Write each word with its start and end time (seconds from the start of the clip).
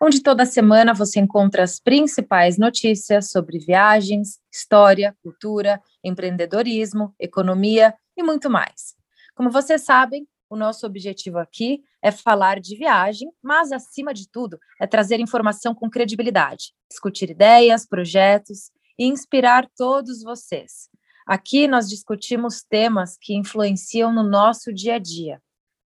onde 0.00 0.22
toda 0.22 0.46
semana 0.46 0.94
você 0.94 1.20
encontra 1.20 1.62
as 1.62 1.80
principais 1.80 2.56
notícias 2.56 3.30
sobre 3.30 3.58
viagens, 3.58 4.38
história, 4.52 5.16
cultura, 5.22 5.80
empreendedorismo, 6.04 7.14
economia 7.18 7.94
e 8.16 8.22
muito 8.22 8.48
mais. 8.48 8.94
Como 9.34 9.50
vocês 9.50 9.82
sabem, 9.82 10.26
o 10.50 10.56
nosso 10.56 10.86
objetivo 10.86 11.38
aqui 11.38 11.82
é 12.02 12.10
falar 12.10 12.58
de 12.58 12.76
viagem, 12.76 13.30
mas, 13.42 13.70
acima 13.70 14.14
de 14.14 14.28
tudo, 14.30 14.58
é 14.80 14.86
trazer 14.86 15.20
informação 15.20 15.74
com 15.74 15.90
credibilidade, 15.90 16.72
discutir 16.88 17.30
ideias, 17.30 17.86
projetos 17.86 18.70
e 18.98 19.04
inspirar 19.04 19.68
todos 19.76 20.22
vocês. 20.22 20.88
Aqui 21.26 21.68
nós 21.68 21.88
discutimos 21.88 22.62
temas 22.62 23.18
que 23.20 23.34
influenciam 23.34 24.10
no 24.12 24.22
nosso 24.22 24.72
dia 24.72 24.94
a 24.94 24.98
dia. 24.98 25.42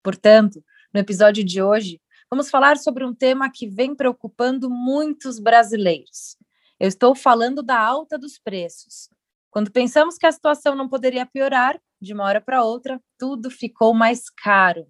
Portanto, 0.03 0.61
no 0.93 0.99
episódio 0.99 1.43
de 1.43 1.61
hoje, 1.61 2.01
Vamos 2.31 2.51
falar 2.51 2.77
sobre 2.77 3.03
um 3.03 3.13
tema 3.13 3.49
que 3.51 3.67
vem 3.67 3.95
preocupando 3.95 4.69
muitos 4.69 5.39
brasileiros. 5.39 6.37
Eu 6.79 6.87
estou 6.87 7.15
falando 7.15 7.63
da 7.63 7.79
alta 7.79 8.19
dos 8.19 8.37
preços. 8.37 9.09
Quando 9.49 9.71
pensamos 9.71 10.15
que 10.15 10.27
a 10.27 10.31
situação 10.31 10.75
não 10.75 10.87
poderia 10.87 11.25
piorar, 11.25 11.81
de 11.99 12.13
uma 12.13 12.25
hora 12.25 12.39
para 12.39 12.63
outra, 12.63 13.01
tudo 13.17 13.49
ficou 13.49 13.95
mais 13.95 14.29
caro. 14.29 14.85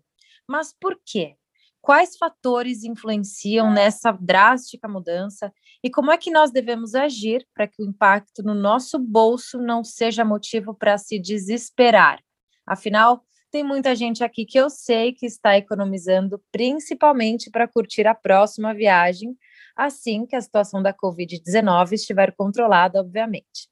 Mas 0.46 0.76
por 0.78 1.00
quê? 1.06 1.38
Quais 1.82 2.18
fatores 2.18 2.84
influenciam 2.84 3.72
nessa 3.72 4.12
drástica 4.12 4.86
mudança 4.90 5.52
e 5.82 5.90
como 5.90 6.12
é 6.12 6.18
que 6.18 6.30
nós 6.30 6.52
devemos 6.52 6.94
agir 6.94 7.48
para 7.54 7.68
que 7.68 7.82
o 7.82 7.86
impacto 7.86 8.44
no 8.44 8.54
nosso 8.54 9.00
bolso 9.00 9.58
não 9.60 9.82
seja 9.82 10.26
motivo 10.26 10.74
para 10.74 10.98
se 10.98 11.18
desesperar? 11.18 12.22
Afinal, 12.68 13.26
tem 13.52 13.64
muita 13.64 13.96
gente 13.96 14.24
aqui 14.24 14.46
que 14.46 14.60
eu 14.60 14.70
sei 14.70 15.14
que 15.14 15.26
está 15.26 15.58
economizando 15.58 16.42
principalmente 16.52 17.50
para 17.50 17.68
curtir 17.68 18.08
a 18.08 18.14
próxima 18.14 18.74
viagem, 18.74 19.36
assim 19.76 20.26
que 20.26 20.36
a 20.36 20.42
situação 20.42 20.82
da 20.82 20.94
Covid-19 20.94 21.94
estiver 21.94 22.34
controlada, 22.36 23.00
obviamente. 23.00 23.70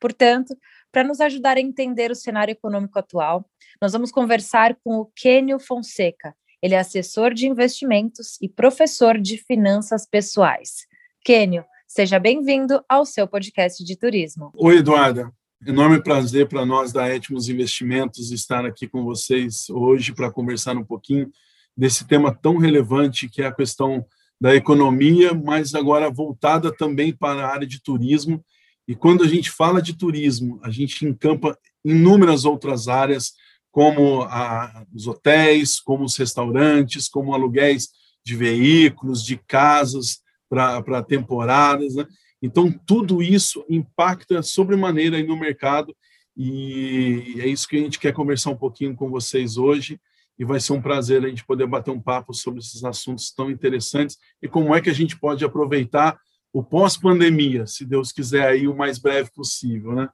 Portanto, 0.00 0.56
para 0.90 1.04
nos 1.04 1.20
ajudar 1.20 1.56
a 1.56 1.60
entender 1.60 2.10
o 2.10 2.16
cenário 2.16 2.52
econômico 2.52 2.98
atual, 2.98 3.44
nós 3.80 3.92
vamos 3.92 4.10
conversar 4.10 4.76
com 4.82 4.96
o 4.96 5.06
Kênio 5.14 5.58
Fonseca. 5.58 6.34
Ele 6.62 6.74
é 6.74 6.78
assessor 6.78 7.34
de 7.34 7.46
investimentos 7.46 8.38
e 8.40 8.48
professor 8.48 9.18
de 9.18 9.36
finanças 9.36 10.06
pessoais. 10.06 10.86
Kênio, 11.24 11.64
seja 11.86 12.18
bem-vindo 12.18 12.82
ao 12.88 13.04
seu 13.04 13.28
podcast 13.28 13.84
de 13.84 13.96
turismo. 13.96 14.50
Oi, 14.56 14.78
Eduarda. 14.78 15.32
Enorme 15.66 16.00
prazer 16.00 16.48
para 16.48 16.64
nós 16.64 16.92
da 16.92 17.12
Etmos 17.12 17.48
Investimentos 17.48 18.30
estar 18.30 18.64
aqui 18.64 18.86
com 18.86 19.02
vocês 19.02 19.68
hoje 19.68 20.14
para 20.14 20.30
conversar 20.30 20.76
um 20.76 20.84
pouquinho 20.84 21.32
desse 21.76 22.06
tema 22.06 22.32
tão 22.32 22.58
relevante 22.58 23.28
que 23.28 23.42
é 23.42 23.46
a 23.46 23.54
questão 23.54 24.06
da 24.40 24.54
economia, 24.54 25.34
mas 25.34 25.74
agora 25.74 26.08
voltada 26.08 26.72
também 26.72 27.12
para 27.12 27.44
a 27.44 27.52
área 27.52 27.66
de 27.66 27.82
turismo. 27.82 28.42
E 28.86 28.94
quando 28.94 29.24
a 29.24 29.26
gente 29.26 29.50
fala 29.50 29.82
de 29.82 29.98
turismo, 29.98 30.60
a 30.62 30.70
gente 30.70 31.04
encampa 31.04 31.58
inúmeras 31.84 32.44
outras 32.44 32.86
áreas, 32.86 33.32
como 33.72 34.22
a, 34.22 34.84
os 34.94 35.08
hotéis, 35.08 35.80
como 35.80 36.04
os 36.04 36.16
restaurantes, 36.16 37.08
como 37.08 37.34
aluguéis 37.34 37.88
de 38.24 38.36
veículos, 38.36 39.24
de 39.24 39.36
casas 39.36 40.20
para 40.48 41.02
temporadas. 41.02 41.96
Né? 41.96 42.06
Então, 42.42 42.72
tudo 42.86 43.22
isso 43.22 43.64
impacta 43.68 44.42
sobremaneira 44.42 45.22
no 45.22 45.36
mercado 45.36 45.94
e 46.36 47.34
é 47.38 47.46
isso 47.48 47.66
que 47.66 47.76
a 47.76 47.80
gente 47.80 47.98
quer 47.98 48.12
conversar 48.12 48.50
um 48.50 48.56
pouquinho 48.56 48.94
com 48.94 49.10
vocês 49.10 49.56
hoje 49.56 50.00
e 50.38 50.44
vai 50.44 50.60
ser 50.60 50.72
um 50.72 50.80
prazer 50.80 51.24
a 51.24 51.28
gente 51.28 51.44
poder 51.44 51.66
bater 51.66 51.90
um 51.90 52.00
papo 52.00 52.32
sobre 52.32 52.60
esses 52.60 52.84
assuntos 52.84 53.32
tão 53.32 53.50
interessantes 53.50 54.16
e 54.40 54.46
como 54.46 54.74
é 54.74 54.80
que 54.80 54.88
a 54.88 54.94
gente 54.94 55.18
pode 55.18 55.44
aproveitar 55.44 56.16
o 56.52 56.62
pós-pandemia, 56.62 57.66
se 57.66 57.84
Deus 57.84 58.12
quiser 58.12 58.46
aí 58.46 58.68
o 58.68 58.76
mais 58.76 58.98
breve 58.98 59.30
possível, 59.32 59.92
né? 59.92 60.08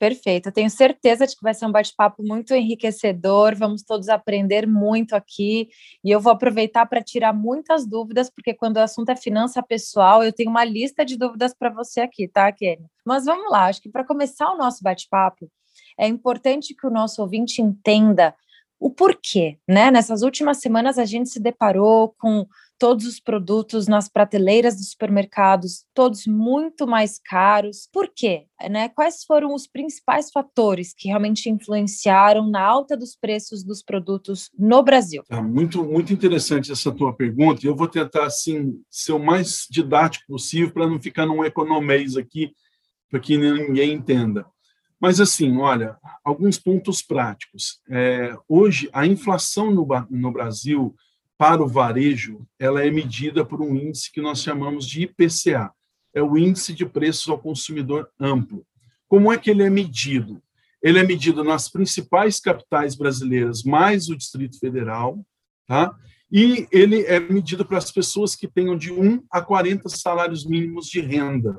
Perfeito, 0.00 0.48
eu 0.48 0.52
tenho 0.52 0.70
certeza 0.70 1.26
de 1.26 1.36
que 1.36 1.42
vai 1.42 1.52
ser 1.52 1.66
um 1.66 1.70
bate-papo 1.70 2.22
muito 2.22 2.54
enriquecedor, 2.54 3.54
vamos 3.54 3.82
todos 3.82 4.08
aprender 4.08 4.66
muito 4.66 5.14
aqui, 5.14 5.68
e 6.02 6.10
eu 6.10 6.18
vou 6.18 6.32
aproveitar 6.32 6.86
para 6.86 7.02
tirar 7.02 7.34
muitas 7.34 7.86
dúvidas, 7.86 8.30
porque 8.30 8.54
quando 8.54 8.78
o 8.78 8.80
assunto 8.80 9.10
é 9.10 9.16
finança 9.16 9.62
pessoal, 9.62 10.24
eu 10.24 10.32
tenho 10.32 10.48
uma 10.48 10.64
lista 10.64 11.04
de 11.04 11.18
dúvidas 11.18 11.52
para 11.52 11.68
você 11.68 12.00
aqui, 12.00 12.26
tá, 12.26 12.50
Kenny? 12.50 12.86
Mas 13.04 13.26
vamos 13.26 13.52
lá, 13.52 13.66
acho 13.66 13.82
que 13.82 13.90
para 13.90 14.02
começar 14.02 14.50
o 14.50 14.56
nosso 14.56 14.82
bate-papo, 14.82 15.50
é 15.98 16.08
importante 16.08 16.74
que 16.74 16.86
o 16.86 16.90
nosso 16.90 17.20
ouvinte 17.20 17.60
entenda 17.60 18.34
o 18.78 18.88
porquê, 18.88 19.58
né? 19.68 19.90
Nessas 19.90 20.22
últimas 20.22 20.62
semanas 20.62 20.98
a 20.98 21.04
gente 21.04 21.28
se 21.28 21.38
deparou 21.38 22.14
com 22.18 22.46
todos 22.80 23.04
os 23.04 23.20
produtos 23.20 23.86
nas 23.86 24.08
prateleiras 24.08 24.74
dos 24.74 24.92
supermercados, 24.92 25.84
todos 25.92 26.26
muito 26.26 26.86
mais 26.86 27.20
caros. 27.22 27.86
Por 27.92 28.08
quê? 28.08 28.46
Né? 28.70 28.88
Quais 28.88 29.22
foram 29.22 29.54
os 29.54 29.66
principais 29.66 30.30
fatores 30.32 30.94
que 30.96 31.06
realmente 31.06 31.50
influenciaram 31.50 32.50
na 32.50 32.62
alta 32.62 32.96
dos 32.96 33.14
preços 33.14 33.62
dos 33.62 33.82
produtos 33.82 34.50
no 34.58 34.82
Brasil? 34.82 35.22
É 35.28 35.42
muito, 35.42 35.84
muito 35.84 36.14
interessante 36.14 36.72
essa 36.72 36.90
tua 36.90 37.12
pergunta. 37.12 37.66
Eu 37.66 37.76
vou 37.76 37.86
tentar 37.86 38.24
assim 38.24 38.82
ser 38.88 39.12
o 39.12 39.18
mais 39.18 39.66
didático 39.70 40.24
possível 40.26 40.72
para 40.72 40.88
não 40.88 40.98
ficar 40.98 41.26
num 41.26 41.44
economês 41.44 42.16
aqui, 42.16 42.50
para 43.10 43.20
que 43.20 43.36
ninguém 43.36 43.92
entenda. 43.92 44.46
Mas 44.98 45.20
assim, 45.20 45.54
olha, 45.58 45.98
alguns 46.24 46.58
pontos 46.58 47.02
práticos. 47.02 47.78
É, 47.90 48.34
hoje 48.48 48.88
a 48.90 49.06
inflação 49.06 49.70
no, 49.70 49.86
no 50.08 50.32
Brasil 50.32 50.94
para 51.40 51.62
o 51.62 51.66
varejo, 51.66 52.46
ela 52.58 52.84
é 52.84 52.90
medida 52.90 53.46
por 53.46 53.62
um 53.62 53.74
índice 53.74 54.12
que 54.12 54.20
nós 54.20 54.42
chamamos 54.42 54.86
de 54.86 55.04
IPCA, 55.04 55.72
é 56.12 56.22
o 56.22 56.36
Índice 56.36 56.74
de 56.74 56.84
Preços 56.84 57.30
ao 57.30 57.38
Consumidor 57.38 58.10
Amplo. 58.20 58.62
Como 59.08 59.32
é 59.32 59.38
que 59.38 59.50
ele 59.50 59.62
é 59.62 59.70
medido? 59.70 60.42
Ele 60.82 60.98
é 60.98 61.02
medido 61.02 61.42
nas 61.42 61.70
principais 61.70 62.40
capitais 62.40 62.94
brasileiras, 62.94 63.62
mais 63.62 64.10
o 64.10 64.16
Distrito 64.18 64.58
Federal, 64.58 65.24
tá? 65.66 65.96
e 66.30 66.68
ele 66.70 67.06
é 67.06 67.18
medido 67.18 67.64
para 67.64 67.78
as 67.78 67.90
pessoas 67.90 68.36
que 68.36 68.46
tenham 68.46 68.76
de 68.76 68.92
1 68.92 69.24
a 69.30 69.40
40 69.40 69.88
salários 69.88 70.44
mínimos 70.44 70.88
de 70.88 71.00
renda. 71.00 71.58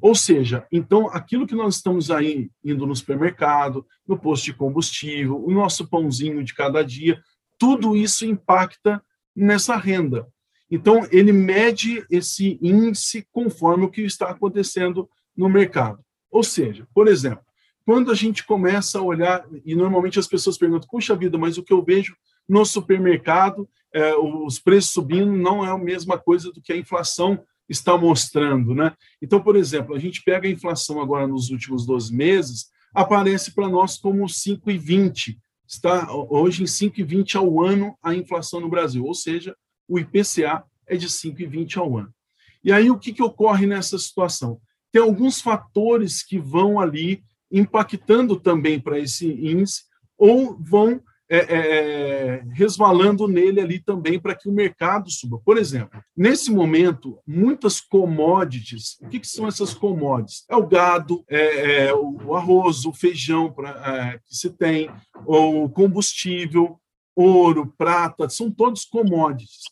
Ou 0.00 0.14
seja, 0.14 0.64
então, 0.70 1.08
aquilo 1.08 1.46
que 1.46 1.56
nós 1.56 1.74
estamos 1.74 2.08
aí 2.08 2.50
indo 2.64 2.86
no 2.86 2.94
supermercado, 2.94 3.84
no 4.06 4.16
posto 4.16 4.44
de 4.44 4.54
combustível, 4.54 5.44
o 5.44 5.50
nosso 5.50 5.88
pãozinho 5.88 6.44
de 6.44 6.54
cada 6.54 6.84
dia, 6.84 7.20
tudo 7.62 7.96
isso 7.96 8.26
impacta 8.26 9.00
nessa 9.36 9.76
renda. 9.76 10.26
Então, 10.68 11.06
ele 11.12 11.32
mede 11.32 12.04
esse 12.10 12.58
índice 12.60 13.24
conforme 13.30 13.84
o 13.84 13.88
que 13.88 14.02
está 14.02 14.30
acontecendo 14.30 15.08
no 15.36 15.48
mercado. 15.48 16.00
Ou 16.28 16.42
seja, 16.42 16.88
por 16.92 17.06
exemplo, 17.06 17.44
quando 17.86 18.10
a 18.10 18.16
gente 18.16 18.44
começa 18.44 18.98
a 18.98 19.02
olhar, 19.02 19.46
e 19.64 19.76
normalmente 19.76 20.18
as 20.18 20.26
pessoas 20.26 20.58
perguntam, 20.58 20.88
puxa 20.90 21.14
vida, 21.14 21.38
mas 21.38 21.56
o 21.56 21.62
que 21.62 21.72
eu 21.72 21.84
vejo 21.84 22.16
no 22.48 22.64
supermercado, 22.64 23.68
é, 23.94 24.12
os 24.16 24.58
preços 24.58 24.92
subindo, 24.92 25.30
não 25.30 25.64
é 25.64 25.70
a 25.70 25.78
mesma 25.78 26.18
coisa 26.18 26.50
do 26.50 26.60
que 26.60 26.72
a 26.72 26.76
inflação 26.76 27.44
está 27.68 27.96
mostrando. 27.96 28.74
Né? 28.74 28.92
Então, 29.22 29.40
por 29.40 29.54
exemplo, 29.54 29.94
a 29.94 30.00
gente 30.00 30.20
pega 30.24 30.48
a 30.48 30.50
inflação 30.50 31.00
agora 31.00 31.28
nos 31.28 31.48
últimos 31.50 31.86
12 31.86 32.12
meses, 32.12 32.72
aparece 32.92 33.54
para 33.54 33.68
nós 33.68 33.98
como 33.98 34.24
5,20, 34.24 35.36
está 35.72 36.12
hoje 36.12 36.62
em 36.62 36.66
5,20 36.66 37.36
ao 37.36 37.64
ano 37.64 37.96
a 38.02 38.14
inflação 38.14 38.60
no 38.60 38.68
Brasil, 38.68 39.04
ou 39.04 39.14
seja, 39.14 39.56
o 39.88 39.98
IPCA 39.98 40.62
é 40.86 40.96
de 40.96 41.08
5,20 41.08 41.78
ao 41.78 41.96
ano. 41.96 42.14
E 42.62 42.70
aí 42.70 42.90
o 42.90 42.98
que, 42.98 43.12
que 43.12 43.22
ocorre 43.22 43.66
nessa 43.66 43.98
situação? 43.98 44.60
Tem 44.92 45.00
alguns 45.00 45.40
fatores 45.40 46.22
que 46.22 46.38
vão 46.38 46.78
ali 46.78 47.24
impactando 47.50 48.38
também 48.38 48.78
para 48.78 48.98
esse 48.98 49.26
índice 49.26 49.84
ou 50.18 50.56
vão 50.60 51.02
é, 51.34 51.36
é, 51.38 51.44
é, 51.56 52.44
resvalando 52.52 53.26
nele 53.26 53.58
ali 53.58 53.78
também 53.78 54.20
para 54.20 54.34
que 54.34 54.50
o 54.50 54.52
mercado 54.52 55.10
suba. 55.10 55.40
Por 55.42 55.56
exemplo, 55.56 55.98
nesse 56.14 56.50
momento, 56.50 57.18
muitas 57.26 57.80
commodities, 57.80 58.98
o 59.00 59.08
que, 59.08 59.18
que 59.18 59.26
são 59.26 59.48
essas 59.48 59.72
commodities? 59.72 60.44
É 60.46 60.54
o 60.54 60.66
gado, 60.66 61.24
é, 61.26 61.86
é 61.86 61.94
o 61.94 62.36
arroz, 62.36 62.84
o 62.84 62.92
feijão 62.92 63.50
pra, 63.50 63.70
é, 63.70 64.18
que 64.18 64.36
se 64.36 64.50
tem, 64.50 64.90
o 65.24 65.70
combustível, 65.70 66.78
ouro, 67.16 67.72
prata, 67.78 68.28
são 68.28 68.50
todos 68.50 68.84
commodities. 68.84 69.62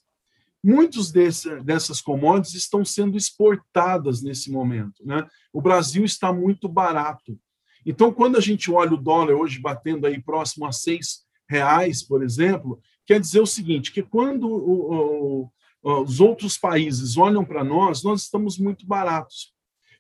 muitos 0.65 1.13
desse, 1.13 1.61
dessas 1.61 2.01
commodities 2.01 2.55
estão 2.55 2.87
sendo 2.87 3.19
exportadas 3.19 4.23
nesse 4.23 4.51
momento. 4.51 5.05
Né? 5.05 5.27
O 5.53 5.61
Brasil 5.61 6.07
está 6.07 6.33
muito 6.33 6.67
barato. 6.67 7.39
Então, 7.85 8.11
quando 8.11 8.39
a 8.39 8.41
gente 8.41 8.71
olha 8.71 8.95
o 8.95 9.03
dólar 9.03 9.35
hoje 9.35 9.61
batendo 9.61 10.07
aí 10.07 10.23
próximo 10.23 10.65
a 10.65 10.73
seis 10.73 11.29
reais, 11.51 12.01
por 12.01 12.23
exemplo, 12.23 12.81
quer 13.05 13.21
dizer 13.21 13.41
o 13.41 13.47
seguinte, 13.47 13.93
que 13.93 14.03
quando 14.03 14.47
o, 14.49 15.51
o, 15.83 16.03
os 16.03 16.21
outros 16.21 16.57
países 16.57 17.17
olham 17.17 17.45
para 17.45 17.65
nós, 17.65 18.05
nós 18.05 18.23
estamos 18.23 18.57
muito 18.57 18.87
baratos. 18.87 19.53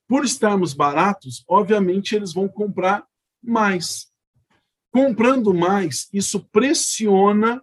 Por 0.06 0.24
estarmos 0.24 0.72
baratos, 0.72 1.44
obviamente 1.48 2.14
eles 2.14 2.32
vão 2.32 2.48
comprar 2.48 3.04
mais. 3.42 4.06
Comprando 4.92 5.52
mais, 5.52 6.08
isso 6.12 6.40
pressiona 6.52 7.62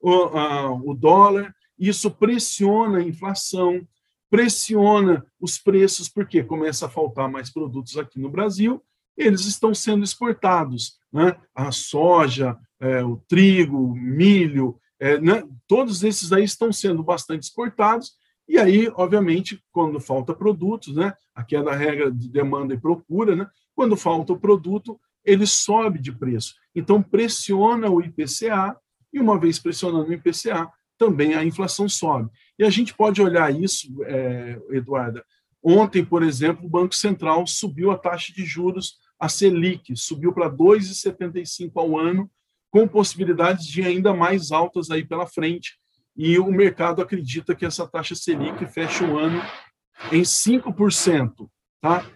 o, 0.00 0.12
a, 0.12 0.72
o 0.72 0.92
dólar, 0.92 1.54
isso 1.78 2.10
pressiona 2.10 2.98
a 2.98 3.02
inflação, 3.02 3.86
pressiona 4.28 5.24
os 5.40 5.56
preços, 5.56 6.08
porque 6.08 6.42
começa 6.42 6.86
a 6.86 6.90
faltar 6.90 7.28
mais 7.30 7.52
produtos 7.52 7.96
aqui 7.96 8.18
no 8.20 8.30
Brasil, 8.30 8.82
eles 9.22 9.44
estão 9.44 9.74
sendo 9.74 10.04
exportados. 10.04 10.98
Né? 11.12 11.36
A 11.54 11.70
soja, 11.70 12.56
é, 12.80 13.04
o 13.04 13.16
trigo, 13.28 13.94
milho, 13.94 14.78
é, 14.98 15.18
né? 15.20 15.42
todos 15.66 16.02
esses 16.02 16.32
aí 16.32 16.44
estão 16.44 16.72
sendo 16.72 17.02
bastante 17.02 17.44
exportados, 17.44 18.12
e 18.48 18.58
aí, 18.58 18.90
obviamente, 18.96 19.62
quando 19.70 20.00
falta 20.00 20.34
produtos, 20.34 20.96
né? 20.96 21.14
aqui 21.34 21.54
é 21.54 21.62
da 21.62 21.74
regra 21.74 22.10
de 22.10 22.28
demanda 22.28 22.74
e 22.74 22.80
procura, 22.80 23.36
né? 23.36 23.48
quando 23.76 23.96
falta 23.96 24.32
o 24.32 24.38
produto, 24.38 24.98
ele 25.24 25.46
sobe 25.46 25.98
de 26.00 26.10
preço. 26.10 26.54
Então, 26.74 27.02
pressiona 27.02 27.88
o 27.88 28.00
IPCA, 28.00 28.76
e 29.12 29.20
uma 29.20 29.38
vez 29.38 29.58
pressionando 29.58 30.10
o 30.10 30.12
IPCA, 30.12 30.68
também 30.98 31.34
a 31.34 31.44
inflação 31.44 31.88
sobe. 31.88 32.30
E 32.58 32.64
a 32.64 32.70
gente 32.70 32.94
pode 32.94 33.22
olhar 33.22 33.54
isso, 33.54 33.88
é, 34.04 34.60
Eduarda. 34.70 35.24
Ontem, 35.62 36.04
por 36.04 36.22
exemplo, 36.22 36.66
o 36.66 36.70
Banco 36.70 36.94
Central 36.94 37.46
subiu 37.46 37.90
a 37.90 37.98
taxa 37.98 38.32
de 38.32 38.44
juros, 38.44 38.98
a 39.20 39.28
Selic, 39.28 39.94
subiu 39.94 40.32
para 40.32 40.50
2,75 40.50 41.72
ao 41.74 41.98
ano, 41.98 42.30
com 42.70 42.88
possibilidades 42.88 43.66
de 43.66 43.82
ainda 43.82 44.14
mais 44.14 44.50
altas 44.50 44.90
aí 44.90 45.04
pela 45.04 45.26
frente. 45.26 45.78
E 46.16 46.38
o 46.38 46.50
mercado 46.50 47.02
acredita 47.02 47.54
que 47.54 47.66
essa 47.66 47.86
taxa 47.86 48.14
Selic 48.14 48.64
feche 48.72 49.04
o 49.04 49.18
ano 49.18 49.42
em 50.10 50.22
5%. 50.22 51.48
Tá? 51.82 52.06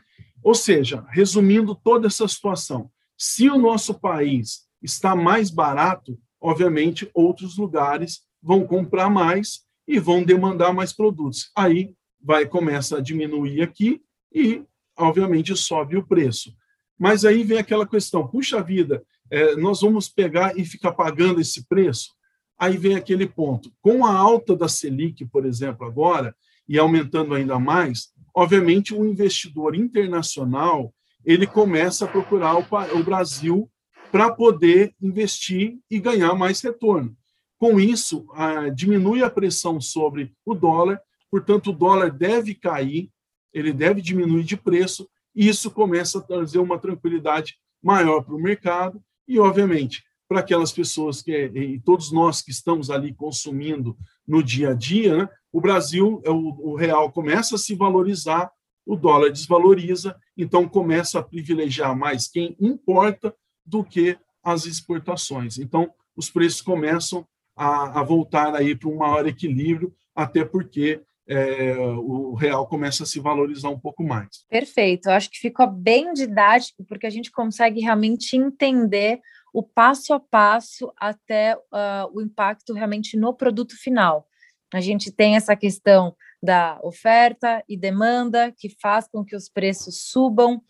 Ou 0.43 0.55
seja, 0.55 1.05
resumindo 1.11 1.75
toda 1.75 2.07
essa 2.07 2.27
situação, 2.27 2.91
se 3.19 3.51
o 3.51 3.59
nosso 3.59 3.95
país 3.95 4.65
está 4.83 5.15
mais 5.15 5.51
barato, 5.51 6.19
obviamente 6.41 7.11
outros 7.13 7.59
lugares 7.59 8.23
vão 8.43 8.67
comprar 8.67 9.11
mais 9.11 9.65
e 9.87 9.99
vão 9.99 10.23
demandar 10.23 10.73
mais 10.73 10.93
produtos. 10.93 11.51
Aí 11.57 11.95
vai 12.21 12.47
começa 12.47 12.99
a 12.99 13.01
diminuir 13.01 13.63
aqui 13.63 14.03
e 14.33 14.63
obviamente 14.97 15.55
sobe 15.55 15.97
o 15.97 16.07
preço. 16.07 16.55
Mas 16.99 17.25
aí 17.25 17.43
vem 17.43 17.59
aquela 17.59 17.87
questão, 17.87 18.27
puxa 18.27 18.63
vida, 18.63 19.03
é, 19.31 19.57
nós 19.57 19.81
vamos 19.81 20.09
pegar 20.09 20.57
e 20.59 20.65
ficar 20.65 20.93
pagando 20.93 21.41
esse 21.41 21.67
preço? 21.67 22.15
Aí 22.59 22.77
vem 22.77 22.95
aquele 22.95 23.27
ponto. 23.27 23.73
Com 23.81 24.07
a 24.07 24.15
alta 24.15 24.57
da 24.57 24.69
Selic, 24.69 25.25
por 25.27 25.45
exemplo, 25.45 25.87
agora, 25.87 26.35
e 26.69 26.79
aumentando 26.79 27.35
ainda 27.35 27.59
mais, 27.59 28.13
obviamente 28.35 28.95
o 28.95 29.05
investidor 29.05 29.75
internacional 29.75 30.95
ele 31.25 31.47
começa 31.47 32.05
a 32.05 32.09
procurar 32.09 32.57
o, 32.57 33.03
Brasil 33.03 33.71
para 34.13 34.31
poder 34.31 34.95
investir 35.01 35.79
e 35.91 35.99
ganhar 35.99 36.35
mais 36.35 36.61
retorno. 36.61 37.17
Com 37.59 37.81
isso, 37.81 38.27
diminui 38.75 39.23
a 39.23 39.31
pressão 39.31 39.81
sobre 39.81 40.35
o 40.45 40.55
dólar, 40.55 41.01
portanto, 41.31 41.71
o 41.71 41.73
dólar 41.73 42.11
deve 42.11 42.55
cair, 42.55 43.11
ele 43.53 43.73
deve 43.73 44.03
diminuir 44.03 44.45
de 44.45 44.57
preço, 44.57 45.09
e 45.35 45.49
isso 45.49 45.71
começa 45.71 46.19
a 46.19 46.23
trazer 46.23 46.59
uma 46.59 46.79
tranquilidade 46.79 47.57
maior 47.83 48.23
para 48.23 48.35
o 48.35 48.41
mercado 48.41 49.03
e, 49.27 49.39
obviamente, 49.39 50.03
para 50.29 50.41
aquelas 50.41 50.73
pessoas 50.73 51.21
que, 51.23 51.33
e 51.33 51.81
todos 51.81 52.11
nós 52.11 52.41
que 52.41 52.51
estamos 52.51 52.91
ali 52.91 53.13
consumindo 53.13 53.97
no 54.27 54.43
dia 54.43 54.71
a 54.71 54.75
dia, 54.75 55.17
né, 55.17 55.29
o 55.53 55.61
Brasil, 55.61 56.21
é 56.25 56.31
o, 56.31 56.73
o 56.73 56.75
real 56.75 57.13
começa 57.13 57.55
a 57.55 57.59
se 57.59 57.75
valorizar, 57.75 58.51
o 58.87 58.97
dólar 58.97 59.31
desvaloriza, 59.31 60.17
então 60.37 60.69
começa 60.69 61.19
a 61.19 61.23
privilegiar 61.23 61.97
mais 61.97 62.27
quem 62.27 62.57
importa 62.61 63.35
do 63.65 63.85
que 63.85 64.19
as 64.43 64.67
exportações. 64.67 65.59
Então, 65.59 65.91
os 66.17 66.31
preços 66.31 66.61
começam 66.61 67.27
a, 67.57 68.01
a 68.01 68.03
voltar 68.03 68.55
aí 68.55 68.75
para 68.75 68.89
um 68.89 68.97
maior 68.97 69.27
equilíbrio, 69.27 69.95
até 70.15 70.45
porque 70.45 71.03
é, 71.27 71.75
o 71.77 72.35
real 72.35 72.67
começa 72.67 73.03
a 73.03 73.07
se 73.07 73.19
valorizar 73.19 73.71
um 73.71 73.79
pouco 73.79 74.03
mais. 74.03 74.45
Perfeito, 74.49 75.09
eu 75.09 75.13
acho 75.13 75.31
que 75.31 75.39
ficou 75.39 75.67
bem 75.67 76.13
didático, 76.13 76.85
porque 76.85 77.07
a 77.07 77.11
gente 77.11 77.31
consegue 77.31 77.81
realmente 77.81 78.37
entender 78.37 79.21
o 79.53 79.63
passo 79.63 80.13
a 80.13 80.21
passo 80.21 80.93
até 80.99 81.57
uh, 81.57 82.11
o 82.13 82.21
impacto 82.21 82.75
realmente 82.75 83.17
no 83.17 83.33
produto 83.33 83.77
final. 83.79 84.27
A 84.73 84.81
gente 84.81 85.13
tem 85.13 85.37
essa 85.37 85.55
questão 85.55 86.15
da 86.43 86.79
oferta 86.83 87.63
e 87.69 87.77
demanda 87.77 88.53
que 88.53 88.69
faz 88.83 89.07
com 89.09 89.25
que 89.25 89.37
os 89.37 89.49
preços 89.49 90.09
subam, 90.11 90.61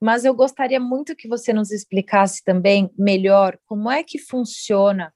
mas 0.00 0.24
eu 0.24 0.34
gostaria 0.34 0.80
muito 0.80 1.14
que 1.14 1.28
você 1.28 1.52
nos 1.52 1.70
explicasse 1.70 2.42
também 2.42 2.90
melhor 2.98 3.58
como 3.66 3.90
é 3.90 4.02
que 4.02 4.18
funciona 4.18 5.12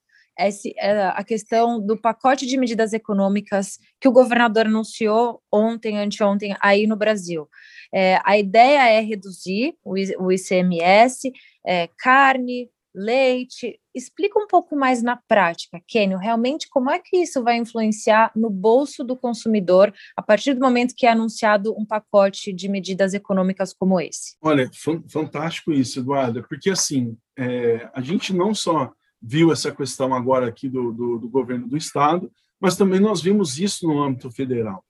a 1.15 1.23
questão 1.23 1.81
do 1.81 1.97
pacote 1.97 2.47
de 2.47 2.57
medidas 2.57 2.93
econômicas 2.93 3.79
que 4.01 4.09
o 4.09 4.13
governador 4.13 4.67
anunciou 4.67 5.41
ontem, 5.53 5.99
anteontem, 5.99 6.57
aí 6.61 6.87
no 6.87 6.97
Brasil. 6.97 7.49
É, 7.93 8.19
a 8.25 8.37
ideia 8.37 8.89
é 8.91 9.01
reduzir 9.01 9.75
o, 9.85 10.33
ICMS, 10.33 11.33
é, 11.65 11.89
carne, 11.99 12.69
leite. 12.95 13.79
Explica 13.95 14.39
um 14.39 14.47
pouco 14.47 14.77
mais 14.77 15.03
na 15.03 15.17
prática, 15.17 15.81
Kenio, 15.87 16.19
realmente 16.19 16.69
como 16.69 16.91
é 16.91 16.99
que 16.99 17.17
isso 17.19 17.43
vai 17.43 17.57
influenciar 17.57 18.33
no 18.35 18.51
bolso 18.51 19.05
do 19.05 19.17
consumidor 19.17 19.93
a 20.17 20.23
partir 20.23 20.55
do 20.55 20.61
momento 20.61 20.95
que 20.97 21.07
é 21.07 21.11
anunciado 21.11 21.75
um 21.79 21.85
pacote 21.85 22.53
de 22.53 22.69
medidas 22.69 23.15
econômicas 23.15 23.73
como 23.73 24.01
esse? 24.01 24.37
Olha, 24.43 24.69
fantástico 25.09 25.73
isso, 25.73 26.01
Eduardo, 26.01 26.45
porque 26.49 26.71
assim, 26.71 27.17
é, 27.37 27.89
a 27.93 28.01
gente 28.01 28.33
não 28.33 28.55
só 28.55 28.93
viu 29.27 29.51
essa 29.51 29.73
questão 29.73 30.13
agora 30.13 30.47
aqui 30.47 30.69
do, 30.69 30.93
do, 30.93 31.19
do 31.19 31.29
governo 31.29 31.67
do 31.67 31.77
Estado, 31.77 32.31
mas 32.61 32.77
também 32.77 33.01
nós 33.01 33.23
vimos 33.23 33.59
isso 33.59 33.87
no 33.87 34.03
âmbito 34.03 34.31
federal. 34.31 34.85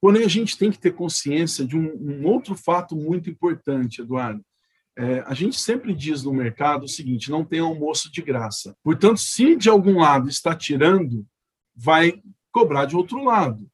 Porém, 0.00 0.24
a 0.24 0.28
gente 0.28 0.56
tem 0.56 0.70
que 0.70 0.78
ter 0.78 0.94
consciência 0.94 1.66
de 1.66 1.76
um, 1.76 1.92
um 2.00 2.26
outro 2.26 2.54
fato 2.54 2.96
muito 2.96 3.28
importante, 3.28 4.00
Eduardo. 4.00 4.42
É, 4.96 5.20
a 5.20 5.34
gente 5.34 5.60
sempre 5.60 5.94
diz 5.94 6.22
no 6.22 6.32
mercado 6.32 6.84
o 6.84 6.88
seguinte: 6.88 7.30
não 7.30 7.44
tem 7.44 7.60
almoço 7.60 8.10
de 8.10 8.22
graça. 8.22 8.74
Portanto, 8.82 9.18
se 9.20 9.54
de 9.54 9.68
algum 9.68 9.98
lado 9.98 10.28
está 10.28 10.54
tirando, 10.54 11.26
vai 11.74 12.20
cobrar 12.50 12.86
de 12.86 12.96
outro 12.96 13.22
lado. 13.22 13.68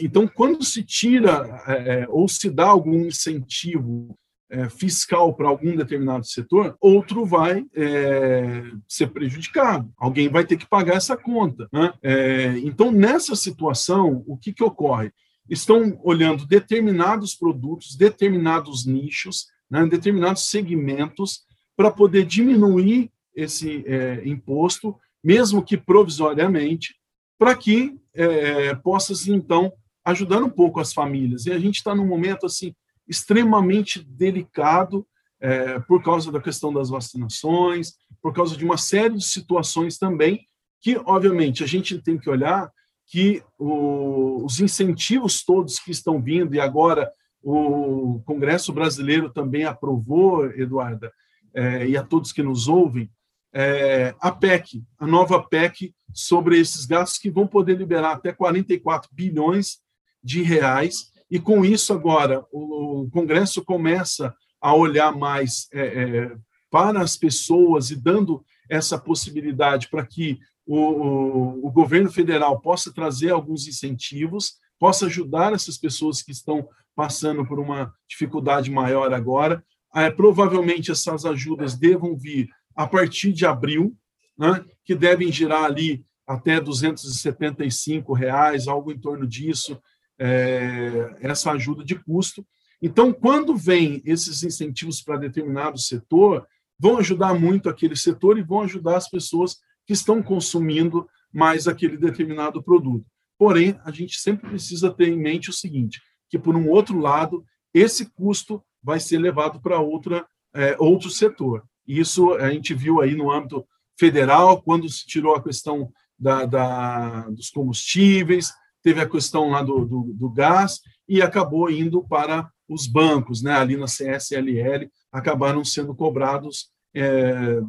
Então, 0.00 0.28
quando 0.28 0.64
se 0.64 0.84
tira 0.84 1.62
é, 1.66 2.02
é, 2.02 2.06
ou 2.08 2.28
se 2.28 2.48
dá 2.48 2.66
algum 2.66 3.06
incentivo 3.06 4.16
é, 4.52 4.68
fiscal 4.68 5.32
para 5.32 5.48
algum 5.48 5.74
determinado 5.74 6.26
setor, 6.26 6.76
outro 6.78 7.24
vai 7.24 7.64
é, 7.74 8.62
ser 8.86 9.06
prejudicado. 9.06 9.90
Alguém 9.96 10.28
vai 10.28 10.44
ter 10.44 10.58
que 10.58 10.68
pagar 10.68 10.96
essa 10.96 11.16
conta. 11.16 11.66
Né? 11.72 11.92
É, 12.02 12.58
então, 12.58 12.92
nessa 12.92 13.34
situação, 13.34 14.22
o 14.26 14.36
que, 14.36 14.52
que 14.52 14.62
ocorre? 14.62 15.10
Estão 15.48 15.98
olhando 16.04 16.46
determinados 16.46 17.34
produtos, 17.34 17.96
determinados 17.96 18.84
nichos, 18.84 19.46
né, 19.70 19.86
determinados 19.86 20.46
segmentos, 20.48 21.44
para 21.74 21.90
poder 21.90 22.26
diminuir 22.26 23.10
esse 23.34 23.82
é, 23.86 24.22
imposto, 24.26 24.94
mesmo 25.24 25.64
que 25.64 25.78
provisoriamente, 25.78 26.94
para 27.38 27.54
que 27.54 27.96
é, 28.14 28.74
possa, 28.74 29.14
então, 29.30 29.72
ajudar 30.04 30.42
um 30.42 30.50
pouco 30.50 30.78
as 30.78 30.92
famílias. 30.92 31.46
E 31.46 31.52
a 31.52 31.58
gente 31.58 31.76
está 31.76 31.94
num 31.94 32.06
momento 32.06 32.44
assim 32.44 32.74
extremamente 33.08 34.02
delicado 34.02 35.06
é, 35.40 35.78
por 35.80 36.02
causa 36.02 36.30
da 36.30 36.40
questão 36.40 36.72
das 36.72 36.88
vacinações, 36.88 37.94
por 38.22 38.32
causa 38.32 38.56
de 38.56 38.64
uma 38.64 38.76
série 38.76 39.16
de 39.16 39.24
situações 39.24 39.98
também 39.98 40.46
que, 40.80 40.96
obviamente, 41.04 41.62
a 41.62 41.66
gente 41.66 42.00
tem 42.00 42.18
que 42.18 42.28
olhar 42.28 42.70
que 43.06 43.42
o, 43.58 44.44
os 44.44 44.60
incentivos 44.60 45.44
todos 45.44 45.78
que 45.78 45.90
estão 45.90 46.20
vindo, 46.20 46.54
e 46.54 46.60
agora 46.60 47.10
o 47.42 48.20
Congresso 48.24 48.72
Brasileiro 48.72 49.30
também 49.30 49.64
aprovou, 49.64 50.46
Eduarda, 50.46 51.12
é, 51.54 51.86
e 51.86 51.96
a 51.96 52.02
todos 52.02 52.32
que 52.32 52.42
nos 52.42 52.68
ouvem, 52.68 53.10
é, 53.52 54.14
a 54.18 54.32
PEC, 54.32 54.82
a 54.98 55.06
nova 55.06 55.42
PEC 55.42 55.94
sobre 56.12 56.58
esses 56.58 56.86
gastos 56.86 57.18
que 57.18 57.30
vão 57.30 57.46
poder 57.46 57.76
liberar 57.76 58.12
até 58.12 58.32
44 58.32 59.10
bilhões 59.12 59.78
de 60.24 60.42
reais 60.42 61.11
e 61.32 61.40
com 61.40 61.64
isso, 61.64 61.94
agora, 61.94 62.44
o, 62.52 63.08
Congresso 63.10 63.64
começa 63.64 64.34
a 64.60 64.74
olhar 64.74 65.16
mais 65.16 65.66
é, 65.72 65.80
é, 65.80 66.36
para 66.70 67.00
as 67.00 67.16
pessoas 67.16 67.90
e 67.90 67.96
dando 67.96 68.44
essa 68.68 68.98
possibilidade 68.98 69.88
para 69.88 70.04
que 70.04 70.38
o, 70.66 70.76
o, 70.76 71.66
o 71.68 71.70
governo 71.70 72.12
federal 72.12 72.60
possa 72.60 72.92
trazer 72.92 73.30
alguns 73.30 73.66
incentivos, 73.66 74.56
possa 74.78 75.06
ajudar 75.06 75.54
essas 75.54 75.78
pessoas 75.78 76.20
que 76.20 76.32
estão 76.32 76.68
passando 76.94 77.46
por 77.46 77.58
uma 77.58 77.90
dificuldade 78.06 78.70
maior 78.70 79.14
agora. 79.14 79.64
É, 79.96 80.10
provavelmente 80.10 80.90
essas 80.90 81.24
ajudas 81.24 81.74
devam 81.74 82.14
vir 82.14 82.46
a 82.76 82.86
partir 82.86 83.32
de 83.32 83.46
abril, 83.46 83.96
né, 84.38 84.62
que 84.84 84.94
devem 84.94 85.32
girar 85.32 85.64
ali 85.64 86.04
até 86.26 86.60
275 86.60 88.12
reais, 88.12 88.68
algo 88.68 88.92
em 88.92 88.98
torno 88.98 89.26
disso, 89.26 89.80
é, 90.24 91.16
essa 91.20 91.50
ajuda 91.50 91.84
de 91.84 91.96
custo. 91.96 92.46
Então, 92.80 93.12
quando 93.12 93.56
vem 93.56 94.00
esses 94.04 94.44
incentivos 94.44 95.02
para 95.02 95.16
determinado 95.16 95.78
setor, 95.78 96.46
vão 96.78 96.98
ajudar 96.98 97.34
muito 97.34 97.68
aquele 97.68 97.96
setor 97.96 98.38
e 98.38 98.42
vão 98.42 98.60
ajudar 98.60 98.96
as 98.96 99.10
pessoas 99.10 99.56
que 99.84 99.92
estão 99.92 100.22
consumindo 100.22 101.08
mais 101.32 101.66
aquele 101.66 101.96
determinado 101.96 102.62
produto. 102.62 103.04
Porém, 103.36 103.76
a 103.84 103.90
gente 103.90 104.20
sempre 104.20 104.48
precisa 104.48 104.92
ter 104.92 105.08
em 105.08 105.18
mente 105.18 105.50
o 105.50 105.52
seguinte, 105.52 106.00
que 106.30 106.38
por 106.38 106.54
um 106.54 106.68
outro 106.68 107.00
lado, 107.00 107.44
esse 107.74 108.06
custo 108.12 108.62
vai 108.80 109.00
ser 109.00 109.18
levado 109.18 109.60
para 109.60 109.80
outra 109.80 110.24
é, 110.54 110.76
outro 110.78 111.10
setor. 111.10 111.64
Isso 111.86 112.34
a 112.34 112.50
gente 112.50 112.74
viu 112.74 113.00
aí 113.00 113.16
no 113.16 113.30
âmbito 113.30 113.66
federal, 113.98 114.62
quando 114.62 114.88
se 114.88 115.06
tirou 115.06 115.34
a 115.34 115.42
questão 115.42 115.90
da, 116.18 116.44
da, 116.44 117.28
dos 117.30 117.50
combustíveis, 117.50 118.52
teve 118.82 119.00
a 119.00 119.08
questão 119.08 119.50
lá 119.50 119.62
do, 119.62 119.84
do, 119.84 120.12
do, 120.14 120.30
gás 120.30 120.80
e 121.08 121.22
acabou 121.22 121.70
indo 121.70 122.02
para 122.02 122.50
os 122.68 122.86
bancos, 122.86 123.42
né? 123.42 123.52
ali 123.52 123.76
na 123.76 123.86
CSLL, 123.86 124.90
acabaram 125.10 125.64
sendo 125.64 125.94
cobrados 125.94 126.70
é, 126.94 127.60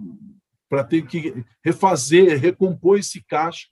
para 0.70 0.84
ter 0.84 1.06
que 1.06 1.44
refazer, 1.64 2.40
recompor 2.40 2.98
esse 2.98 3.24
caixa 3.24 3.68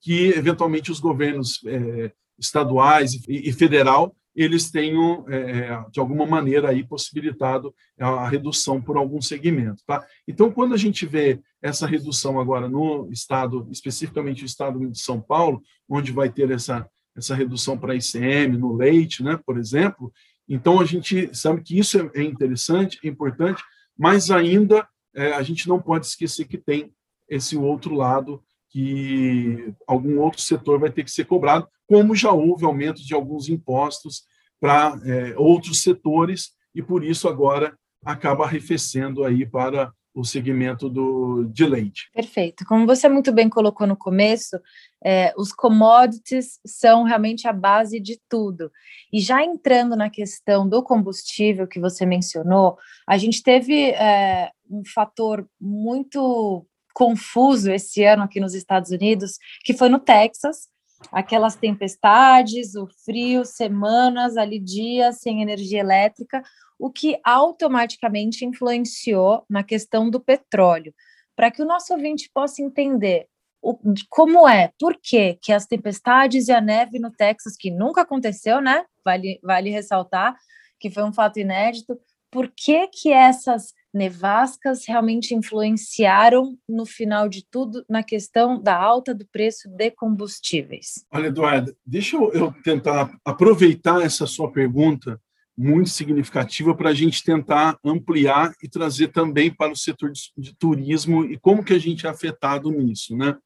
que, 0.00 0.28
eventualmente, 0.30 0.90
os 0.90 1.00
governos 1.00 1.60
é, 1.64 2.12
estaduais 2.38 3.14
e, 3.28 3.48
e 3.48 3.52
federal 3.52 4.14
eles 4.34 4.70
tenham, 4.70 5.24
é, 5.28 5.84
de 5.90 6.00
alguma 6.00 6.26
maneira, 6.26 6.70
aí, 6.70 6.82
possibilitado 6.82 7.74
a 7.98 8.28
redução 8.28 8.80
por 8.80 8.96
algum 8.96 9.20
segmento. 9.20 9.82
Tá? 9.86 10.04
Então, 10.26 10.50
quando 10.50 10.74
a 10.74 10.78
gente 10.78 11.04
vê 11.04 11.40
essa 11.60 11.86
redução 11.86 12.40
agora 12.40 12.68
no 12.68 13.08
estado, 13.10 13.68
especificamente 13.70 14.42
o 14.42 14.46
estado 14.46 14.78
de 14.90 14.98
São 14.98 15.20
Paulo, 15.20 15.62
onde 15.88 16.12
vai 16.12 16.30
ter 16.30 16.50
essa, 16.50 16.88
essa 17.16 17.34
redução 17.34 17.78
para 17.78 17.94
ICM, 17.94 18.56
no 18.56 18.74
leite, 18.74 19.22
né, 19.22 19.38
por 19.44 19.58
exemplo, 19.58 20.12
então 20.48 20.80
a 20.80 20.84
gente 20.84 21.34
sabe 21.34 21.62
que 21.62 21.78
isso 21.78 21.98
é, 21.98 22.10
é 22.14 22.22
interessante, 22.22 22.98
é 23.04 23.08
importante, 23.08 23.62
mas 23.96 24.30
ainda 24.30 24.86
é, 25.14 25.32
a 25.32 25.42
gente 25.42 25.68
não 25.68 25.80
pode 25.80 26.06
esquecer 26.06 26.46
que 26.46 26.58
tem 26.58 26.92
esse 27.28 27.56
outro 27.56 27.94
lado 27.94 28.42
que 28.68 29.72
algum 29.86 30.18
outro 30.18 30.40
setor 30.40 30.80
vai 30.80 30.90
ter 30.90 31.04
que 31.04 31.10
ser 31.10 31.26
cobrado, 31.26 31.68
como 31.92 32.14
já 32.14 32.32
houve 32.32 32.64
aumento 32.64 33.04
de 33.04 33.12
alguns 33.12 33.50
impostos 33.50 34.22
para 34.58 34.98
é, 35.04 35.34
outros 35.36 35.82
setores, 35.82 36.52
e 36.74 36.82
por 36.82 37.04
isso 37.04 37.28
agora 37.28 37.76
acaba 38.02 38.44
arrefecendo 38.44 39.26
aí 39.26 39.44
para 39.44 39.92
o 40.14 40.24
segmento 40.24 40.88
do, 40.88 41.44
de 41.52 41.66
leite. 41.66 42.08
Perfeito. 42.14 42.64
Como 42.64 42.86
você 42.86 43.10
muito 43.10 43.30
bem 43.30 43.50
colocou 43.50 43.86
no 43.86 43.94
começo, 43.94 44.58
é, 45.04 45.34
os 45.36 45.52
commodities 45.52 46.58
são 46.66 47.02
realmente 47.02 47.46
a 47.46 47.52
base 47.52 48.00
de 48.00 48.18
tudo. 48.26 48.72
E 49.12 49.20
já 49.20 49.44
entrando 49.44 49.94
na 49.94 50.08
questão 50.08 50.66
do 50.66 50.82
combustível 50.82 51.68
que 51.68 51.78
você 51.78 52.06
mencionou, 52.06 52.78
a 53.06 53.18
gente 53.18 53.42
teve 53.42 53.90
é, 53.90 54.50
um 54.70 54.82
fator 54.94 55.46
muito 55.60 56.66
confuso 56.94 57.70
esse 57.70 58.02
ano 58.02 58.22
aqui 58.22 58.40
nos 58.40 58.54
Estados 58.54 58.90
Unidos, 58.90 59.36
que 59.62 59.74
foi 59.74 59.90
no 59.90 59.98
Texas, 59.98 60.72
aquelas 61.10 61.56
tempestades, 61.56 62.74
o 62.74 62.86
frio, 63.04 63.44
semanas 63.44 64.36
ali, 64.36 64.58
dias 64.58 65.20
sem 65.20 65.42
energia 65.42 65.80
elétrica, 65.80 66.42
o 66.78 66.90
que 66.90 67.18
automaticamente 67.24 68.44
influenciou 68.44 69.44
na 69.48 69.62
questão 69.62 70.10
do 70.10 70.20
petróleo. 70.20 70.94
Para 71.34 71.50
que 71.50 71.62
o 71.62 71.66
nosso 71.66 71.92
ouvinte 71.92 72.30
possa 72.32 72.62
entender 72.62 73.26
o, 73.62 73.78
como 74.10 74.48
é, 74.48 74.72
por 74.78 74.98
quê 75.00 75.38
que 75.40 75.52
as 75.52 75.66
tempestades 75.66 76.48
e 76.48 76.52
a 76.52 76.60
neve 76.60 76.98
no 76.98 77.12
Texas, 77.12 77.56
que 77.56 77.70
nunca 77.70 78.02
aconteceu, 78.02 78.60
né? 78.60 78.84
Vale, 79.04 79.38
vale 79.42 79.70
ressaltar 79.70 80.36
que 80.80 80.90
foi 80.90 81.04
um 81.04 81.12
fato 81.12 81.38
inédito, 81.38 81.96
por 82.28 82.50
que 82.50 82.88
que 82.88 83.12
essas 83.12 83.72
nevascas 83.92 84.86
realmente 84.86 85.34
influenciaram, 85.34 86.56
no 86.68 86.86
final 86.86 87.28
de 87.28 87.44
tudo, 87.44 87.84
na 87.88 88.02
questão 88.02 88.60
da 88.60 88.76
alta 88.76 89.14
do 89.14 89.26
preço 89.26 89.68
de 89.68 89.90
combustíveis? 89.90 91.04
Olha, 91.10 91.26
Eduardo, 91.26 91.76
deixa 91.84 92.16
eu 92.16 92.52
tentar 92.64 93.10
aproveitar 93.24 94.02
essa 94.02 94.26
sua 94.26 94.50
pergunta 94.50 95.20
muito 95.56 95.90
significativa 95.90 96.74
para 96.74 96.90
a 96.90 96.94
gente 96.94 97.22
tentar 97.22 97.78
ampliar 97.84 98.54
e 98.62 98.68
trazer 98.68 99.08
também 99.08 99.54
para 99.54 99.72
o 99.72 99.76
setor 99.76 100.10
de, 100.10 100.32
de, 100.36 100.54
turismo 100.56 101.24
e 101.24 101.38
como 101.38 101.64
que 101.64 101.74
a 101.74 101.78
gente 101.78 102.06
é 102.06 102.10
afetado 102.10 102.70
nisso, 102.70 103.16
né? 103.16 103.36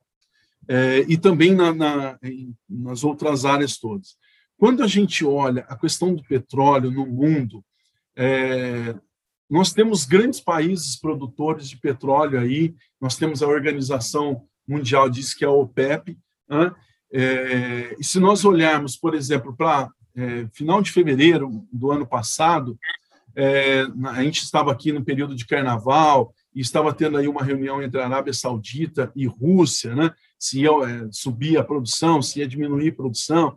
É, 0.69 1.01
e 1.09 1.17
também 1.17 1.55
na, 1.55 1.75
na, 1.75 2.19
nas 2.69 3.05
outras 3.05 3.45
áreas 3.45 3.79
todas. 3.79 4.17
Quando 4.57 4.83
a 4.83 4.87
gente 4.87 5.25
olha 5.25 5.65
a 5.69 5.77
questão 5.77 6.15
do 6.15 6.23
petróleo 6.23 6.91
no 6.91 7.07
mundo, 7.07 7.65
é, 8.17 8.95
nós 9.49 9.73
temos 9.73 10.05
grandes 10.05 10.41
países 10.41 10.97
produtores 10.97 11.69
de 11.69 11.77
petróleo 11.77 12.39
aí, 12.39 12.75
nós 13.01 13.17
temos 13.17 13.43
a 13.43 13.47
Organização 13.47 14.43
Mundial, 14.67 15.09
diz 15.09 15.33
que 15.33 15.45
é 15.45 15.49
a 15.49 15.53
OPEP, 15.53 16.19
né? 16.49 16.75
é, 17.13 17.97
e 17.99 18.05
se 18.05 18.19
nós 18.19 18.45
olharmos, 18.45 18.97
por 18.97 19.15
exemplo, 19.15 19.55
para 19.57 19.89
é, 20.17 20.47
final 20.53 20.83
de 20.83 20.91
fevereiro 20.91 21.67
do 21.73 21.93
ano 21.93 22.07
passado, 22.07 22.77
é, 23.37 23.87
a 24.07 24.23
gente 24.23 24.43
estava 24.43 24.73
aqui 24.73 24.91
no 24.91 25.05
período 25.05 25.37
de 25.37 25.47
carnaval 25.47 26.35
e 26.55 26.61
estava 26.61 26.93
tendo 26.93 27.19
aí 27.19 27.29
uma 27.29 27.45
reunião 27.45 27.83
entre 27.83 28.01
a 28.01 28.07
Arábia 28.07 28.33
Saudita 28.33 29.13
e 29.15 29.27
Rússia, 29.27 29.95
né? 29.95 30.11
se 30.39 30.63
ia 30.63 30.71
é, 30.71 31.09
subir 31.13 31.59
a 31.59 31.65
produção, 31.65 32.23
se 32.23 32.41
ia 32.41 32.49
diminuir 32.49 32.89
a 32.89 32.95
produção, 32.95 33.57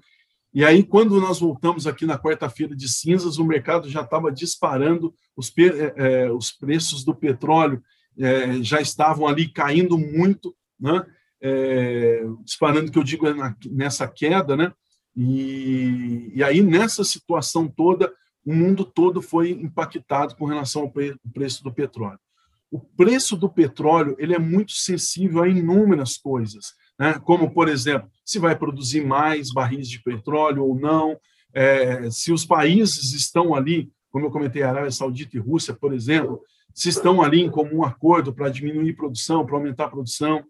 e 0.53 0.65
aí, 0.65 0.83
quando 0.83 1.21
nós 1.21 1.39
voltamos 1.39 1.85
aqui 1.85 2.05
na 2.05 2.17
quarta-feira 2.17 2.75
de 2.75 2.89
cinzas, 2.89 3.37
o 3.37 3.45
mercado 3.45 3.87
já 3.87 4.01
estava 4.01 4.31
disparando, 4.31 5.13
os, 5.35 5.53
é, 5.57 5.93
é, 5.95 6.31
os 6.31 6.51
preços 6.51 7.03
do 7.03 7.13
petróleo 7.13 7.83
é, 8.17 8.61
já 8.63 8.81
estavam 8.81 9.27
ali 9.27 9.47
caindo 9.47 9.97
muito, 9.97 10.55
né? 10.79 11.05
É, 11.41 12.23
disparando, 12.43 12.91
que 12.91 12.97
eu 12.97 13.03
digo, 13.03 13.27
é 13.27 13.33
nessa 13.69 14.07
queda, 14.07 14.57
né? 14.57 14.73
E, 15.15 16.31
e 16.33 16.43
aí, 16.43 16.61
nessa 16.61 17.03
situação 17.03 17.67
toda, 17.67 18.11
o 18.43 18.53
mundo 18.53 18.83
todo 18.83 19.21
foi 19.21 19.51
impactado 19.51 20.35
com 20.35 20.45
relação 20.45 20.83
ao 20.83 20.91
pre, 20.91 21.15
preço 21.31 21.63
do 21.63 21.71
petróleo. 21.71 22.19
O 22.71 22.79
preço 22.79 23.37
do 23.37 23.49
petróleo 23.49 24.15
ele 24.17 24.33
é 24.33 24.39
muito 24.39 24.71
sensível 24.71 25.43
a 25.43 25.47
inúmeras 25.47 26.17
coisas 26.17 26.73
né? 26.99 27.19
como, 27.23 27.51
por 27.51 27.69
exemplo, 27.69 28.09
se 28.25 28.37
vai 28.37 28.55
produzir 28.55 29.05
mais 29.05 29.51
barris 29.53 29.87
de 29.87 30.03
petróleo 30.03 30.65
ou 30.65 30.77
não, 30.77 31.17
é, 31.53 32.11
se 32.11 32.31
os 32.31 32.45
países 32.45 33.13
estão 33.13 33.55
ali, 33.55 33.89
como 34.11 34.25
eu 34.25 34.31
comentei, 34.31 34.61
Arábia 34.61 34.91
Saudita 34.91 35.37
e 35.37 35.39
Rússia, 35.39 35.73
por 35.73 35.93
exemplo, 35.93 36.41
se 36.73 36.89
estão 36.89 37.21
ali 37.21 37.41
em 37.41 37.49
comum 37.49 37.83
acordo 37.83 38.33
para 38.33 38.49
diminuir 38.49 38.93
produção, 38.95 39.45
para 39.45 39.55
aumentar 39.55 39.85
a 39.85 39.89
produção, 39.89 40.43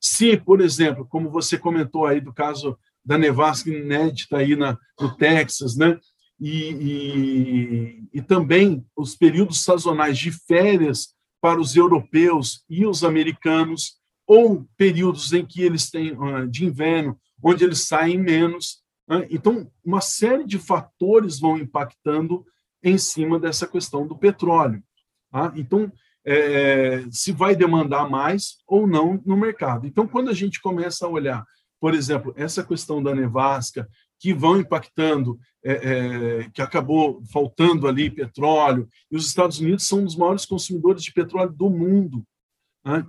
se, 0.00 0.36
por 0.36 0.60
exemplo, 0.60 1.06
como 1.06 1.30
você 1.30 1.58
comentou 1.58 2.06
aí 2.06 2.20
do 2.20 2.32
caso 2.32 2.78
da 3.04 3.16
nevasca 3.16 3.70
inédita 3.70 4.38
aí 4.38 4.56
na, 4.56 4.76
no 5.00 5.14
Texas, 5.16 5.76
né? 5.76 5.98
E, 6.38 6.70
e, 6.70 8.08
e, 8.12 8.22
também 8.22 8.84
os 8.94 9.16
períodos 9.16 9.62
sazonais 9.62 10.18
de 10.18 10.30
férias 10.30 11.14
para 11.40 11.58
os 11.58 11.74
europeus 11.76 12.62
e 12.68 12.84
os 12.84 13.02
americanos, 13.02 13.96
ou 14.26 14.66
períodos 14.76 15.32
em 15.32 15.44
que 15.44 15.62
eles 15.62 15.90
têm 15.90 16.12
uh, 16.12 16.46
de 16.46 16.64
inverno, 16.64 17.18
onde 17.42 17.64
eles 17.64 17.86
saem 17.86 18.18
menos. 18.18 18.82
Né? 19.08 19.26
Então, 19.30 19.70
uma 19.84 20.00
série 20.00 20.44
de 20.44 20.58
fatores 20.58 21.38
vão 21.38 21.56
impactando 21.56 22.44
em 22.82 22.98
cima 22.98 23.38
dessa 23.38 23.66
questão 23.66 24.06
do 24.06 24.16
petróleo. 24.16 24.82
Tá? 25.30 25.52
Então, 25.56 25.92
é, 26.24 27.04
se 27.10 27.30
vai 27.30 27.54
demandar 27.54 28.10
mais 28.10 28.56
ou 28.66 28.86
não 28.86 29.22
no 29.24 29.36
mercado. 29.36 29.86
Então, 29.86 30.08
quando 30.08 30.28
a 30.28 30.34
gente 30.34 30.60
começa 30.60 31.06
a 31.06 31.08
olhar, 31.08 31.44
por 31.80 31.94
exemplo, 31.94 32.34
essa 32.36 32.64
questão 32.64 33.02
da 33.02 33.14
nevasca, 33.14 33.88
que 34.18 34.32
vão 34.32 34.58
impactando, 34.58 35.38
é, 35.62 35.72
é, 35.72 36.50
que 36.50 36.62
acabou 36.62 37.22
faltando 37.30 37.86
ali 37.86 38.10
petróleo, 38.10 38.88
e 39.10 39.16
os 39.16 39.26
Estados 39.26 39.60
Unidos 39.60 39.86
são 39.86 40.00
um 40.00 40.04
dos 40.04 40.16
maiores 40.16 40.46
consumidores 40.46 41.02
de 41.02 41.12
petróleo 41.12 41.52
do 41.52 41.70
mundo. 41.70 42.24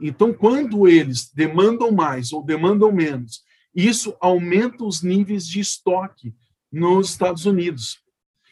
Então, 0.01 0.34
quando 0.34 0.88
eles 0.88 1.31
demandam 1.34 1.91
mais 1.91 2.34
ou 2.34 2.43
demandam 2.43 2.91
menos, 2.91 3.43
isso 3.75 4.15
aumenta 4.19 4.84
os 4.84 5.03
níveis 5.03 5.48
de 5.48 5.60
estoque 5.60 6.34
nos 6.72 7.12
Estados 7.12 7.46
Unidos. 7.46 8.00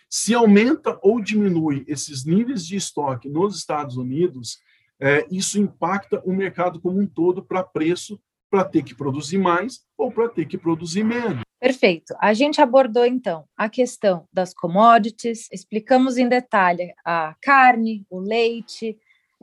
Se 0.08 0.34
aumenta 0.36 1.00
ou 1.02 1.20
diminui 1.20 1.84
esses 1.88 2.26
níveis 2.26 2.66
de 2.66 2.76
estoque 2.76 3.28
nos 3.28 3.58
Estados 3.58 3.98
Unidos, 3.98 4.60
é, 5.00 5.26
isso 5.32 5.60
impacta 5.60 6.22
o 6.24 6.32
mercado 6.32 6.80
como 6.80 7.00
um 7.00 7.08
todo 7.08 7.44
para 7.44 7.64
preço 7.64 8.20
para 8.50 8.64
ter 8.64 8.84
que 8.84 8.96
produzir 8.96 9.38
mais 9.38 9.82
ou 9.98 10.12
para 10.12 10.30
ter 10.30 10.46
que 10.46 10.58
produzir 10.58 11.04
menos. 11.04 11.42
Perfeito. 11.60 12.16
A 12.20 12.34
gente 12.34 12.62
abordou 12.62 13.06
então 13.06 13.46
a 13.58 13.68
questão 13.68 14.28
das 14.32 14.54
commodities, 14.54 15.50
explicamos 15.52 16.18
em 16.18 16.30
detalhe 16.30 16.94
a 17.04 17.36
carne, 17.42 18.06
o 18.10 18.20
leite, 18.20 18.98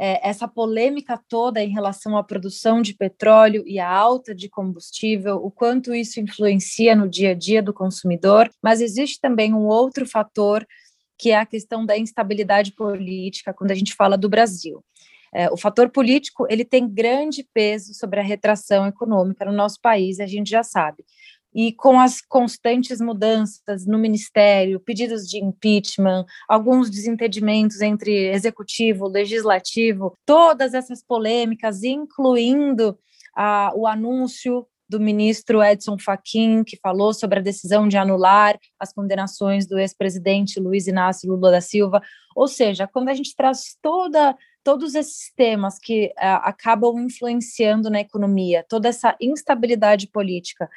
é, 0.05 0.29
essa 0.29 0.49
polêmica 0.49 1.17
toda 1.29 1.63
em 1.63 1.71
relação 1.71 2.17
à 2.17 2.25
produção 2.25 2.83
de 2.83 2.93
petróleo 2.93 3.63
e 3.65 3.79
a 3.79 3.89
alta 3.89 4.35
de 4.35 4.49
combustível, 4.49 5.37
o 5.37 5.49
quanto 5.49 5.95
isso 5.95 6.19
influencia 6.19 6.97
no 6.97 7.09
dia 7.09 7.31
a 7.31 7.35
dia 7.35 7.63
do 7.63 7.73
consumidor, 7.73 8.51
mas 8.61 8.81
existe 8.81 9.21
também 9.21 9.55
um 9.55 9.65
outro 9.65 10.05
fator 10.05 10.67
que 11.17 11.31
é 11.31 11.37
a 11.37 11.47
questão 11.47 11.87
da 11.87 11.97
instabilidade 11.97 12.73
política 12.73 13.55
quando 13.55 13.71
a 13.71 13.77
gente 13.77 13.95
fala 13.95 14.19
do 14.19 14.29
Brasil. 14.29 14.85
É, 15.33 15.49
o 15.53 15.57
fator 15.57 15.89
político 15.89 16.49
ele 16.51 16.65
tem 16.65 16.93
grande 16.93 17.47
peso 17.55 17.95
sobre 17.95 18.19
a 18.19 18.25
retração 18.25 18.89
econômica 18.89 19.45
no 19.45 19.53
nosso 19.53 19.81
país, 19.81 20.19
a 20.19 20.27
gente 20.27 20.51
já 20.51 20.65
sabe. 20.65 21.05
E 21.55 21.73
com 21.73 22.01
as 22.01 22.21
constantes 22.21 23.01
mudanças 23.01 23.87
no 23.87 23.99
ministério, 23.99 24.81
pedidos 24.81 25.29
de 25.29 25.39
impeachment, 25.39 26.25
alguns 26.49 26.89
desentendimentos 26.89 27.81
entre 27.81 28.31
executivo, 28.31 29.07
legislativo, 29.07 30.17
todas 30.25 30.75
essas 30.75 31.03
polêmicas, 31.03 31.83
incluindo 31.83 32.99
ah, 33.37 33.73
o 33.75 33.87
anúncio 33.87 34.67
do 34.89 35.01
ministro 35.01 35.63
Edson 35.63 35.97
Fachin, 35.99 36.63
que 36.65 36.77
falou 36.77 37.15
sobre 37.15 37.39
a 37.39 37.43
decisão 37.43 37.89
de 37.89 37.97
anular 37.97 38.59
as 38.79 38.93
condenações 38.93 39.67
do 39.67 39.79
ex-presidente 39.79 40.61
Luiz 40.61 40.87
Inácio 40.87 41.31
Lula 41.31 41.51
da 41.51 41.63
Silva. 41.63 42.03
Ou 42.37 42.47
seja, 42.47 42.87
quando 42.87 43.09
a 43.09 43.15
gente 43.15 43.35
traz 43.35 43.77
toda 43.81 44.37
todos 44.65 44.95
esses 44.95 45.33
temas 45.35 45.79
que 45.79 46.13
uh, 46.17 46.39
acabam 46.43 46.97
influenciando 47.01 47.91
na 47.91 48.01
economia, 48.01 48.65
toda 48.69 48.89
essa 48.89 49.17
instabilidade 49.21 50.07
política, 50.07 50.71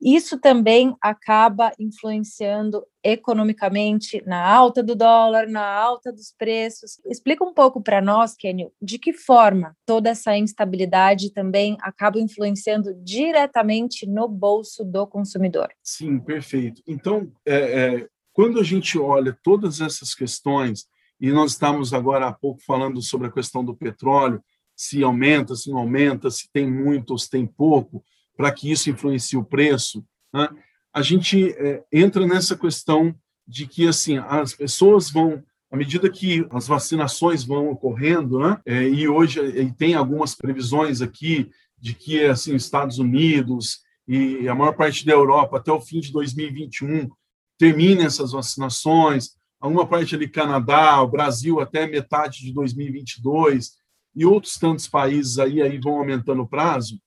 isso 0.00 0.38
também 0.38 0.94
acaba 1.00 1.72
influenciando 1.78 2.84
economicamente 3.02 4.22
na 4.26 4.46
alta 4.46 4.82
do 4.82 4.94
dólar, 4.94 5.48
na 5.48 5.64
alta 5.64 6.12
dos 6.12 6.34
preços. 6.36 7.00
Explica 7.06 7.44
um 7.44 7.54
pouco 7.54 7.80
para 7.80 8.02
nós, 8.02 8.34
Kenio, 8.34 8.72
de 8.80 8.98
que 8.98 9.12
forma 9.12 9.76
toda 9.86 10.10
essa 10.10 10.36
instabilidade 10.36 11.32
também 11.32 11.76
acaba 11.80 12.20
influenciando 12.20 12.92
diretamente 13.02 14.06
no 14.06 14.28
bolso 14.28 14.84
do 14.84 15.06
consumidor. 15.06 15.68
Sim, 15.82 16.18
perfeito. 16.18 16.82
Então, 16.86 17.32
é, 17.46 17.54
é, 17.54 18.08
quando 18.32 18.60
a 18.60 18.62
gente 18.62 18.98
olha 18.98 19.36
todas 19.42 19.80
essas 19.80 20.14
questões, 20.14 20.86
e 21.18 21.32
nós 21.32 21.52
estamos 21.52 21.94
agora 21.94 22.26
há 22.26 22.32
pouco 22.32 22.60
falando 22.62 23.00
sobre 23.00 23.28
a 23.28 23.32
questão 23.32 23.64
do 23.64 23.74
petróleo, 23.74 24.42
se 24.74 25.02
aumenta, 25.02 25.54
se 25.56 25.70
não 25.70 25.78
aumenta, 25.78 26.30
se 26.30 26.50
tem 26.52 26.70
muito 26.70 27.12
ou 27.12 27.18
se 27.18 27.30
tem 27.30 27.46
pouco, 27.46 28.04
para 28.36 28.52
que 28.52 28.70
isso 28.70 28.90
influencie 28.90 29.38
o 29.38 29.44
preço, 29.44 30.04
né? 30.32 30.48
a 30.92 31.02
gente 31.02 31.50
é, 31.58 31.84
entra 31.92 32.26
nessa 32.26 32.56
questão 32.56 33.14
de 33.46 33.66
que 33.66 33.86
assim 33.86 34.16
as 34.18 34.54
pessoas 34.54 35.10
vão 35.10 35.42
à 35.70 35.76
medida 35.76 36.08
que 36.08 36.46
as 36.50 36.66
vacinações 36.66 37.44
vão 37.44 37.70
ocorrendo, 37.70 38.38
né? 38.38 38.58
É, 38.64 38.88
e 38.88 39.06
hoje 39.06 39.40
e 39.40 39.70
tem 39.72 39.94
algumas 39.94 40.34
previsões 40.34 41.02
aqui 41.02 41.50
de 41.78 41.92
que 41.94 42.24
assim 42.24 42.54
Estados 42.54 42.98
Unidos 42.98 43.80
e 44.08 44.48
a 44.48 44.54
maior 44.54 44.72
parte 44.72 45.04
da 45.04 45.12
Europa 45.12 45.58
até 45.58 45.70
o 45.70 45.80
fim 45.80 46.00
de 46.00 46.12
2021 46.12 47.10
terminem 47.58 48.06
essas 48.06 48.32
vacinações, 48.32 49.36
alguma 49.60 49.86
parte 49.86 50.14
ali 50.14 50.28
Canadá, 50.28 51.00
o 51.02 51.08
Brasil 51.08 51.60
até 51.60 51.86
metade 51.86 52.40
de 52.40 52.52
2022 52.52 53.72
e 54.14 54.24
outros 54.24 54.54
tantos 54.54 54.88
países 54.88 55.38
aí 55.38 55.60
aí 55.60 55.78
vão 55.78 55.98
aumentando 55.98 56.42
o 56.42 56.48
prazo. 56.48 56.98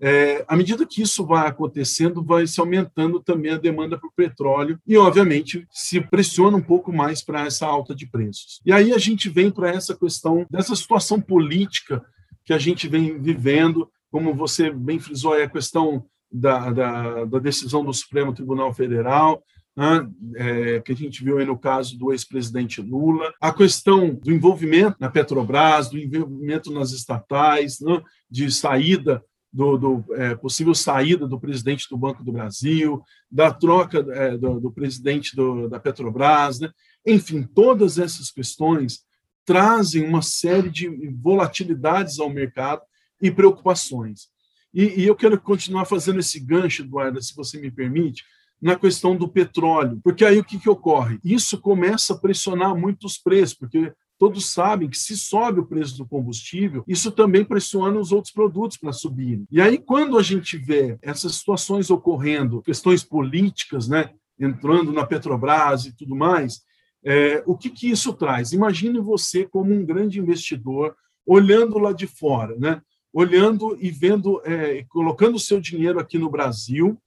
É, 0.00 0.44
à 0.48 0.56
medida 0.56 0.86
que 0.86 1.02
isso 1.02 1.26
vai 1.26 1.46
acontecendo, 1.46 2.24
vai 2.24 2.46
se 2.46 2.58
aumentando 2.58 3.20
também 3.20 3.52
a 3.52 3.58
demanda 3.58 3.98
por 3.98 4.10
petróleo 4.14 4.78
e, 4.86 4.96
obviamente, 4.96 5.66
se 5.70 6.00
pressiona 6.00 6.56
um 6.56 6.62
pouco 6.62 6.90
mais 6.90 7.22
para 7.22 7.44
essa 7.44 7.66
alta 7.66 7.94
de 7.94 8.06
preços. 8.06 8.60
E 8.64 8.72
aí 8.72 8.92
a 8.92 8.98
gente 8.98 9.28
vem 9.28 9.50
para 9.50 9.68
essa 9.68 9.94
questão 9.94 10.46
dessa 10.50 10.74
situação 10.74 11.20
política 11.20 12.02
que 12.44 12.52
a 12.54 12.58
gente 12.58 12.88
vem 12.88 13.20
vivendo, 13.20 13.90
como 14.10 14.34
você 14.34 14.70
bem 14.70 14.98
frisou, 14.98 15.38
é 15.38 15.44
a 15.44 15.50
questão 15.50 16.04
da, 16.32 16.70
da, 16.70 17.24
da 17.26 17.38
decisão 17.38 17.84
do 17.84 17.92
Supremo 17.92 18.32
Tribunal 18.32 18.72
Federal, 18.72 19.42
né, 19.76 20.08
é, 20.36 20.80
que 20.80 20.92
a 20.92 20.96
gente 20.96 21.22
viu 21.22 21.38
aí 21.38 21.44
no 21.44 21.58
caso 21.58 21.98
do 21.98 22.12
ex-presidente 22.12 22.80
Lula, 22.80 23.32
a 23.40 23.52
questão 23.52 24.14
do 24.14 24.32
envolvimento 24.32 24.96
na 24.98 25.10
Petrobras, 25.10 25.88
do 25.88 25.98
envolvimento 25.98 26.72
nas 26.72 26.92
estatais, 26.92 27.80
né, 27.80 28.00
de 28.30 28.50
saída 28.50 29.22
do, 29.52 29.76
do 29.76 30.04
é, 30.14 30.34
possível 30.34 30.74
saída 30.74 31.26
do 31.26 31.40
presidente 31.40 31.88
do 31.88 31.96
Banco 31.96 32.22
do 32.22 32.32
Brasil, 32.32 33.02
da 33.30 33.52
troca 33.52 33.98
é, 34.10 34.36
do, 34.36 34.60
do, 34.60 34.70
presidente 34.70 35.34
do, 35.34 35.68
da 35.68 35.80
Petrobras, 35.80 36.60
né? 36.60 36.70
enfim, 37.06 37.42
todas 37.42 37.98
essas 37.98 38.30
questões 38.30 39.00
trazem 39.44 40.04
uma 40.04 40.22
série 40.22 40.70
de 40.70 40.88
volatilidades 41.20 42.20
ao 42.20 42.30
mercado 42.30 42.82
e 43.20 43.30
preocupações. 43.30 44.28
E, 44.72 45.00
e 45.00 45.06
eu 45.06 45.16
quero 45.16 45.40
continuar 45.40 45.84
fazendo 45.84 46.20
esse 46.20 46.38
gancho, 46.38 46.82
Eduardo, 46.82 47.20
se 47.20 47.34
você 47.34 47.60
me 47.60 47.70
permite, 47.70 48.22
na 48.62 48.76
questão 48.76 49.16
do 49.16 49.26
petróleo, 49.26 50.00
porque 50.04 50.24
aí 50.24 50.38
o 50.38 50.44
que, 50.44 50.58
que 50.58 50.68
ocorre? 50.68 51.18
Isso 51.24 51.58
começa 51.58 52.12
a 52.12 52.18
pressionar 52.18 52.76
muito 52.76 53.06
os 53.06 53.16
preços, 53.16 53.56
porque 53.56 53.92
todos 54.20 54.52
sabem 54.52 54.90
que 54.90 54.98
se 54.98 55.16
sobe 55.16 55.60
o 55.60 55.66
preço 55.66 55.96
do 55.96 56.06
combustível, 56.06 56.84
isso 56.86 57.10
também 57.10 57.42
pressiona 57.42 57.98
os 57.98 58.12
outros 58.12 58.30
produtos 58.30 58.76
para 58.76 58.92
subirem. 58.92 59.46
E 59.50 59.62
aí, 59.62 59.78
quando 59.78 60.18
a 60.18 60.22
gente 60.22 60.58
vê 60.58 60.98
essas 61.00 61.36
situações 61.36 61.90
ocorrendo, 61.90 62.60
questões 62.60 63.02
políticas, 63.02 63.88
né, 63.88 64.10
entrando 64.38 64.92
na 64.92 65.06
Petrobras 65.06 65.86
e 65.86 65.96
tudo 65.96 66.14
mais, 66.14 66.60
é, 67.02 67.42
o 67.46 67.56
que, 67.56 67.70
que 67.70 67.90
isso 67.90 68.12
traz? 68.12 68.52
Imagine 68.52 69.00
você 69.00 69.46
como 69.46 69.72
um 69.72 69.86
grande 69.86 70.20
investidor 70.20 70.94
olhando 71.26 71.78
lá 71.78 71.92
de 71.92 72.06
fora, 72.06 72.54
né? 72.58 72.82
olhando 73.12 73.76
e 73.80 73.90
vendo, 73.90 74.42
é, 74.44 74.84
colocando 74.84 75.36
o 75.36 75.40
seu 75.40 75.60
dinheiro 75.60 75.98
aqui 75.98 76.18
no 76.18 76.30
Brasil 76.30 77.00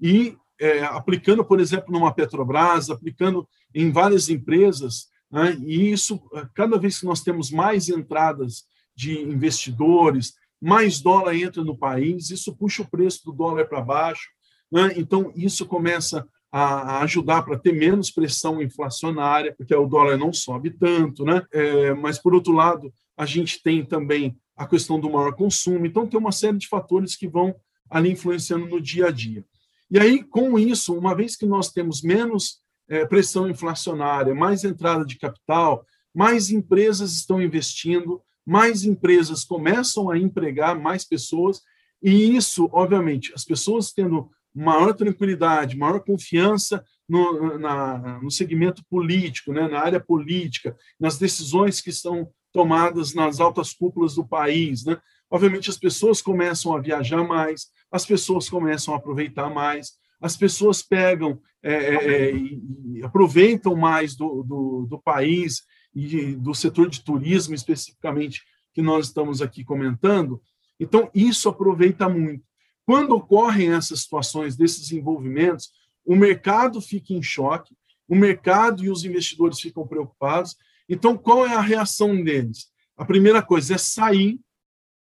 e 0.00 0.36
é, 0.60 0.84
aplicando, 0.84 1.42
por 1.42 1.58
exemplo, 1.58 1.90
numa 1.90 2.12
Petrobras, 2.12 2.90
aplicando 2.90 3.48
em 3.74 3.90
várias 3.90 4.28
empresas 4.28 5.08
né? 5.30 5.56
E 5.64 5.92
isso, 5.92 6.20
cada 6.54 6.78
vez 6.78 6.98
que 6.98 7.06
nós 7.06 7.22
temos 7.22 7.50
mais 7.50 7.88
entradas 7.88 8.64
de 8.94 9.18
investidores, 9.20 10.34
mais 10.60 11.00
dólar 11.00 11.34
entra 11.34 11.64
no 11.64 11.76
país, 11.76 12.30
isso 12.30 12.54
puxa 12.54 12.82
o 12.82 12.90
preço 12.90 13.24
do 13.24 13.32
dólar 13.32 13.66
para 13.66 13.80
baixo. 13.80 14.28
Né? 14.70 14.94
Então, 14.96 15.32
isso 15.34 15.64
começa 15.66 16.26
a 16.52 17.00
ajudar 17.02 17.42
para 17.42 17.58
ter 17.58 17.72
menos 17.72 18.10
pressão 18.10 18.60
inflacionária, 18.60 19.54
porque 19.56 19.74
o 19.74 19.86
dólar 19.86 20.18
não 20.18 20.32
sobe 20.32 20.70
tanto, 20.70 21.24
né? 21.24 21.46
É, 21.52 21.94
mas, 21.94 22.18
por 22.18 22.34
outro 22.34 22.52
lado, 22.52 22.92
a 23.16 23.24
gente 23.24 23.62
tem 23.62 23.84
também 23.84 24.36
a 24.56 24.66
questão 24.66 24.98
do 24.98 25.10
maior 25.10 25.32
consumo. 25.34 25.86
Então, 25.86 26.08
tem 26.08 26.18
uma 26.18 26.32
série 26.32 26.58
de 26.58 26.66
fatores 26.66 27.14
que 27.14 27.28
vão 27.28 27.54
ali 27.88 28.10
influenciando 28.10 28.66
no 28.66 28.80
dia 28.80 29.06
a 29.06 29.10
dia. 29.12 29.44
E 29.90 29.98
aí, 29.98 30.24
com 30.24 30.58
isso, 30.58 30.92
uma 30.92 31.14
vez 31.14 31.36
que 31.36 31.46
nós 31.46 31.70
temos 31.70 32.02
menos 32.02 32.60
é, 32.90 33.06
pressão 33.06 33.48
inflacionária, 33.48 34.34
mais 34.34 34.64
entrada 34.64 35.04
de 35.04 35.16
capital, 35.16 35.86
mais 36.12 36.50
empresas 36.50 37.12
estão 37.12 37.40
investindo, 37.40 38.20
mais 38.44 38.84
empresas 38.84 39.44
começam 39.44 40.10
a 40.10 40.18
empregar 40.18 40.78
mais 40.78 41.04
pessoas, 41.04 41.62
e 42.02 42.36
isso, 42.36 42.68
obviamente, 42.72 43.32
as 43.34 43.44
pessoas 43.44 43.92
tendo 43.92 44.28
maior 44.52 44.92
tranquilidade, 44.92 45.76
maior 45.76 46.00
confiança 46.00 46.84
no, 47.08 47.58
na, 47.58 48.18
no 48.20 48.30
segmento 48.30 48.82
político, 48.90 49.52
né, 49.52 49.68
na 49.68 49.80
área 49.80 50.00
política, 50.00 50.76
nas 50.98 51.16
decisões 51.16 51.80
que 51.80 51.92
são 51.92 52.28
tomadas 52.52 53.14
nas 53.14 53.38
altas 53.38 53.72
cúpulas 53.72 54.16
do 54.16 54.26
país. 54.26 54.84
Né? 54.84 54.98
Obviamente, 55.30 55.70
as 55.70 55.78
pessoas 55.78 56.20
começam 56.20 56.74
a 56.74 56.80
viajar 56.80 57.22
mais, 57.22 57.68
as 57.92 58.04
pessoas 58.04 58.48
começam 58.48 58.94
a 58.94 58.96
aproveitar 58.96 59.48
mais, 59.48 59.92
as 60.20 60.36
pessoas 60.36 60.82
pegam 60.82 61.40
é, 61.62 61.72
é, 61.72 61.94
é, 61.94 62.34
e 62.34 63.02
aproveitam 63.02 63.74
mais 63.74 64.14
do, 64.14 64.42
do, 64.42 64.86
do, 64.88 64.98
país 64.98 65.62
e 65.94 66.34
do 66.36 66.54
setor 66.54 66.88
de 66.88 67.02
turismo, 67.02 67.54
especificamente, 67.54 68.42
que 68.72 68.80
nós 68.80 69.06
estamos 69.06 69.42
aqui 69.42 69.64
comentando. 69.64 70.40
Então, 70.78 71.10
isso 71.14 71.48
aproveita 71.48 72.08
muito. 72.08 72.44
Quando 72.86 73.14
ocorrem 73.14 73.72
essas 73.72 74.02
situações, 74.02 74.56
desses 74.56 74.90
envolvimentos, 74.90 75.70
o 76.04 76.16
mercado 76.16 76.80
fica 76.80 77.12
em 77.12 77.22
choque, 77.22 77.76
o 78.08 78.16
mercado 78.16 78.84
e 78.84 78.90
os 78.90 79.04
investidores 79.04 79.60
ficam 79.60 79.86
preocupados. 79.86 80.56
Então, 80.88 81.16
qual 81.16 81.46
é 81.46 81.54
a 81.54 81.60
reação 81.60 82.22
deles? 82.22 82.68
A 82.96 83.04
primeira 83.04 83.42
coisa 83.42 83.74
é 83.74 83.78
sair, 83.78 84.40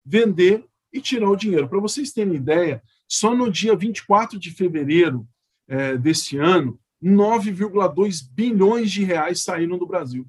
vender 0.04 0.64
e 0.92 1.00
tirar 1.00 1.30
o 1.30 1.36
dinheiro. 1.36 1.68
Para 1.68 1.80
vocês 1.80 2.12
terem 2.12 2.34
ideia, 2.34 2.82
só 3.08 3.34
no 3.34 3.50
dia 3.50 3.74
24 3.74 4.38
de 4.38 4.50
fevereiro 4.50 5.26
é, 5.66 5.96
deste 5.96 6.36
ano, 6.36 6.78
9,2 7.02 8.28
bilhões 8.30 8.90
de 8.90 9.02
reais 9.02 9.42
saíram 9.42 9.78
do 9.78 9.86
Brasil. 9.86 10.26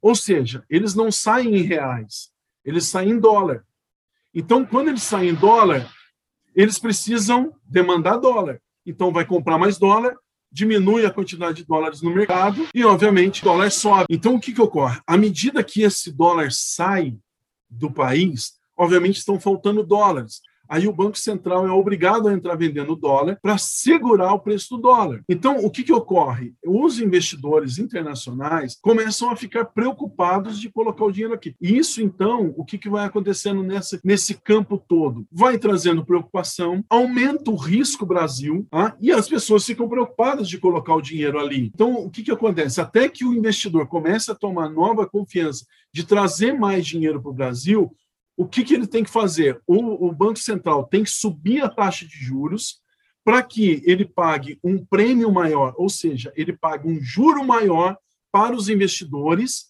Ou 0.00 0.14
seja, 0.14 0.64
eles 0.70 0.94
não 0.94 1.12
saem 1.12 1.56
em 1.56 1.62
reais, 1.62 2.30
eles 2.64 2.86
saem 2.86 3.10
em 3.10 3.18
dólar. 3.18 3.64
Então, 4.32 4.64
quando 4.64 4.88
eles 4.88 5.02
saem 5.02 5.30
em 5.30 5.34
dólar, 5.34 5.92
eles 6.54 6.78
precisam 6.78 7.54
demandar 7.64 8.16
dólar. 8.16 8.62
Então, 8.86 9.12
vai 9.12 9.24
comprar 9.24 9.58
mais 9.58 9.76
dólar, 9.76 10.16
diminui 10.50 11.04
a 11.04 11.10
quantidade 11.10 11.58
de 11.58 11.66
dólares 11.66 12.00
no 12.00 12.14
mercado 12.14 12.68
e, 12.72 12.84
obviamente, 12.84 13.42
o 13.42 13.44
dólar 13.44 13.70
sobe. 13.70 14.06
Então, 14.08 14.36
o 14.36 14.40
que, 14.40 14.52
que 14.52 14.62
ocorre? 14.62 15.00
À 15.06 15.16
medida 15.16 15.64
que 15.64 15.82
esse 15.82 16.12
dólar 16.12 16.52
sai 16.52 17.18
do 17.68 17.90
país, 17.90 18.58
obviamente 18.76 19.18
estão 19.18 19.38
faltando 19.38 19.82
dólares 19.82 20.40
aí 20.68 20.86
o 20.86 20.92
Banco 20.92 21.18
Central 21.18 21.66
é 21.66 21.72
obrigado 21.72 22.28
a 22.28 22.32
entrar 22.32 22.56
vendendo 22.56 22.96
dólar 22.96 23.38
para 23.40 23.58
segurar 23.58 24.32
o 24.32 24.40
preço 24.40 24.76
do 24.76 24.82
dólar. 24.82 25.22
Então, 25.28 25.64
o 25.64 25.70
que, 25.70 25.82
que 25.82 25.92
ocorre? 25.92 26.54
Os 26.66 27.00
investidores 27.00 27.78
internacionais 27.78 28.76
começam 28.80 29.30
a 29.30 29.36
ficar 29.36 29.66
preocupados 29.66 30.60
de 30.60 30.70
colocar 30.70 31.04
o 31.04 31.12
dinheiro 31.12 31.34
aqui. 31.34 31.54
E 31.60 31.76
isso, 31.76 32.02
então, 32.02 32.52
o 32.56 32.64
que, 32.64 32.78
que 32.78 32.88
vai 32.88 33.06
acontecendo 33.06 33.62
nessa, 33.62 34.00
nesse 34.04 34.34
campo 34.34 34.76
todo? 34.76 35.26
Vai 35.30 35.58
trazendo 35.58 36.04
preocupação, 36.04 36.84
aumenta 36.88 37.50
o 37.50 37.56
risco 37.56 38.06
Brasil, 38.06 38.66
ah, 38.72 38.94
e 39.00 39.12
as 39.12 39.28
pessoas 39.28 39.64
ficam 39.64 39.88
preocupadas 39.88 40.48
de 40.48 40.58
colocar 40.58 40.94
o 40.94 41.02
dinheiro 41.02 41.38
ali. 41.38 41.70
Então, 41.74 41.94
o 41.94 42.10
que, 42.10 42.22
que 42.22 42.30
acontece? 42.30 42.80
Até 42.80 43.08
que 43.08 43.24
o 43.24 43.34
investidor 43.34 43.86
comece 43.86 44.30
a 44.30 44.34
tomar 44.34 44.68
nova 44.68 45.06
confiança 45.06 45.64
de 45.92 46.04
trazer 46.04 46.52
mais 46.52 46.86
dinheiro 46.86 47.20
para 47.20 47.30
o 47.30 47.34
Brasil, 47.34 47.92
o 48.38 48.46
que, 48.46 48.62
que 48.62 48.72
ele 48.72 48.86
tem 48.86 49.02
que 49.02 49.10
fazer? 49.10 49.60
O, 49.66 50.06
o 50.06 50.12
Banco 50.12 50.38
Central 50.38 50.84
tem 50.84 51.02
que 51.02 51.10
subir 51.10 51.60
a 51.60 51.68
taxa 51.68 52.06
de 52.06 52.16
juros 52.16 52.80
para 53.24 53.42
que 53.42 53.82
ele 53.84 54.04
pague 54.04 54.60
um 54.62 54.82
prêmio 54.82 55.30
maior, 55.32 55.74
ou 55.76 55.88
seja, 55.88 56.32
ele 56.36 56.56
pague 56.56 56.88
um 56.88 57.00
juro 57.00 57.44
maior 57.44 57.98
para 58.30 58.54
os 58.54 58.68
investidores 58.68 59.66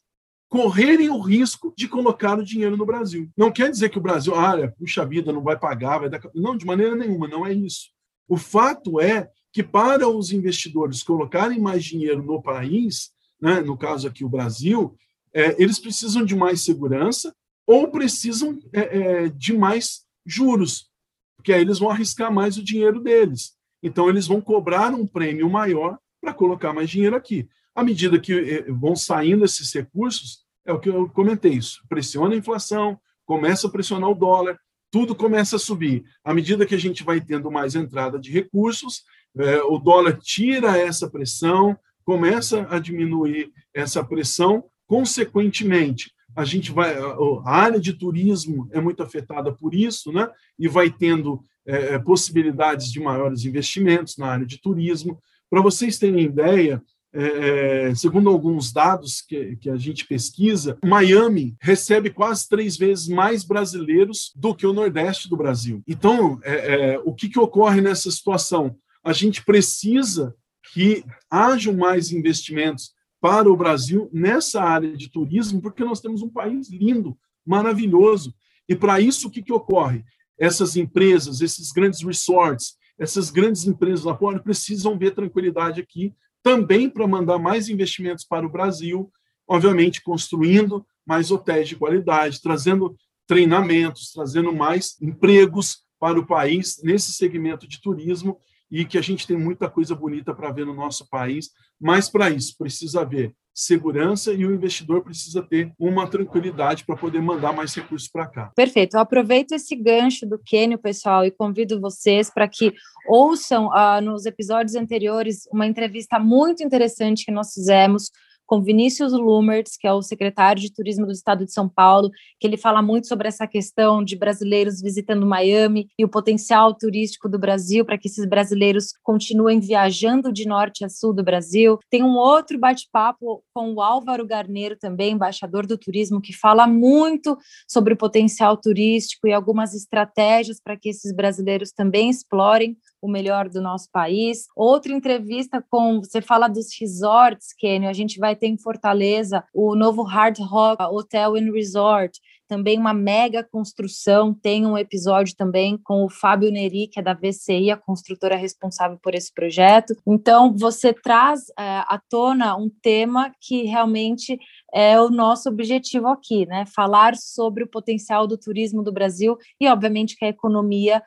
correrem 0.48 1.08
o 1.08 1.18
risco 1.18 1.72
de 1.76 1.88
colocar 1.88 2.38
o 2.38 2.44
dinheiro 2.44 2.76
no 2.76 2.84
Brasil. 2.84 3.30
Não 3.34 3.50
quer 3.50 3.70
dizer 3.70 3.88
que 3.88 3.98
o 3.98 4.02
Brasil, 4.02 4.34
ah, 4.34 4.68
puxa 4.78 5.04
vida, 5.04 5.32
não 5.32 5.42
vai 5.42 5.58
pagar, 5.58 6.00
vai 6.00 6.10
dar... 6.10 6.20
Não, 6.34 6.54
de 6.54 6.66
maneira 6.66 6.94
nenhuma, 6.94 7.26
não 7.26 7.46
é 7.46 7.52
isso. 7.54 7.88
O 8.28 8.36
fato 8.36 9.00
é 9.00 9.30
que 9.50 9.62
para 9.62 10.06
os 10.06 10.30
investidores 10.30 11.02
colocarem 11.02 11.58
mais 11.58 11.82
dinheiro 11.84 12.22
no 12.22 12.42
país, 12.42 13.10
né, 13.40 13.60
no 13.60 13.78
caso 13.78 14.06
aqui 14.06 14.24
o 14.24 14.28
Brasil, 14.28 14.94
é, 15.32 15.60
eles 15.60 15.78
precisam 15.78 16.22
de 16.22 16.36
mais 16.36 16.60
segurança, 16.60 17.34
ou 17.68 17.86
precisam 17.88 18.58
é, 18.72 18.80
é, 18.80 19.28
de 19.28 19.52
mais 19.52 20.06
juros, 20.24 20.88
porque 21.36 21.52
aí 21.52 21.60
eles 21.60 21.78
vão 21.78 21.90
arriscar 21.90 22.32
mais 22.32 22.56
o 22.56 22.64
dinheiro 22.64 22.98
deles. 22.98 23.52
Então, 23.82 24.08
eles 24.08 24.26
vão 24.26 24.40
cobrar 24.40 24.94
um 24.94 25.06
prêmio 25.06 25.50
maior 25.50 25.98
para 26.18 26.32
colocar 26.32 26.72
mais 26.72 26.88
dinheiro 26.88 27.14
aqui. 27.14 27.46
À 27.74 27.84
medida 27.84 28.18
que 28.18 28.32
é, 28.32 28.62
vão 28.72 28.96
saindo 28.96 29.44
esses 29.44 29.70
recursos, 29.70 30.46
é 30.64 30.72
o 30.72 30.80
que 30.80 30.88
eu 30.88 31.10
comentei, 31.10 31.52
isso 31.52 31.82
pressiona 31.90 32.34
a 32.34 32.38
inflação, 32.38 32.98
começa 33.26 33.66
a 33.66 33.70
pressionar 33.70 34.08
o 34.08 34.14
dólar, 34.14 34.58
tudo 34.90 35.14
começa 35.14 35.56
a 35.56 35.58
subir. 35.58 36.04
À 36.24 36.32
medida 36.32 36.64
que 36.64 36.74
a 36.74 36.80
gente 36.80 37.04
vai 37.04 37.20
tendo 37.20 37.50
mais 37.50 37.74
entrada 37.74 38.18
de 38.18 38.32
recursos, 38.32 39.02
é, 39.38 39.62
o 39.62 39.78
dólar 39.78 40.18
tira 40.18 40.78
essa 40.78 41.08
pressão, 41.08 41.78
começa 42.02 42.66
a 42.70 42.78
diminuir 42.78 43.52
essa 43.74 44.02
pressão, 44.02 44.64
consequentemente, 44.86 46.10
a 46.38 46.44
gente 46.44 46.70
vai 46.70 46.96
a 46.96 47.50
área 47.50 47.80
de 47.80 47.92
turismo 47.92 48.68
é 48.70 48.80
muito 48.80 49.02
afetada 49.02 49.52
por 49.52 49.74
isso, 49.74 50.12
né? 50.12 50.30
E 50.56 50.68
vai 50.68 50.88
tendo 50.88 51.42
é, 51.66 51.94
é, 51.94 51.98
possibilidades 51.98 52.92
de 52.92 53.00
maiores 53.00 53.44
investimentos 53.44 54.16
na 54.16 54.28
área 54.28 54.46
de 54.46 54.56
turismo. 54.60 55.20
Para 55.50 55.60
vocês 55.60 55.98
terem 55.98 56.22
ideia, 56.22 56.80
é, 57.12 57.88
é, 57.88 57.94
segundo 57.96 58.30
alguns 58.30 58.72
dados 58.72 59.20
que, 59.20 59.56
que 59.56 59.68
a 59.68 59.76
gente 59.76 60.06
pesquisa, 60.06 60.78
Miami 60.84 61.56
recebe 61.60 62.08
quase 62.08 62.48
três 62.48 62.76
vezes 62.76 63.08
mais 63.08 63.42
brasileiros 63.42 64.32
do 64.36 64.54
que 64.54 64.64
o 64.64 64.72
Nordeste 64.72 65.28
do 65.28 65.36
Brasil. 65.36 65.82
Então, 65.88 66.38
é, 66.44 66.92
é, 66.92 66.98
o 67.00 67.12
que, 67.12 67.28
que 67.28 67.40
ocorre 67.40 67.80
nessa 67.80 68.12
situação? 68.12 68.76
A 69.02 69.12
gente 69.12 69.44
precisa 69.44 70.36
que 70.72 71.02
hajam 71.28 71.74
mais 71.74 72.12
investimentos 72.12 72.92
para 73.20 73.50
o 73.50 73.56
Brasil 73.56 74.08
nessa 74.12 74.62
área 74.62 74.96
de 74.96 75.10
turismo, 75.10 75.60
porque 75.60 75.84
nós 75.84 76.00
temos 76.00 76.22
um 76.22 76.28
país 76.28 76.70
lindo, 76.70 77.16
maravilhoso. 77.44 78.34
E 78.68 78.76
para 78.76 79.00
isso, 79.00 79.28
o 79.28 79.30
que, 79.30 79.42
que 79.42 79.52
ocorre? 79.52 80.04
Essas 80.38 80.76
empresas, 80.76 81.40
esses 81.40 81.72
grandes 81.72 82.02
resorts, 82.02 82.76
essas 82.98 83.30
grandes 83.30 83.66
empresas 83.66 84.04
lá 84.04 84.16
fora 84.16 84.40
precisam 84.40 84.98
ver 84.98 85.14
tranquilidade 85.14 85.80
aqui, 85.80 86.14
também 86.42 86.88
para 86.88 87.06
mandar 87.06 87.38
mais 87.38 87.68
investimentos 87.68 88.24
para 88.24 88.46
o 88.46 88.50
Brasil, 88.50 89.10
obviamente 89.46 90.02
construindo 90.02 90.86
mais 91.06 91.30
hotéis 91.30 91.68
de 91.68 91.76
qualidade, 91.76 92.40
trazendo 92.40 92.96
treinamentos, 93.26 94.12
trazendo 94.12 94.52
mais 94.52 94.96
empregos 95.00 95.84
para 95.98 96.18
o 96.18 96.26
país 96.26 96.80
nesse 96.82 97.12
segmento 97.12 97.66
de 97.66 97.80
turismo 97.80 98.38
e 98.70 98.84
que 98.84 98.98
a 98.98 99.02
gente 99.02 99.26
tem 99.26 99.36
muita 99.36 99.68
coisa 99.68 99.94
bonita 99.94 100.34
para 100.34 100.52
ver 100.52 100.66
no 100.66 100.74
nosso 100.74 101.08
país, 101.08 101.50
mas 101.80 102.08
para 102.08 102.30
isso 102.30 102.56
precisa 102.56 103.00
haver 103.02 103.34
segurança 103.58 104.32
e 104.32 104.46
o 104.46 104.54
investidor 104.54 105.02
precisa 105.02 105.42
ter 105.42 105.72
uma 105.76 106.06
tranquilidade 106.06 106.84
para 106.84 106.96
poder 106.96 107.20
mandar 107.20 107.52
mais 107.52 107.74
recursos 107.74 108.08
para 108.08 108.26
cá. 108.26 108.52
Perfeito. 108.54 108.94
Eu 108.94 109.00
aproveito 109.00 109.50
esse 109.50 109.74
gancho 109.74 110.24
do 110.26 110.38
Kenio, 110.38 110.78
pessoal, 110.78 111.24
e 111.24 111.30
convido 111.32 111.80
vocês 111.80 112.30
para 112.32 112.46
que 112.46 112.72
ouçam 113.08 113.66
uh, 113.66 114.00
nos 114.00 114.26
episódios 114.26 114.76
anteriores 114.76 115.48
uma 115.52 115.66
entrevista 115.66 116.20
muito 116.20 116.62
interessante 116.62 117.24
que 117.24 117.32
nós 117.32 117.52
fizemos 117.52 118.12
com 118.48 118.62
Vinícius 118.62 119.12
Lumertz, 119.12 119.76
que 119.76 119.86
é 119.86 119.92
o 119.92 120.00
secretário 120.00 120.60
de 120.60 120.72
Turismo 120.72 121.04
do 121.04 121.12
Estado 121.12 121.44
de 121.44 121.52
São 121.52 121.68
Paulo, 121.68 122.10
que 122.40 122.46
ele 122.46 122.56
fala 122.56 122.80
muito 122.80 123.06
sobre 123.06 123.28
essa 123.28 123.46
questão 123.46 124.02
de 124.02 124.16
brasileiros 124.16 124.80
visitando 124.80 125.26
Miami 125.26 125.86
e 125.98 126.04
o 126.04 126.08
potencial 126.08 126.74
turístico 126.74 127.28
do 127.28 127.38
Brasil 127.38 127.84
para 127.84 127.98
que 127.98 128.08
esses 128.08 128.26
brasileiros 128.26 128.94
continuem 129.02 129.60
viajando 129.60 130.32
de 130.32 130.48
norte 130.48 130.82
a 130.82 130.88
sul 130.88 131.12
do 131.12 131.22
Brasil. 131.22 131.78
Tem 131.90 132.02
um 132.02 132.16
outro 132.16 132.58
bate-papo 132.58 133.44
com 133.52 133.74
o 133.74 133.82
Álvaro 133.82 134.26
Garneiro, 134.26 134.78
também 134.78 135.12
embaixador 135.12 135.66
do 135.66 135.76
turismo, 135.76 136.18
que 136.18 136.32
fala 136.32 136.66
muito 136.66 137.36
sobre 137.68 137.92
o 137.92 137.98
potencial 137.98 138.56
turístico 138.56 139.28
e 139.28 139.32
algumas 139.32 139.74
estratégias 139.74 140.58
para 140.58 140.74
que 140.74 140.88
esses 140.88 141.14
brasileiros 141.14 141.70
também 141.70 142.08
explorem 142.08 142.78
o 143.00 143.08
melhor 143.08 143.48
do 143.48 143.60
nosso 143.60 143.90
país. 143.90 144.46
Outra 144.56 144.92
entrevista 144.92 145.64
com 145.70 146.00
você 146.00 146.20
fala 146.20 146.48
dos 146.48 146.68
resorts, 146.78 147.52
Kenny. 147.52 147.86
A 147.86 147.92
gente 147.92 148.18
vai 148.18 148.34
ter 148.34 148.48
em 148.48 148.58
Fortaleza 148.58 149.44
o 149.54 149.74
novo 149.74 150.02
Hard 150.02 150.38
Rock 150.38 150.82
Hotel 150.82 151.36
and 151.36 151.52
Resort, 151.52 152.20
também 152.48 152.78
uma 152.78 152.94
mega 152.94 153.44
construção. 153.44 154.34
Tem 154.34 154.66
um 154.66 154.76
episódio 154.76 155.36
também 155.36 155.76
com 155.76 156.04
o 156.04 156.08
Fábio 156.08 156.50
Neri, 156.50 156.88
que 156.88 156.98
é 156.98 157.02
da 157.02 157.14
VCI, 157.14 157.70
a 157.70 157.76
construtora 157.76 158.36
responsável 158.36 158.98
por 159.00 159.14
esse 159.14 159.32
projeto. 159.32 159.94
Então, 160.06 160.56
você 160.56 160.92
traz 160.92 161.42
é, 161.58 161.62
à 161.62 162.00
tona 162.08 162.56
um 162.56 162.70
tema 162.82 163.32
que 163.40 163.64
realmente 163.64 164.38
é 164.72 165.00
o 165.00 165.10
nosso 165.10 165.48
objetivo 165.48 166.08
aqui, 166.08 166.46
né? 166.46 166.64
Falar 166.74 167.16
sobre 167.16 167.64
o 167.64 167.68
potencial 167.68 168.26
do 168.26 168.38
turismo 168.38 168.82
do 168.82 168.92
Brasil 168.92 169.36
e, 169.60 169.68
obviamente, 169.68 170.16
que 170.16 170.24
a 170.24 170.28
economia 170.28 171.02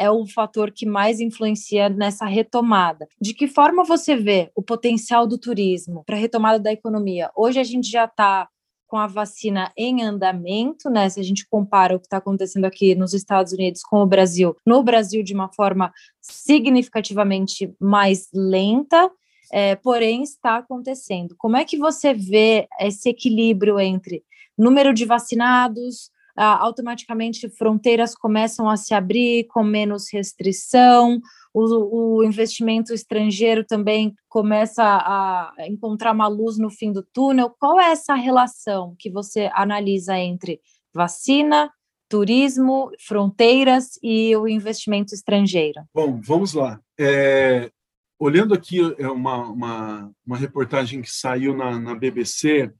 é 0.00 0.10
o 0.10 0.26
fator 0.26 0.72
que 0.72 0.86
mais 0.86 1.20
influencia 1.20 1.90
nessa 1.90 2.24
retomada. 2.24 3.06
De 3.20 3.34
que 3.34 3.46
forma 3.46 3.84
você 3.84 4.16
vê 4.16 4.50
o 4.56 4.62
potencial 4.62 5.26
do 5.26 5.36
turismo 5.36 6.02
para 6.06 6.16
a 6.16 6.18
retomada 6.18 6.58
da 6.58 6.72
economia? 6.72 7.30
Hoje 7.36 7.60
a 7.60 7.62
gente 7.62 7.90
já 7.90 8.06
está 8.06 8.48
com 8.86 8.96
a 8.96 9.06
vacina 9.06 9.70
em 9.76 10.02
andamento, 10.02 10.88
né? 10.88 11.06
Se 11.10 11.20
a 11.20 11.22
gente 11.22 11.46
compara 11.46 11.94
o 11.94 12.00
que 12.00 12.06
está 12.06 12.16
acontecendo 12.16 12.64
aqui 12.64 12.94
nos 12.94 13.12
Estados 13.12 13.52
Unidos 13.52 13.82
com 13.82 13.98
o 13.98 14.06
Brasil, 14.06 14.56
no 14.66 14.82
Brasil 14.82 15.22
de 15.22 15.34
uma 15.34 15.52
forma 15.52 15.92
significativamente 16.18 17.70
mais 17.78 18.26
lenta, 18.32 19.10
é, 19.52 19.76
porém 19.76 20.22
está 20.22 20.56
acontecendo. 20.56 21.34
Como 21.36 21.58
é 21.58 21.64
que 21.64 21.76
você 21.76 22.14
vê 22.14 22.66
esse 22.80 23.10
equilíbrio 23.10 23.78
entre 23.78 24.24
número 24.56 24.94
de 24.94 25.04
vacinados, 25.04 26.10
automaticamente 26.44 27.48
fronteiras 27.48 28.14
começam 28.14 28.68
a 28.68 28.76
se 28.76 28.94
abrir 28.94 29.46
com 29.48 29.62
menos 29.62 30.12
restrição, 30.12 31.20
o, 31.52 32.18
o, 32.18 32.24
investimento 32.24 32.94
estrangeiro 32.94 33.64
também 33.64 34.14
começa 34.28 34.82
a 34.84 35.52
encontrar 35.66 36.12
uma 36.12 36.28
luz 36.28 36.58
no 36.58 36.70
fim 36.70 36.92
do 36.92 37.02
túnel. 37.02 37.54
Qual 37.58 37.80
é 37.80 37.90
essa 37.90 38.14
relação 38.14 38.94
que 38.98 39.10
você 39.10 39.50
analisa 39.52 40.16
entre 40.16 40.60
vacina, 40.94 41.70
turismo, 42.08 42.90
fronteiras 43.00 43.98
e 44.02 44.34
o 44.36 44.48
investimento 44.48 45.14
estrangeiro? 45.14 45.82
Bom, 45.94 46.20
vamos 46.22 46.54
lá. 46.54 46.80
É, 46.98 47.70
olhando 48.18 48.54
aqui 48.54 48.78
é 48.98 49.08
uma, 49.08 49.48
uma, 49.48 50.12
uma 50.26 50.36
reportagem 50.36 51.02
que 51.02 51.10
saiu 51.10 51.56
na, 51.56 51.78
na 51.78 51.94
BBC 51.94 52.72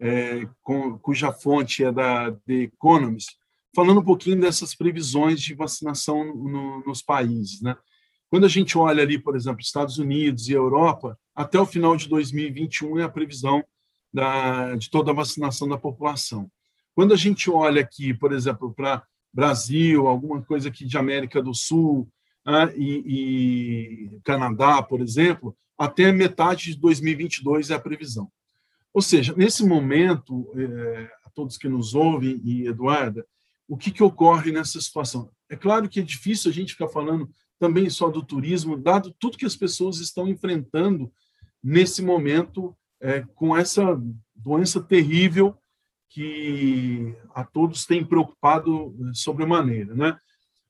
é, 0.00 0.48
com, 0.62 0.98
cuja 0.98 1.30
fonte 1.30 1.84
é 1.84 1.92
da 1.92 2.32
The 2.32 2.54
Economist, 2.54 3.36
falando 3.74 4.00
um 4.00 4.04
pouquinho 4.04 4.40
dessas 4.40 4.74
previsões 4.74 5.40
de 5.40 5.54
vacinação 5.54 6.24
no, 6.24 6.82
nos 6.84 7.02
países. 7.02 7.60
Né? 7.60 7.76
Quando 8.30 8.46
a 8.46 8.48
gente 8.48 8.78
olha 8.78 9.02
ali, 9.02 9.18
por 9.18 9.36
exemplo, 9.36 9.60
Estados 9.60 9.98
Unidos 9.98 10.48
e 10.48 10.52
Europa, 10.52 11.18
até 11.34 11.60
o 11.60 11.66
final 11.66 11.96
de 11.96 12.08
2021 12.08 12.98
é 12.98 13.04
a 13.04 13.08
previsão 13.08 13.62
da, 14.12 14.74
de 14.74 14.90
toda 14.90 15.10
a 15.10 15.14
vacinação 15.14 15.68
da 15.68 15.78
população. 15.78 16.50
Quando 16.94 17.14
a 17.14 17.16
gente 17.16 17.50
olha 17.50 17.82
aqui, 17.82 18.12
por 18.12 18.32
exemplo, 18.32 18.72
para 18.72 19.04
Brasil, 19.32 20.06
alguma 20.06 20.42
coisa 20.42 20.68
aqui 20.68 20.84
de 20.84 20.98
América 20.98 21.40
do 21.42 21.54
Sul 21.54 22.08
né, 22.44 22.72
e, 22.76 24.10
e 24.16 24.20
Canadá, 24.24 24.82
por 24.82 25.00
exemplo, 25.00 25.56
até 25.78 26.10
metade 26.10 26.72
de 26.72 26.80
2022 26.80 27.70
é 27.70 27.74
a 27.74 27.80
previsão. 27.80 28.30
Ou 28.92 29.00
seja, 29.00 29.34
nesse 29.36 29.64
momento, 29.64 30.52
é, 30.56 31.10
a 31.24 31.30
todos 31.30 31.56
que 31.56 31.68
nos 31.68 31.94
ouvem 31.94 32.40
e 32.44 32.66
Eduarda, 32.66 33.24
o 33.68 33.76
que, 33.76 33.90
que 33.90 34.02
ocorre 34.02 34.50
nessa 34.50 34.80
situação? 34.80 35.30
É 35.48 35.56
claro 35.56 35.88
que 35.88 36.00
é 36.00 36.02
difícil 36.02 36.50
a 36.50 36.54
gente 36.54 36.72
ficar 36.72 36.88
falando 36.88 37.30
também 37.58 37.88
só 37.88 38.08
do 38.08 38.24
turismo, 38.24 38.76
dado 38.76 39.14
tudo 39.18 39.36
que 39.36 39.46
as 39.46 39.54
pessoas 39.54 39.98
estão 39.98 40.26
enfrentando 40.26 41.12
nesse 41.62 42.02
momento 42.02 42.76
é, 43.00 43.20
com 43.34 43.56
essa 43.56 44.00
doença 44.34 44.80
terrível 44.82 45.56
que 46.08 47.14
a 47.34 47.44
todos 47.44 47.86
tem 47.86 48.04
preocupado 48.04 48.96
sobremaneira, 49.14 49.94
né? 49.94 50.18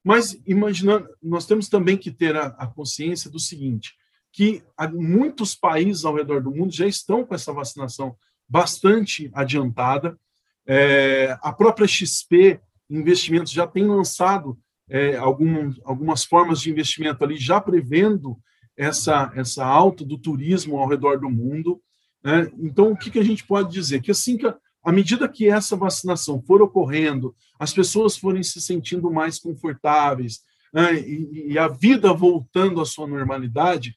Mas 0.04 0.40
imaginando, 0.46 1.09
nós 1.22 1.46
temos 1.46 1.68
também 1.68 1.96
que 1.96 2.11
ter 2.11 2.37
a, 2.37 2.48
a 2.48 2.66
consciência 2.66 3.30
do 3.30 3.38
seguinte, 3.38 3.94
que 4.33 4.62
muitos 4.93 5.55
países 5.55 6.05
ao 6.05 6.14
redor 6.14 6.43
do 6.43 6.51
mundo 6.51 6.73
já 6.73 6.87
estão 6.87 7.25
com 7.25 7.35
essa 7.35 7.53
vacinação 7.53 8.16
bastante 8.49 9.31
adiantada. 9.35 10.19
É, 10.66 11.37
a 11.43 11.53
própria 11.53 11.87
XP 11.87 12.61
Investimentos 12.90 13.53
já 13.53 13.69
tem 13.69 13.87
lançado 13.87 14.59
é, 14.88 15.16
algum, 15.16 15.73
algumas 15.85 16.25
formas 16.25 16.61
de 16.61 16.71
investimento 16.71 17.23
ali, 17.23 17.37
já 17.37 17.61
prevendo 17.61 18.37
essa, 18.77 19.31
essa 19.37 19.64
alta 19.64 20.05
do 20.05 20.19
turismo 20.19 20.77
ao 20.77 20.88
redor 20.88 21.21
do 21.21 21.31
mundo. 21.31 21.81
Né? 22.23 22.51
Então, 22.59 22.90
o 22.90 22.97
que, 22.97 23.09
que 23.09 23.21
a 23.21 23.25
gente 23.25 23.47
pode 23.47 23.71
dizer? 23.71 24.03
Que 24.03 24.11
assim 24.11 24.37
que, 24.37 24.53
à 24.83 24.90
medida 24.90 25.29
que 25.29 25.49
essa 25.49 25.77
vacinação 25.77 26.43
for 26.43 26.61
ocorrendo, 26.61 27.33
as 27.61 27.73
pessoas 27.73 28.16
forem 28.16 28.43
se 28.43 28.61
sentindo 28.61 29.09
mais 29.09 29.38
confortáveis 29.38 30.40
né? 30.75 30.99
e, 30.99 31.53
e 31.53 31.59
a 31.59 31.69
vida 31.69 32.12
voltando 32.12 32.81
à 32.81 32.85
sua 32.85 33.07
normalidade, 33.07 33.95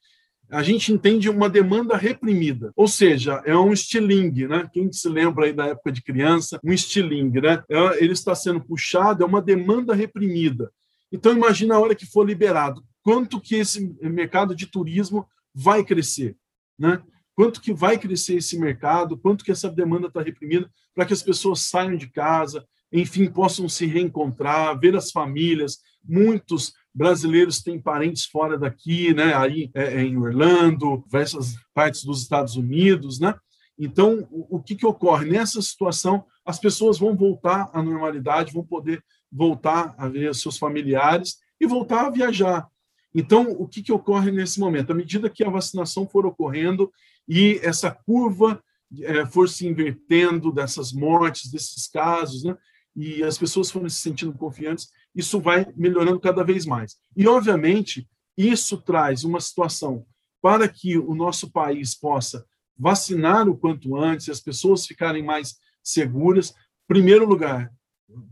a 0.50 0.62
gente 0.62 0.92
entende 0.92 1.30
uma 1.30 1.50
demanda 1.50 1.98
reprimida, 1.98 2.72
ou 2.76 2.88
seja, 2.88 3.42
é 3.46 3.58
um 3.58 3.74
estilingue, 3.74 4.48
né? 4.48 4.70
Quem 4.72 4.92
se 4.92 5.10
lembra 5.10 5.46
aí 5.46 5.54
da 5.54 5.68
época 5.68 5.92
de 5.92 6.02
criança, 6.04 6.60
um 6.64 6.72
estilingue, 6.72 7.42
né? 7.42 7.64
É, 7.70 8.04
ele 8.04 8.14
está 8.14 8.36
sendo 8.36 8.62
puxado, 8.62 9.24
é 9.24 9.26
uma 9.26 9.42
demanda 9.42 9.96
reprimida. 9.96 10.72
Então 11.12 11.32
imagina 11.32 11.76
a 11.76 11.80
hora 11.80 11.96
que 11.96 12.06
for 12.06 12.26
liberado, 12.26 12.84
quanto 13.02 13.40
que 13.40 13.56
esse 13.56 13.96
mercado 14.02 14.56
de 14.56 14.68
turismo 14.68 15.26
vai 15.54 15.84
crescer, 15.84 16.36
né? 16.78 17.02
Quanto 17.36 17.60
que 17.62 17.74
vai 17.74 17.98
crescer 17.98 18.36
esse 18.36 18.60
mercado, 18.60 19.18
quanto 19.18 19.44
que 19.44 19.52
essa 19.52 19.70
demanda 19.70 20.08
está 20.08 20.22
reprimida 20.22 20.70
para 20.94 21.06
que 21.06 21.14
as 21.14 21.24
pessoas 21.24 21.62
saiam 21.62 21.96
de 21.96 22.08
casa, 22.08 22.64
enfim, 22.92 23.28
possam 23.28 23.68
se 23.68 23.88
reencontrar, 23.88 24.80
ver 24.80 24.96
as 24.96 25.12
famílias, 25.12 25.80
muitos 26.04 26.74
brasileiros 26.94 27.62
têm 27.62 27.80
parentes 27.80 28.26
fora 28.26 28.58
daqui, 28.58 29.14
né? 29.14 29.34
Aí 29.34 29.72
é, 29.74 29.96
é 29.96 30.02
em 30.04 30.18
Orlando, 30.18 31.04
diversas 31.06 31.56
partes 31.74 32.04
dos 32.04 32.22
Estados 32.22 32.56
Unidos, 32.56 33.20
né? 33.20 33.34
Então, 33.78 34.28
o, 34.30 34.58
o 34.58 34.62
que, 34.62 34.76
que 34.76 34.86
ocorre? 34.86 35.30
Nessa 35.30 35.62
situação, 35.62 36.26
as 36.46 36.60
pessoas 36.60 37.00
vão 37.00 37.16
voltar 37.16 37.70
à 37.74 37.82
normalidade, 37.82 38.54
vão 38.54 38.64
poder 38.64 39.04
voltar 39.32 39.96
a 39.98 40.08
ver 40.08 40.36
seus 40.36 40.58
familiares 40.58 41.38
e 41.60 41.66
voltar 41.66 42.06
a 42.06 42.10
viajar. 42.12 42.68
Então, 43.16 43.52
o 43.52 43.68
que, 43.68 43.82
que 43.82 43.92
ocorre 43.92 44.32
nesse 44.32 44.60
momento? 44.60 44.92
À 44.92 44.96
medida 44.96 45.30
que 45.30 45.44
a 45.44 45.50
vacinação 45.50 46.08
for 46.08 46.26
ocorrendo 46.26 46.92
e 47.28 47.60
essa 47.64 47.92
curva 47.92 48.62
é, 49.02 49.26
for 49.26 49.50
se 49.50 49.68
invertendo 49.68 50.52
dessas 50.52 50.92
mortes, 50.92 51.50
desses 51.50 51.88
casos, 51.88 52.44
né? 52.44 52.56
e 52.96 53.24
as 53.24 53.38
pessoas 53.38 53.72
forem 53.72 53.90
se 53.90 54.02
sentindo 54.02 54.34
confiantes, 54.34 54.90
isso 55.16 55.40
vai 55.40 55.66
melhorando 55.76 56.20
cada 56.20 56.44
vez 56.44 56.66
mais. 56.66 56.96
E, 57.16 57.28
obviamente, 57.28 58.08
isso 58.38 58.78
traz 58.78 59.24
uma 59.24 59.40
situação 59.40 60.06
para 60.42 60.68
que 60.68 60.98
o 60.98 61.16
nosso 61.16 61.52
país 61.52 61.96
possa 61.96 62.46
vacinar 62.78 63.48
o 63.48 63.58
quanto 63.58 63.96
antes, 63.96 64.30
as 64.30 64.42
pessoas 64.42 64.86
ficarem 64.86 65.24
mais 65.24 65.56
seguras. 65.82 66.54
Primeiro 66.88 67.26
lugar, 67.26 67.72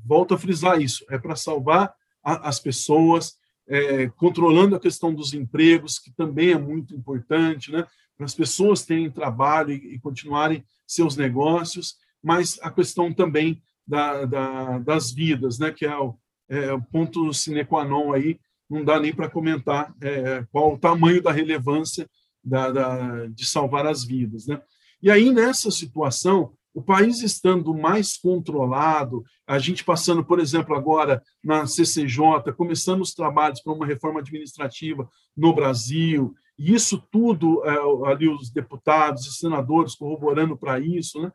volto 0.06 0.34
a 0.34 0.38
frisar 0.38 0.82
isso, 0.82 1.06
é 1.10 1.18
para 1.18 1.36
salvar 1.36 1.94
a, 2.24 2.50
as 2.50 2.60
pessoas, 2.60 3.36
é, 3.68 4.10
controlando 4.10 4.76
a 4.76 4.80
questão 4.80 5.14
dos 5.14 5.34
empregos, 5.34 6.00
que 6.00 6.12
também 6.12 6.52
é 6.52 6.58
muito 6.58 6.96
importante, 6.96 7.72
né? 7.72 7.88
para 8.18 8.26
as 8.26 8.36
pessoas 8.36 8.84
terem 8.84 9.10
trabalho 9.10 9.72
e, 9.72 9.96
e 9.96 10.00
continuarem 10.00 10.64
seus 10.86 11.16
negócios, 11.16 11.96
mas 12.22 12.60
a 12.62 12.70
questão 12.70 13.14
também 13.14 13.62
da, 13.88 14.26
da, 14.26 14.80
das 14.80 15.12
vidas, 15.12 15.58
né? 15.58 15.72
que 15.72 15.86
é 15.86 15.98
o, 15.98 16.18
é, 16.52 16.74
o 16.74 16.82
ponto 16.82 17.34
sine 17.34 17.64
qua 17.64 17.86
non 17.86 18.12
aí, 18.12 18.38
não 18.70 18.84
dá 18.84 19.00
nem 19.00 19.14
para 19.14 19.30
comentar 19.30 19.94
é, 20.02 20.46
qual 20.52 20.74
o 20.74 20.78
tamanho 20.78 21.24
da 21.24 21.32
relevância 21.32 22.06
da, 22.44 22.70
da, 22.70 23.26
de 23.28 23.46
salvar 23.46 23.88
as 23.88 24.04
vidas. 24.04 24.48
Né? 24.48 24.62
E 25.02 25.10
aí, 25.10 25.32
nessa 25.32 25.72
situação, 25.72 26.52
o 26.74 26.82
país 26.82 27.22
estando 27.22 27.74
mais 27.74 28.18
controlado, 28.18 29.24
a 29.48 29.60
gente 29.60 29.84
passando, 29.84 30.24
por 30.26 30.40
exemplo, 30.40 30.76
agora 30.76 31.22
na 31.44 31.66
CCJ, 31.66 32.52
começando 32.56 33.02
os 33.02 33.14
trabalhos 33.14 33.62
para 33.62 33.74
uma 33.74 33.86
reforma 33.86 34.20
administrativa 34.20 35.10
no 35.36 35.54
Brasil, 35.54 36.34
e 36.58 36.74
isso 36.74 37.02
tudo, 37.12 37.64
é, 37.66 38.12
ali 38.12 38.28
os 38.28 38.50
deputados 38.50 39.26
e 39.26 39.34
senadores 39.34 39.96
corroborando 39.96 40.58
para 40.58 40.80
isso, 40.80 41.22
né? 41.22 41.32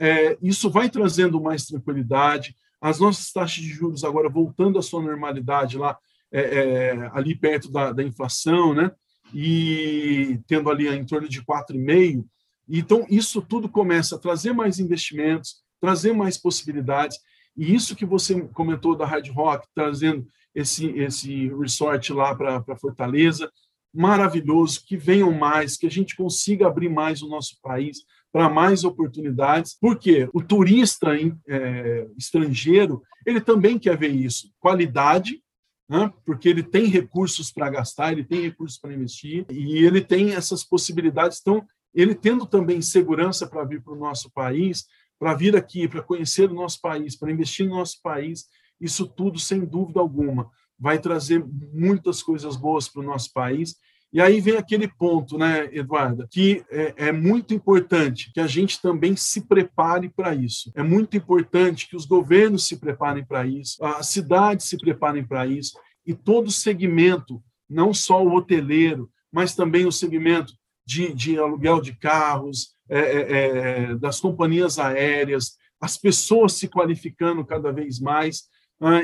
É, 0.00 0.38
isso 0.40 0.70
vai 0.70 0.88
trazendo 0.88 1.40
mais 1.40 1.64
tranquilidade, 1.66 2.54
as 2.80 3.00
nossas 3.00 3.32
taxas 3.32 3.62
de 3.62 3.68
juros 3.68 4.04
agora 4.04 4.28
voltando 4.28 4.78
à 4.78 4.82
sua 4.82 5.02
normalidade 5.02 5.76
lá, 5.76 5.96
é, 6.30 6.40
é, 6.40 7.10
ali 7.12 7.34
perto 7.34 7.70
da, 7.70 7.92
da, 7.92 8.02
inflação, 8.02 8.74
né? 8.74 8.90
E 9.34 10.40
tendo 10.46 10.70
ali 10.70 10.88
em 10.88 11.04
torno 11.04 11.28
de 11.28 11.42
4,5%. 11.42 12.24
Então, 12.68 13.06
isso 13.08 13.40
tudo 13.40 13.68
começa 13.68 14.16
a 14.16 14.18
trazer 14.18 14.52
mais 14.52 14.78
investimentos, 14.78 15.62
trazer 15.80 16.12
mais 16.12 16.36
possibilidades. 16.36 17.18
E 17.56 17.74
isso 17.74 17.96
que 17.96 18.04
você 18.04 18.42
comentou 18.48 18.94
da 18.94 19.06
Hard 19.06 19.26
Rock, 19.30 19.66
trazendo 19.74 20.26
esse, 20.54 20.86
esse 20.90 21.48
resort 21.48 22.12
lá 22.12 22.34
para 22.34 22.76
Fortaleza, 22.76 23.50
maravilhoso, 23.92 24.84
que 24.86 24.96
venham 24.96 25.32
mais, 25.32 25.76
que 25.76 25.86
a 25.86 25.90
gente 25.90 26.14
consiga 26.14 26.66
abrir 26.66 26.90
mais 26.90 27.22
o 27.22 27.28
nosso 27.28 27.58
país, 27.62 27.98
para 28.32 28.48
mais 28.48 28.84
oportunidades, 28.84 29.76
porque 29.80 30.28
o 30.32 30.42
turista 30.42 31.12
é, 31.48 32.06
estrangeiro 32.16 33.02
ele 33.24 33.40
também 33.40 33.78
quer 33.78 33.96
ver 33.96 34.10
isso, 34.10 34.52
qualidade, 34.60 35.42
né? 35.88 36.12
porque 36.24 36.48
ele 36.48 36.62
tem 36.62 36.86
recursos 36.86 37.50
para 37.50 37.70
gastar, 37.70 38.12
ele 38.12 38.24
tem 38.24 38.42
recursos 38.42 38.78
para 38.78 38.92
investir 38.92 39.46
e 39.50 39.84
ele 39.84 40.00
tem 40.00 40.32
essas 40.32 40.62
possibilidades. 40.62 41.38
Então, 41.40 41.66
ele 41.94 42.14
tendo 42.14 42.46
também 42.46 42.82
segurança 42.82 43.46
para 43.46 43.64
vir 43.64 43.82
para 43.82 43.94
o 43.94 43.98
nosso 43.98 44.30
país, 44.30 44.86
para 45.18 45.34
vir 45.34 45.56
aqui, 45.56 45.88
para 45.88 46.02
conhecer 46.02 46.50
o 46.50 46.54
nosso 46.54 46.80
país, 46.80 47.16
para 47.16 47.32
investir 47.32 47.66
no 47.66 47.76
nosso 47.76 48.00
país, 48.02 48.46
isso 48.80 49.06
tudo, 49.06 49.38
sem 49.38 49.64
dúvida 49.64 49.98
alguma, 49.98 50.50
vai 50.78 50.98
trazer 50.98 51.44
muitas 51.72 52.22
coisas 52.22 52.56
boas 52.56 52.88
para 52.88 53.02
o 53.02 53.06
nosso 53.06 53.32
país 53.32 53.76
e 54.12 54.20
aí 54.20 54.40
vem 54.40 54.56
aquele 54.56 54.88
ponto, 54.88 55.36
né, 55.36 55.68
Eduarda, 55.70 56.26
que 56.30 56.64
é, 56.70 56.94
é, 57.08 57.12
muito 57.12 57.52
importante 57.52 58.32
que 58.32 58.40
a 58.40 58.46
gente 58.46 58.80
também 58.80 59.14
se 59.14 59.42
prepare 59.46 60.08
para 60.08 60.34
isso. 60.34 60.72
É 60.74 60.82
muito 60.82 61.16
importante 61.16 61.86
que 61.88 61.96
os 61.96 62.06
governos 62.06 62.66
se 62.66 62.78
preparem 62.78 63.24
para 63.24 63.46
isso, 63.46 63.84
as 63.84 64.06
cidades 64.06 64.66
se 64.66 64.78
preparem 64.78 65.24
para 65.24 65.46
isso, 65.46 65.78
e 66.06 66.14
todo 66.14 66.50
segmento, 66.50 67.42
não 67.68 67.92
só 67.92 68.24
o 68.24 68.34
hoteleiro, 68.34 69.10
mas 69.30 69.54
também 69.54 69.84
o 69.84 69.92
segmento 69.92 70.54
de, 70.86 71.12
de 71.12 71.38
aluguel 71.38 71.82
de 71.82 71.92
carros, 71.92 72.70
é, 72.88 72.98
é, 72.98 73.48
é 73.90 73.94
das 73.96 74.18
companhias 74.18 74.78
aéreas, 74.78 75.58
as 75.78 75.98
pessoas 75.98 76.54
se 76.54 76.66
qualificando 76.66 77.44
cada 77.44 77.70
vez 77.70 78.00
mais 78.00 78.44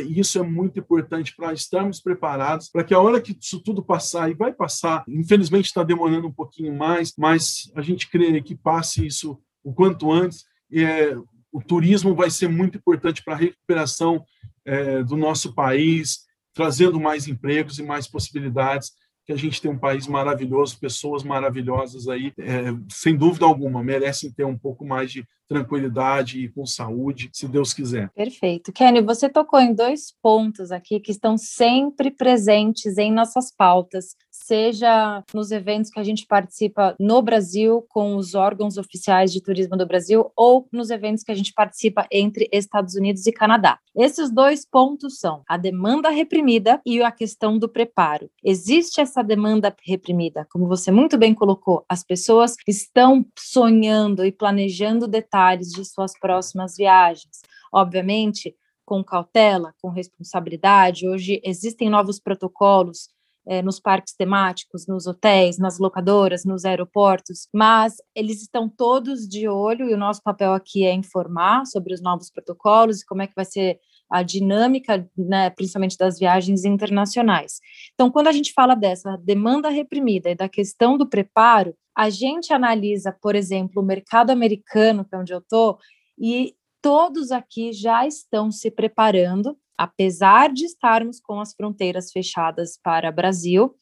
e 0.03 0.21
isso 0.21 0.39
é 0.39 0.43
muito 0.43 0.79
importante 0.79 1.35
para 1.35 1.53
estarmos 1.53 2.01
preparados 2.01 2.69
para 2.69 2.85
que 2.85 2.95
a 2.95 3.01
hora 3.01 3.21
que 3.21 3.37
isso 3.41 3.61
tudo 3.61 3.83
passar, 3.83 4.31
e 4.31 4.35
vai 4.35 4.53
passar, 4.53 5.05
infelizmente 5.09 5.67
está 5.67 5.83
demorando 5.83 6.29
um 6.29 6.33
pouquinho 6.33 6.73
mais, 6.77 7.13
mas 7.19 7.73
a 7.75 7.83
gente 7.83 8.09
crê 8.09 8.41
que 8.41 8.55
passe 8.55 9.05
isso 9.05 9.39
o 9.65 9.73
quanto 9.73 10.13
antes. 10.13 10.45
É, 10.73 11.17
o 11.53 11.61
turismo 11.61 12.15
vai 12.15 12.31
ser 12.31 12.49
muito 12.49 12.79
importante 12.79 13.23
para 13.23 13.35
a 13.35 13.39
recuperação 13.39 14.25
é, 14.65 15.03
do 15.03 15.17
nosso 15.17 15.55
país, 15.55 16.25
trazendo 16.53 17.01
mais 17.01 17.27
empregos 17.27 17.79
e 17.79 17.83
mais 17.83 18.07
possibilidades 18.07 18.93
que 19.27 19.33
a 19.33 19.37
gente 19.37 19.61
tem 19.61 19.71
um 19.71 19.79
país 19.79 20.07
maravilhoso, 20.07 20.79
pessoas 20.79 21.23
maravilhosas 21.23 22.09
aí, 22.09 22.33
é, 22.39 22.75
sem 22.89 23.17
dúvida 23.17 23.47
alguma, 23.47 23.83
merecem 23.83 24.31
ter 24.31 24.45
um 24.45 24.57
pouco 24.57 24.85
mais 24.85 25.11
de 25.11 25.27
tranquilidade 25.49 26.41
e 26.41 26.49
com 26.49 26.67
saúde, 26.67 27.31
se 27.33 27.47
Deus 27.47 27.73
quiser. 27.73 28.11
Perfeito. 28.11 28.73
Kenny, 28.73 29.01
você 29.01 29.29
tocou 29.29 29.61
em 29.61 29.75
dois 29.75 30.15
pontos 30.23 30.73
aqui 30.73 31.01
que 31.01 31.11
estão 31.11 31.37
sempre 31.37 32.11
presentes 32.11 32.99
em 32.99 33.13
nossas 33.13 33.51
pautas, 33.55 34.17
seja 34.47 35.25
nos 35.33 35.51
eventos 35.51 35.91
que 35.91 35.99
a 35.99 36.05
gente 36.05 36.27
participa 36.27 36.95
no 37.01 37.23
Brasil 37.23 37.85
com 37.89 38.17
os 38.17 38.35
órgãos 38.35 38.77
oficiais 38.77 39.33
de 39.33 39.43
turismo 39.43 39.75
do 39.75 39.87
Brasil 39.87 40.31
ou 40.37 40.69
nos 40.71 40.91
eventos 40.91 41.25
que 41.25 41.33
a 41.33 41.35
gente 41.35 41.53
participa 41.55 42.07
entre 42.13 42.49
Estados 42.53 42.95
Unidos 42.95 43.27
e 43.27 43.33
Canadá. 43.33 43.79
Esses 43.97 44.31
dois 44.31 44.67
pontos 44.69 45.19
são 45.19 45.43
a 45.49 45.57
demanda 45.57 46.11
reprimida 46.11 46.79
e 46.85 47.03
a 47.03 47.11
questão 47.11 47.59
do 47.59 47.69
preparo. 47.69 48.31
Existe 48.45 49.01
essa 49.01 49.23
demanda 49.23 49.75
reprimida, 49.83 50.47
como 50.51 50.69
você 50.69 50.91
muito 50.91 51.17
bem 51.17 51.33
colocou, 51.33 51.85
as 51.89 52.05
pessoas 52.05 52.55
estão 52.69 53.25
sonhando 53.39 54.27
e 54.27 54.33
planejando 54.33 55.09
detalhes 55.09 55.69
de 55.71 55.85
suas 55.87 56.13
próximas 56.19 56.77
viagens. 56.77 57.41
Obviamente, 57.73 58.55
com 58.85 59.03
cautela, 59.03 59.73
com 59.81 59.89
responsabilidade. 59.89 61.09
Hoje 61.09 61.41
existem 61.43 61.89
novos 61.89 62.21
protocolos 62.21 63.09
é, 63.47 63.63
nos 63.63 63.79
parques 63.79 64.15
temáticos, 64.15 64.87
nos 64.87 65.07
hotéis, 65.07 65.59
nas 65.59 65.79
locadoras, 65.79 66.45
nos 66.45 66.65
aeroportos, 66.65 67.49
mas 67.53 67.97
eles 68.15 68.43
estão 68.43 68.69
todos 68.69 69.29
de 69.29 69.49
olho 69.49 69.89
e 69.89 69.95
o 69.95 69.99
nosso 69.99 70.23
papel 70.23 70.53
aqui 70.53 70.85
é 70.85 70.93
informar 70.93 71.67
sobre 71.67 71.93
os 71.95 72.03
novos 72.03 72.31
protocolos 72.31 73.01
e 73.01 73.07
como 73.07 73.23
é 73.23 73.27
que 73.27 73.35
vai 73.35 73.45
ser 73.45 73.79
a 74.11 74.23
dinâmica, 74.23 75.09
né, 75.17 75.51
principalmente 75.51 75.97
das 75.97 76.19
viagens 76.19 76.65
internacionais. 76.65 77.61
Então, 77.95 78.11
quando 78.11 78.29
a 78.29 78.33
gente 78.33 78.53
fala 78.53 78.75
dessa 78.75 79.17
demanda 79.17 79.69
reprimida 79.69 80.31
e 80.31 80.35
da 80.35 80.49
questão 80.49 80.97
do 80.97 81.09
preparo, 81.09 81.75
a 81.97 82.11
gente 82.11 82.53
analisa, 82.53 83.17
por 83.21 83.35
exemplo, 83.35 83.83
o 83.83 83.85
mercado 83.85 84.31
americano, 84.31 85.05
que 85.05 85.15
é 85.15 85.19
onde 85.19 85.33
eu 85.33 85.39
estou, 85.39 85.79
e 86.19 86.55
todos 86.85 87.33
aqui 87.33 87.73
já 87.73 88.07
estão 88.07 88.53
se 88.53 88.71
preparando, 88.71 89.59
apesar 89.75 90.53
de 90.53 90.67
estarmos 90.67 91.19
com 91.19 91.41
as 91.41 91.55
fronteiras 91.55 92.13
fechadas 92.13 92.79
para 92.83 93.09
o 93.09 93.13
Brasil, 93.13 93.75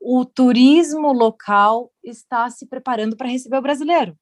o 0.00 0.24
turismo 0.24 1.12
local 1.12 1.92
está 2.02 2.48
se 2.48 2.66
preparando 2.66 3.18
para 3.18 3.28
receber 3.28 3.58
o 3.58 3.62
brasileiro, 3.62 4.16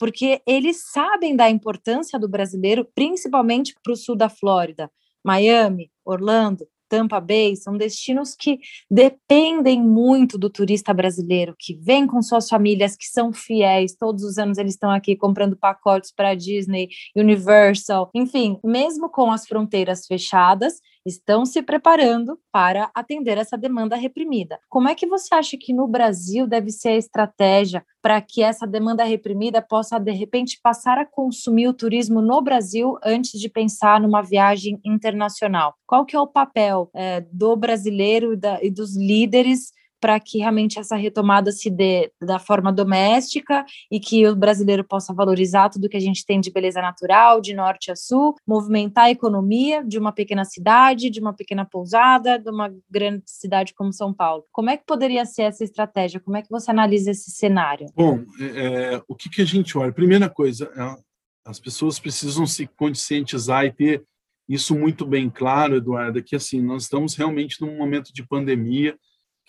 porque 0.00 0.42
eles 0.44 0.90
sabem 0.90 1.36
da 1.36 1.48
importância 1.48 2.18
do 2.18 2.28
brasileiro, 2.28 2.90
principalmente 2.92 3.72
para 3.84 3.92
o 3.92 3.96
sul 3.96 4.16
da 4.16 4.28
Flórida, 4.28 4.90
Miami, 5.24 5.92
Orlando, 6.04 6.66
Tampa 6.90 7.20
Bay, 7.20 7.54
são 7.54 7.76
destinos 7.76 8.34
que 8.34 8.58
dependem 8.90 9.80
muito 9.80 10.36
do 10.36 10.50
turista 10.50 10.92
brasileiro, 10.92 11.54
que 11.56 11.72
vem 11.74 12.04
com 12.04 12.20
suas 12.20 12.48
famílias, 12.48 12.96
que 12.96 13.06
são 13.06 13.32
fiéis, 13.32 13.94
todos 13.94 14.24
os 14.24 14.36
anos 14.36 14.58
eles 14.58 14.72
estão 14.74 14.90
aqui 14.90 15.14
comprando 15.14 15.56
pacotes 15.56 16.12
para 16.12 16.34
Disney, 16.34 16.88
Universal, 17.16 18.10
enfim, 18.12 18.58
mesmo 18.64 19.08
com 19.08 19.30
as 19.30 19.46
fronteiras 19.46 20.04
fechadas, 20.06 20.80
estão 21.04 21.44
se 21.46 21.62
preparando 21.62 22.38
para 22.52 22.90
atender 22.94 23.38
essa 23.38 23.56
demanda 23.56 23.96
reprimida. 23.96 24.58
Como 24.68 24.88
é 24.88 24.94
que 24.94 25.06
você 25.06 25.34
acha 25.34 25.56
que 25.58 25.72
no 25.72 25.86
Brasil 25.86 26.46
deve 26.46 26.70
ser 26.70 26.90
a 26.90 26.96
estratégia 26.96 27.84
para 28.02 28.20
que 28.20 28.42
essa 28.42 28.66
demanda 28.66 29.04
reprimida 29.04 29.62
possa, 29.62 29.98
de 29.98 30.12
repente, 30.12 30.58
passar 30.62 30.98
a 30.98 31.06
consumir 31.06 31.68
o 31.68 31.74
turismo 31.74 32.20
no 32.20 32.40
Brasil 32.40 32.96
antes 33.04 33.38
de 33.38 33.48
pensar 33.48 34.00
numa 34.00 34.22
viagem 34.22 34.80
internacional? 34.84 35.74
Qual 35.86 36.04
que 36.04 36.16
é 36.16 36.20
o 36.20 36.26
papel 36.26 36.90
é, 36.94 37.20
do 37.32 37.56
brasileiro 37.56 38.32
e, 38.32 38.36
da, 38.36 38.62
e 38.62 38.70
dos 38.70 38.96
líderes 38.96 39.72
para 40.00 40.18
que 40.18 40.38
realmente 40.38 40.78
essa 40.78 40.96
retomada 40.96 41.52
se 41.52 41.70
dê 41.70 42.10
da 42.20 42.38
forma 42.38 42.72
doméstica 42.72 43.64
e 43.90 44.00
que 44.00 44.26
o 44.26 44.34
brasileiro 44.34 44.82
possa 44.82 45.12
valorizar 45.12 45.68
tudo 45.68 45.88
que 45.88 45.96
a 45.96 46.00
gente 46.00 46.24
tem 46.24 46.40
de 46.40 46.50
beleza 46.50 46.80
natural, 46.80 47.40
de 47.40 47.54
norte 47.54 47.90
a 47.90 47.96
sul, 47.96 48.34
movimentar 48.46 49.04
a 49.04 49.10
economia 49.10 49.84
de 49.84 49.98
uma 49.98 50.12
pequena 50.12 50.44
cidade, 50.44 51.10
de 51.10 51.20
uma 51.20 51.34
pequena 51.34 51.64
pousada, 51.64 52.38
de 52.38 52.50
uma 52.50 52.72
grande 52.90 53.24
cidade 53.26 53.74
como 53.74 53.92
São 53.92 54.12
Paulo. 54.12 54.44
Como 54.50 54.70
é 54.70 54.76
que 54.76 54.84
poderia 54.86 55.24
ser 55.26 55.42
essa 55.42 55.62
estratégia? 55.62 56.20
Como 56.20 56.36
é 56.36 56.42
que 56.42 56.50
você 56.50 56.70
analisa 56.70 57.10
esse 57.10 57.30
cenário? 57.30 57.86
Bom, 57.94 58.24
é, 58.40 58.94
é 58.94 59.02
o 59.06 59.14
que, 59.14 59.28
que 59.28 59.42
a 59.42 59.46
gente 59.46 59.76
olha? 59.76 59.92
Primeira 59.92 60.28
coisa, 60.28 60.70
é, 60.76 61.00
as 61.44 61.60
pessoas 61.60 61.98
precisam 61.98 62.46
se 62.46 62.66
conscientizar 62.66 63.64
e 63.64 63.72
ter 63.72 64.04
isso 64.48 64.76
muito 64.76 65.06
bem 65.06 65.30
claro, 65.30 65.76
Eduardo, 65.76 66.22
que 66.22 66.34
assim, 66.34 66.60
nós 66.60 66.82
estamos 66.82 67.14
realmente 67.14 67.60
num 67.60 67.76
momento 67.76 68.12
de 68.12 68.26
pandemia, 68.26 68.98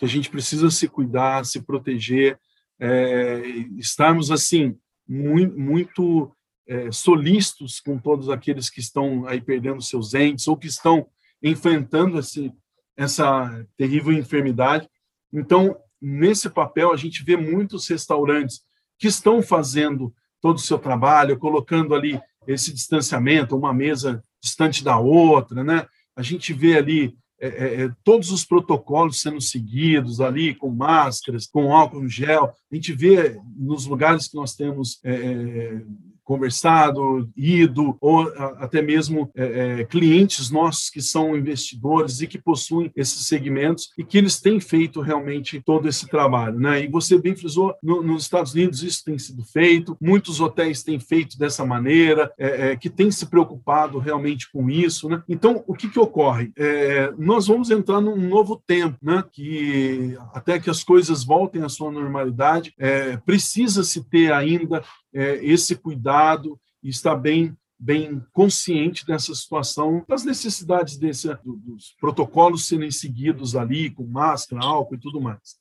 que 0.01 0.05
a 0.05 0.07
gente 0.07 0.31
precisa 0.31 0.71
se 0.71 0.87
cuidar, 0.87 1.45
se 1.45 1.61
proteger, 1.61 2.39
é, 2.79 3.39
estarmos 3.77 4.31
assim 4.31 4.75
muito, 5.07 5.59
muito 5.59 6.35
é, 6.67 6.91
solícitos 6.91 7.79
com 7.79 7.99
todos 7.99 8.27
aqueles 8.27 8.67
que 8.67 8.79
estão 8.79 9.27
aí 9.27 9.39
perdendo 9.39 9.79
seus 9.79 10.15
entes 10.15 10.47
ou 10.47 10.57
que 10.57 10.65
estão 10.65 11.05
enfrentando 11.43 12.17
esse, 12.17 12.51
essa 12.97 13.63
terrível 13.77 14.11
enfermidade. 14.11 14.89
Então, 15.31 15.77
nesse 16.01 16.49
papel, 16.49 16.91
a 16.91 16.97
gente 16.97 17.23
vê 17.23 17.37
muitos 17.37 17.87
restaurantes 17.87 18.61
que 18.97 19.07
estão 19.07 19.43
fazendo 19.43 20.11
todo 20.41 20.55
o 20.55 20.61
seu 20.61 20.79
trabalho, 20.79 21.37
colocando 21.37 21.93
ali 21.93 22.19
esse 22.47 22.73
distanciamento, 22.73 23.55
uma 23.55 23.71
mesa 23.71 24.23
distante 24.41 24.83
da 24.83 24.97
outra, 24.97 25.63
né? 25.63 25.85
A 26.15 26.23
gente 26.23 26.53
vê 26.53 26.75
ali 26.75 27.15
é, 27.41 27.47
é, 27.47 27.81
é, 27.85 27.91
todos 28.03 28.31
os 28.31 28.45
protocolos 28.45 29.19
sendo 29.19 29.41
seguidos 29.41 30.21
ali, 30.21 30.53
com 30.53 30.69
máscaras, 30.69 31.47
com 31.47 31.75
álcool 31.75 32.07
gel. 32.07 32.53
A 32.71 32.75
gente 32.75 32.93
vê 32.93 33.41
nos 33.57 33.87
lugares 33.87 34.27
que 34.27 34.35
nós 34.35 34.55
temos 34.55 34.99
é, 35.03 35.13
é 35.13 35.81
conversado, 36.23 37.29
ido, 37.35 37.97
ou 37.99 38.21
até 38.57 38.81
mesmo 38.81 39.29
é, 39.35 39.79
é, 39.79 39.83
clientes 39.85 40.49
nossos 40.49 40.89
que 40.89 41.01
são 41.01 41.35
investidores 41.35 42.21
e 42.21 42.27
que 42.27 42.37
possuem 42.37 42.91
esses 42.95 43.27
segmentos 43.27 43.89
e 43.97 44.03
que 44.03 44.17
eles 44.17 44.39
têm 44.39 44.59
feito 44.59 45.01
realmente 45.01 45.61
todo 45.61 45.87
esse 45.87 46.07
trabalho. 46.07 46.59
Né? 46.59 46.83
E 46.83 46.87
você 46.87 47.17
bem 47.19 47.35
frisou, 47.35 47.73
no, 47.81 48.01
nos 48.01 48.23
Estados 48.23 48.53
Unidos 48.53 48.83
isso 48.83 49.03
tem 49.03 49.17
sido 49.17 49.43
feito, 49.43 49.97
muitos 49.99 50.39
hotéis 50.39 50.83
têm 50.83 50.99
feito 50.99 51.37
dessa 51.37 51.65
maneira, 51.65 52.31
é, 52.37 52.71
é 52.71 52.75
que 52.75 52.89
têm 52.89 53.11
se 53.11 53.25
preocupado 53.25 53.99
realmente 53.99 54.49
com 54.51 54.69
isso. 54.69 55.09
Né? 55.09 55.21
Então, 55.27 55.63
o 55.67 55.73
que, 55.73 55.89
que 55.89 55.99
ocorre? 55.99 56.51
É, 56.57 57.11
nós 57.17 57.47
vamos 57.47 57.69
entrar 57.71 57.99
num 58.01 58.17
novo 58.17 58.61
tempo, 58.65 58.97
né? 59.01 59.23
que 59.31 60.17
até 60.33 60.59
que 60.59 60.69
as 60.69 60.83
coisas 60.83 61.23
voltem 61.23 61.63
à 61.63 61.69
sua 61.69 61.91
normalidade, 61.91 62.73
é, 62.77 63.17
precisa 63.17 63.83
se 63.83 64.03
ter 64.09 64.31
ainda 64.31 64.83
é, 65.13 65.43
esse 65.43 65.75
cuidado 65.75 66.59
e 66.83 66.89
estar 66.89 67.15
bem 67.15 67.55
bem 67.83 68.23
consciente 68.31 69.03
dessa 69.07 69.33
situação, 69.33 70.05
das 70.07 70.23
necessidades 70.23 70.97
desse, 70.97 71.27
dos 71.43 71.95
protocolos 71.99 72.67
serem 72.67 72.91
seguidos 72.91 73.55
ali, 73.55 73.89
com 73.89 74.05
máscara, 74.05 74.63
álcool 74.63 74.93
e 74.93 74.99
tudo 74.99 75.19
mais. 75.19 75.55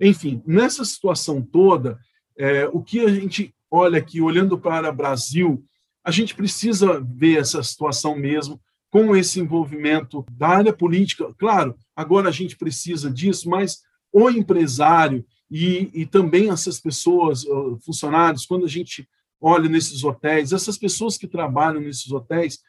Enfim, 0.00 0.42
nessa 0.44 0.84
situação 0.84 1.40
toda, 1.40 1.96
é, 2.36 2.66
o 2.72 2.82
que 2.82 2.98
a 2.98 3.08
gente 3.08 3.54
olha 3.70 3.98
aqui, 3.98 4.20
olhando 4.20 4.58
para 4.58 4.90
o 4.90 4.94
Brasil, 4.94 5.64
a 6.02 6.10
gente 6.10 6.34
precisa 6.34 7.00
ver 7.00 7.38
essa 7.38 7.62
situação 7.62 8.16
mesmo, 8.16 8.60
com 8.90 9.14
esse 9.14 9.38
envolvimento 9.38 10.26
da 10.32 10.48
área 10.48 10.72
política. 10.72 11.32
Claro, 11.38 11.76
agora 11.94 12.28
a 12.28 12.32
gente 12.32 12.56
precisa 12.56 13.08
disso, 13.08 13.48
mas 13.48 13.78
o 14.12 14.28
empresário 14.28 15.24
e, 15.50 15.90
e 15.92 16.06
também 16.06 16.50
essas 16.50 16.80
pessoas, 16.80 17.44
funcionários, 17.84 18.46
quando 18.46 18.64
a 18.64 18.68
gente 18.68 19.08
olha 19.40 19.68
nesses 19.68 20.04
hotéis, 20.04 20.52
essas 20.52 20.76
pessoas 20.76 21.16
que 21.16 21.26
trabalham 21.26 21.80
nesses 21.80 22.12
hotéis, 22.12 22.60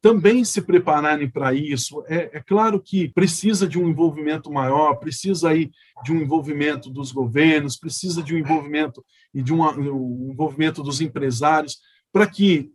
também 0.00 0.44
se 0.44 0.62
prepararem 0.62 1.28
para 1.28 1.52
isso. 1.52 2.04
É, 2.06 2.30
é, 2.34 2.40
claro 2.40 2.80
que 2.80 3.08
precisa 3.08 3.66
de 3.66 3.78
um 3.78 3.88
envolvimento 3.88 4.50
maior, 4.50 4.94
precisa 4.96 5.50
aí 5.50 5.70
de 6.04 6.12
um 6.12 6.20
envolvimento 6.20 6.90
dos 6.90 7.10
governos, 7.10 7.76
precisa 7.76 8.22
de 8.22 8.34
um 8.34 8.38
envolvimento 8.38 9.04
e 9.34 9.42
de 9.42 9.52
um, 9.52 10.30
envolvimento 10.30 10.82
dos 10.82 11.00
empresários 11.00 11.78
para 12.12 12.26
que 12.26 12.70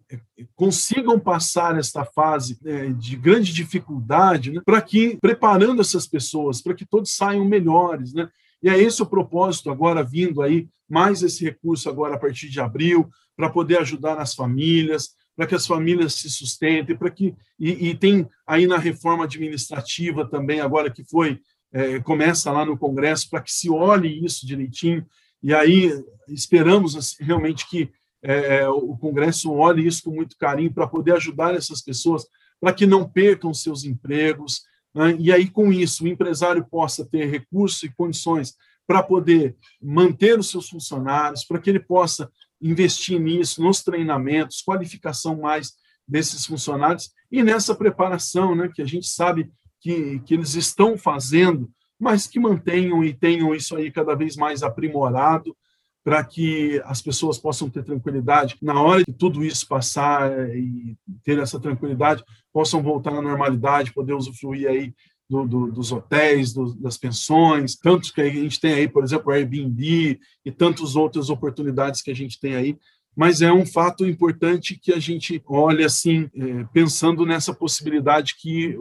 consigam 0.54 1.20
passar 1.20 1.78
esta 1.78 2.06
fase 2.06 2.58
é, 2.66 2.90
de 2.90 3.16
grande 3.16 3.52
dificuldade, 3.52 4.52
né, 4.52 4.62
para 4.64 4.82
que 4.82 5.18
preparando 5.20 5.82
essas 5.82 6.06
pessoas, 6.06 6.62
para 6.62 6.76
que 6.76 6.86
todos 6.86 7.16
saiam 7.16 7.44
melhores, 7.44 8.14
né? 8.14 8.30
E 8.64 8.70
é 8.70 8.82
esse 8.82 9.04
o 9.04 9.06
propósito 9.06 9.70
agora 9.70 10.02
vindo 10.02 10.42
aí, 10.42 10.70
mais 10.90 11.22
esse 11.22 11.44
recurso 11.44 11.90
agora 11.90 12.16
a 12.16 12.18
partir 12.18 12.50
de 12.50 12.62
abril, 12.62 13.10
para 13.36 13.50
poder 13.50 13.80
ajudar 13.80 14.18
as 14.18 14.34
famílias, 14.34 15.10
para 15.36 15.46
que 15.46 15.56
as 15.56 15.68
famílias 15.68 16.14
se 16.14 16.30
sustentem, 16.30 16.96
para 16.96 17.12
que 17.12 17.36
e, 17.60 17.90
e, 17.90 17.96
tem 17.96 18.28
aí 18.48 18.68
na 18.68 18.78
reforma 18.78 19.26
administrativa 19.26 20.26
também 20.26 20.62
agora 20.62 20.92
que 20.92 21.04
foi 21.04 21.40
é, 21.74 22.00
começa 22.00 22.52
lá 22.52 22.64
no 22.64 22.78
Congresso 22.78 23.30
para 23.30 23.42
que 23.42 23.52
se 23.52 23.70
olhe 23.70 24.24
isso 24.24 24.46
direitinho. 24.46 25.06
E 25.42 25.54
aí 25.54 25.92
esperamos 26.30 26.96
assim, 26.96 27.24
realmente 27.24 27.68
que 27.68 27.92
é, 28.22 28.60
é, 28.60 28.70
o 28.70 28.96
Congresso 28.96 29.52
olhe 29.52 29.86
isso 29.86 30.04
com 30.04 30.12
muito 30.12 30.38
carinho 30.38 30.74
para 30.74 30.88
poder 30.88 31.14
ajudar 31.14 31.56
essas 31.56 31.82
pessoas 31.82 32.26
para 32.62 32.72
que 32.72 32.86
não 32.86 33.10
percam 33.10 33.54
seus 33.54 33.84
empregos, 33.84 34.62
né? 34.94 35.16
E 35.20 35.32
aí, 35.32 35.50
com 35.50 35.72
isso, 35.72 36.04
o 36.04 36.08
empresário 36.08 36.66
possa 36.66 37.06
ter 37.06 37.26
recursos 37.26 37.82
e 37.84 37.90
condições 37.90 38.56
para 38.86 39.02
poder 39.02 39.56
manter 39.82 40.38
os 40.38 40.50
seus 40.50 40.70
funcionários, 40.70 41.44
para 41.46 41.60
que 41.60 41.70
ele 41.70 41.80
possa 41.80 42.30
investir 42.62 43.20
nisso, 43.20 43.62
nos 43.62 43.82
treinamentos, 43.82 44.62
qualificação 44.62 45.40
mais 45.40 45.74
desses 46.08 46.46
funcionários 46.46 47.12
e 47.32 47.42
nessa 47.42 47.74
preparação, 47.74 48.56
né, 48.56 48.70
que 48.74 48.82
a 48.82 48.86
gente 48.86 49.08
sabe 49.08 49.52
que, 49.80 50.20
que 50.20 50.34
eles 50.34 50.54
estão 50.54 50.98
fazendo, 50.98 51.72
mas 52.00 52.28
que 52.28 52.40
mantenham 52.40 53.04
e 53.04 53.14
tenham 53.14 53.56
isso 53.56 53.76
aí 53.76 53.92
cada 53.92 54.16
vez 54.16 54.36
mais 54.36 54.64
aprimorado 54.64 55.56
para 56.04 56.24
que 56.24 56.82
as 56.86 57.02
pessoas 57.02 57.38
possam 57.38 57.70
ter 57.70 57.84
tranquilidade 57.84 58.58
na 58.62 58.82
hora 58.82 59.04
de 59.04 59.14
tudo 59.14 59.44
isso 59.44 59.68
passar 59.68 60.32
é, 60.32 60.58
e 60.58 60.98
ter 61.24 61.40
essa 61.40 61.60
tranquilidade, 61.60 62.24
possam 62.52 62.84
voltar 62.84 63.14
à 63.14 63.22
normalidade, 63.22 63.94
poder 63.94 64.14
usufruir 64.14 64.68
aí 64.68 64.94
do, 65.30 65.48
do, 65.48 65.72
dos 65.72 65.92
hotéis, 65.92 66.52
do, 66.54 66.76
das 66.76 66.98
pensões, 66.98 67.76
tantos 67.76 68.12
que 68.12 68.22
a 68.22 68.30
gente 68.30 68.60
tem 68.60 68.74
aí, 68.74 68.88
por 68.88 69.04
exemplo, 69.04 69.32
Airbnb 69.32 70.20
e 70.46 70.52
tantas 70.52 70.96
outras 70.96 71.30
oportunidades 71.30 72.02
que 72.02 72.12
a 72.12 72.16
gente 72.16 72.40
tem 72.40 72.56
aí. 72.56 72.78
Mas 73.16 73.42
é 73.42 73.54
um 73.54 73.66
fato 73.66 74.06
importante 74.06 74.78
que 74.78 74.92
a 74.92 75.00
gente 75.00 75.42
olha 75.48 75.86
assim, 75.86 76.30
é, 76.36 76.66
pensando 76.74 77.26
nessa 77.26 77.54
possibilidade 77.54 78.36
que 78.38 78.76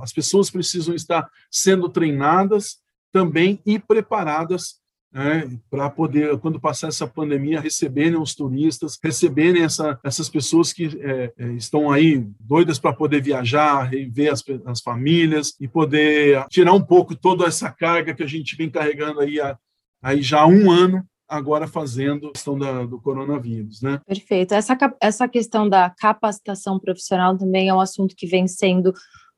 as 0.00 0.12
pessoas 0.12 0.50
precisam 0.50 0.94
estar 0.94 1.28
sendo 1.50 1.88
treinadas 1.88 2.78
também 3.10 3.60
e 3.66 3.78
preparadas 3.78 4.81
né, 5.12 5.48
para 5.70 5.90
poder, 5.90 6.38
quando 6.38 6.58
passar 6.58 6.88
essa 6.88 7.06
pandemia, 7.06 7.60
receberem 7.60 8.18
os 8.18 8.34
turistas, 8.34 8.98
receberem 9.02 9.62
essa, 9.62 9.98
essas 10.02 10.28
pessoas 10.28 10.72
que 10.72 10.98
é, 11.00 11.32
é 11.38 11.52
estão 11.52 11.90
aí 11.90 12.26
doidas 12.40 12.78
para 12.78 12.94
poder 12.94 13.20
viajar, 13.20 13.90
ver 14.10 14.30
as, 14.30 14.42
as, 14.64 14.80
famílias 14.80 15.54
e 15.60 15.68
poder 15.68 16.46
tirar 16.48 16.72
um 16.72 16.82
pouco 16.82 17.14
toda 17.14 17.44
essa 17.44 17.70
carga 17.70 18.14
que 18.14 18.22
a 18.22 18.26
gente 18.26 18.56
vem 18.56 18.70
carregando 18.70 19.20
aí, 19.20 19.36
aí 20.02 20.22
já 20.22 20.40
há 20.40 20.46
um 20.46 20.70
ano 20.70 21.04
agora 21.28 21.66
fazendo 21.66 22.28
a 22.28 22.32
questão 22.32 22.58
da, 22.58 22.84
do 22.84 23.00
coronavírus, 23.00 23.80
né? 23.80 24.00
Perfeito. 24.06 24.52
Essa, 24.52 24.76
essa 25.00 25.28
questão 25.28 25.68
da 25.68 25.90
capacitação 25.90 26.78
profissional 26.78 27.36
também 27.36 27.68
é 27.68 27.74
um 27.74 27.80
assunto 27.80 28.14
que 28.14 28.26
vem 28.26 28.46
sendo 28.46 28.92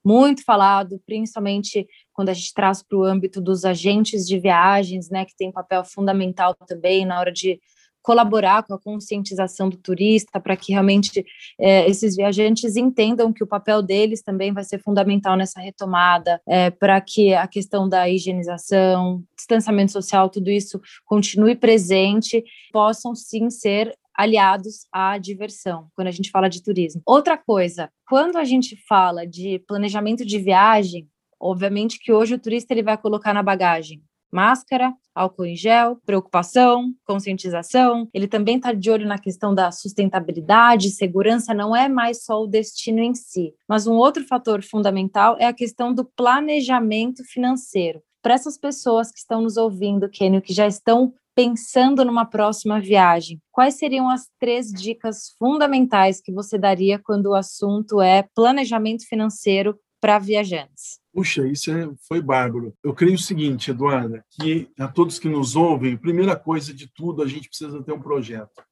muito 0.04 0.44
falado, 0.44 1.00
principalmente 1.06 1.86
quando 2.12 2.28
a 2.28 2.34
gente 2.34 2.52
traz 2.52 2.82
para 2.82 2.98
o 2.98 3.04
âmbito 3.04 3.40
dos 3.40 3.64
agentes 3.64 4.26
de 4.26 4.38
viagens, 4.38 5.08
né, 5.08 5.24
que 5.24 5.36
tem 5.36 5.48
um 5.48 5.52
papel 5.52 5.84
fundamental 5.84 6.54
também 6.54 7.06
na 7.06 7.18
hora 7.18 7.32
de 7.32 7.60
colaborar 8.04 8.62
com 8.64 8.74
a 8.74 8.78
conscientização 8.78 9.70
do 9.70 9.78
turista 9.78 10.38
para 10.38 10.54
que 10.58 10.72
realmente 10.72 11.24
é, 11.58 11.88
esses 11.88 12.14
viajantes 12.14 12.76
entendam 12.76 13.32
que 13.32 13.42
o 13.42 13.46
papel 13.46 13.80
deles 13.80 14.22
também 14.22 14.52
vai 14.52 14.62
ser 14.62 14.78
fundamental 14.78 15.38
nessa 15.38 15.58
retomada, 15.58 16.38
é, 16.46 16.70
para 16.70 17.00
que 17.00 17.32
a 17.32 17.48
questão 17.48 17.88
da 17.88 18.06
higienização, 18.06 19.24
distanciamento 19.34 19.90
social, 19.90 20.28
tudo 20.28 20.50
isso 20.50 20.78
continue 21.06 21.56
presente, 21.56 22.44
possam 22.70 23.14
sim 23.14 23.48
ser 23.48 23.96
aliados 24.14 24.86
à 24.92 25.18
diversão, 25.18 25.88
quando 25.94 26.08
a 26.08 26.12
gente 26.12 26.30
fala 26.30 26.48
de 26.48 26.62
turismo. 26.62 27.02
Outra 27.06 27.36
coisa, 27.36 27.90
quando 28.08 28.36
a 28.36 28.44
gente 28.44 28.76
fala 28.88 29.26
de 29.26 29.58
planejamento 29.66 30.24
de 30.24 30.38
viagem, 30.38 31.08
obviamente 31.40 31.98
que 31.98 32.12
hoje 32.12 32.34
o 32.34 32.38
turista 32.38 32.72
ele 32.72 32.82
vai 32.82 32.96
colocar 32.96 33.34
na 33.34 33.42
bagagem 33.42 34.02
máscara, 34.34 34.92
álcool 35.14 35.46
em 35.46 35.54
gel, 35.54 35.96
preocupação, 36.04 36.92
conscientização. 37.06 38.08
Ele 38.12 38.26
também 38.26 38.56
está 38.56 38.72
de 38.72 38.90
olho 38.90 39.06
na 39.06 39.16
questão 39.16 39.54
da 39.54 39.70
sustentabilidade, 39.70 40.90
segurança 40.90 41.54
não 41.54 41.74
é 41.74 41.88
mais 41.88 42.24
só 42.24 42.42
o 42.42 42.48
destino 42.48 42.98
em 42.98 43.14
si, 43.14 43.54
mas 43.68 43.86
um 43.86 43.94
outro 43.94 44.26
fator 44.26 44.60
fundamental 44.62 45.36
é 45.38 45.46
a 45.46 45.52
questão 45.52 45.94
do 45.94 46.04
planejamento 46.04 47.22
financeiro. 47.24 48.02
Para 48.20 48.34
essas 48.34 48.58
pessoas 48.58 49.12
que 49.12 49.18
estão 49.18 49.40
nos 49.42 49.56
ouvindo, 49.56 50.08
Kenio, 50.08 50.42
que 50.42 50.52
já 50.52 50.66
estão 50.66 51.14
pensando 51.34 52.04
numa 52.04 52.24
próxima 52.24 52.80
viagem, 52.80 53.40
quais 53.50 53.74
seriam 53.74 54.08
as 54.08 54.28
três 54.38 54.70
dicas 54.70 55.34
fundamentais 55.38 56.20
que 56.20 56.32
você 56.32 56.56
daria 56.56 56.98
quando 56.98 57.26
o 57.26 57.34
assunto 57.34 58.00
é 58.00 58.24
planejamento 58.34 59.06
financeiro 59.08 59.78
para 60.00 60.18
viajantes? 60.18 61.00
Puxa, 61.12 61.46
isso 61.46 61.70
é, 61.70 61.88
foi 62.06 62.20
bárbaro. 62.20 62.74
Eu 62.82 62.92
creio 62.92 63.14
o 63.14 63.18
seguinte, 63.18 63.70
Eduarda, 63.70 64.24
que 64.30 64.68
a 64.78 64.86
todos 64.86 65.18
que 65.18 65.28
nos 65.28 65.56
ouvem, 65.56 65.96
primeira 65.96 66.36
coisa 66.36 66.74
de 66.74 66.92
tudo, 66.92 67.22
a 67.22 67.26
gente 67.26 67.48
precisa 67.48 67.82
ter 67.82 67.92
um 67.92 68.00
projeto. 68.00 68.62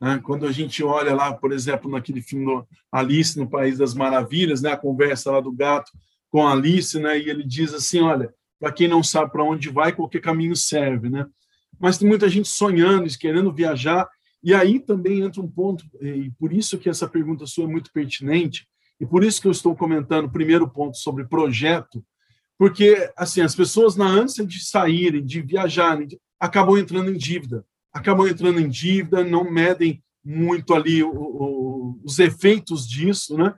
Né? 0.00 0.20
Quando 0.22 0.46
a 0.46 0.52
gente 0.52 0.82
olha 0.82 1.14
lá, 1.14 1.32
por 1.34 1.52
exemplo, 1.52 1.90
naquele 1.90 2.22
filme 2.22 2.64
Alice 2.92 3.38
no 3.38 3.48
País 3.48 3.78
das 3.78 3.94
Maravilhas, 3.94 4.62
né? 4.62 4.72
a 4.72 4.76
conversa 4.76 5.30
lá 5.32 5.40
do 5.40 5.52
gato 5.52 5.90
com 6.30 6.46
a 6.46 6.52
Alice, 6.52 6.98
né? 7.00 7.18
e 7.18 7.28
ele 7.28 7.42
diz 7.42 7.74
assim, 7.74 8.00
olha, 8.00 8.32
para 8.60 8.72
quem 8.72 8.86
não 8.86 9.02
sabe 9.02 9.32
para 9.32 9.44
onde 9.44 9.70
vai, 9.70 9.92
qualquer 9.92 10.20
caminho 10.20 10.54
serve. 10.54 11.08
Né? 11.08 11.26
Mas 11.78 11.98
tem 11.98 12.08
muita 12.08 12.28
gente 12.28 12.48
sonhando, 12.48 13.08
querendo 13.18 13.52
viajar, 13.52 14.08
e 14.42 14.54
aí 14.54 14.78
também 14.78 15.20
entra 15.20 15.40
um 15.40 15.48
ponto, 15.48 15.84
e 16.00 16.30
por 16.38 16.52
isso 16.52 16.78
que 16.78 16.88
essa 16.88 17.08
pergunta 17.08 17.46
sua 17.46 17.64
é 17.64 17.68
muito 17.68 17.92
pertinente, 17.92 18.66
e 19.00 19.06
por 19.06 19.24
isso 19.24 19.40
que 19.40 19.46
eu 19.46 19.52
estou 19.52 19.76
comentando 19.76 20.26
o 20.26 20.32
primeiro 20.32 20.68
ponto 20.68 20.96
sobre 20.96 21.24
projeto, 21.24 22.04
porque 22.58 23.10
assim 23.16 23.40
as 23.40 23.54
pessoas 23.54 23.96
na 23.96 24.06
ânsia 24.06 24.44
de 24.44 24.64
saírem, 24.64 25.24
de 25.24 25.40
viajarem, 25.40 26.08
acabam 26.40 26.76
entrando 26.76 27.10
em 27.10 27.16
dívida, 27.16 27.64
acabam 27.92 28.26
entrando 28.26 28.60
em 28.60 28.68
dívida, 28.68 29.24
não 29.24 29.48
medem 29.50 30.02
muito 30.24 30.74
ali 30.74 31.02
o, 31.02 31.10
o, 31.10 32.00
os 32.04 32.18
efeitos 32.18 32.86
disso, 32.86 33.36
né? 33.36 33.54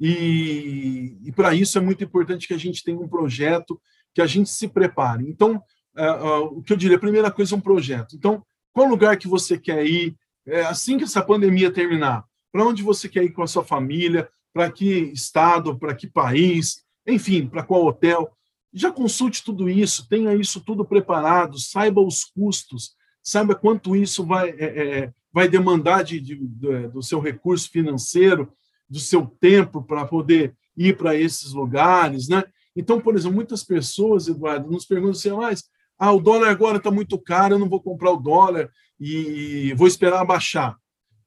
E, 0.00 1.16
e 1.24 1.32
para 1.32 1.54
isso 1.54 1.78
é 1.78 1.80
muito 1.80 2.02
importante 2.02 2.46
que 2.46 2.54
a 2.54 2.58
gente 2.58 2.82
tenha 2.82 2.98
um 2.98 3.08
projeto, 3.08 3.80
que 4.14 4.20
a 4.20 4.26
gente 4.26 4.50
se 4.50 4.68
prepare. 4.68 5.28
Então, 5.28 5.62
o 5.96 6.62
que 6.62 6.72
eu 6.72 6.76
diria, 6.76 6.96
a 6.96 7.00
primeira 7.00 7.30
coisa 7.30 7.54
é 7.54 7.58
um 7.58 7.60
projeto. 7.60 8.16
Então, 8.16 8.44
qual 8.72 8.88
lugar 8.88 9.16
que 9.16 9.28
você 9.28 9.56
quer 9.56 9.86
ir 9.86 10.16
é, 10.46 10.62
assim 10.62 10.98
que 10.98 11.04
essa 11.04 11.22
pandemia 11.22 11.70
terminar? 11.70 12.24
Para 12.52 12.64
onde 12.64 12.82
você 12.82 13.08
quer 13.08 13.24
ir 13.24 13.30
com 13.30 13.42
a 13.42 13.46
sua 13.46 13.64
família? 13.64 14.28
Para 14.52 14.70
que 14.70 14.86
estado? 15.12 15.78
Para 15.78 15.94
que 15.94 16.06
país? 16.06 16.82
Enfim, 17.06 17.46
para 17.46 17.62
qual 17.62 17.84
hotel? 17.84 18.32
Já 18.72 18.90
consulte 18.90 19.44
tudo 19.44 19.70
isso, 19.70 20.08
tenha 20.08 20.34
isso 20.34 20.60
tudo 20.60 20.84
preparado, 20.84 21.60
saiba 21.60 22.00
os 22.00 22.24
custos, 22.24 22.94
saiba 23.22 23.54
quanto 23.54 23.94
isso 23.94 24.26
vai, 24.26 24.50
é, 24.50 24.64
é, 24.64 25.12
vai 25.32 25.48
demandar 25.48 26.02
de, 26.02 26.20
de, 26.20 26.34
do 26.34 27.00
seu 27.02 27.20
recurso 27.20 27.70
financeiro, 27.70 28.52
do 28.88 28.98
seu 28.98 29.26
tempo 29.26 29.82
para 29.82 30.04
poder 30.04 30.56
ir 30.76 30.96
para 30.96 31.14
esses 31.14 31.52
lugares, 31.52 32.28
né? 32.28 32.42
Então, 32.76 33.00
por 33.00 33.14
exemplo, 33.14 33.36
muitas 33.36 33.62
pessoas, 33.62 34.26
Eduardo, 34.26 34.68
nos 34.68 34.84
perguntam 34.84 35.12
assim, 35.12 35.30
mas 35.30 35.64
ah, 35.98 36.12
o 36.12 36.20
dólar 36.20 36.50
agora 36.50 36.78
está 36.78 36.90
muito 36.90 37.18
caro, 37.18 37.54
eu 37.54 37.58
não 37.58 37.68
vou 37.68 37.80
comprar 37.80 38.10
o 38.10 38.20
dólar 38.20 38.70
e 38.98 39.72
vou 39.74 39.86
esperar 39.86 40.24
baixar. 40.24 40.76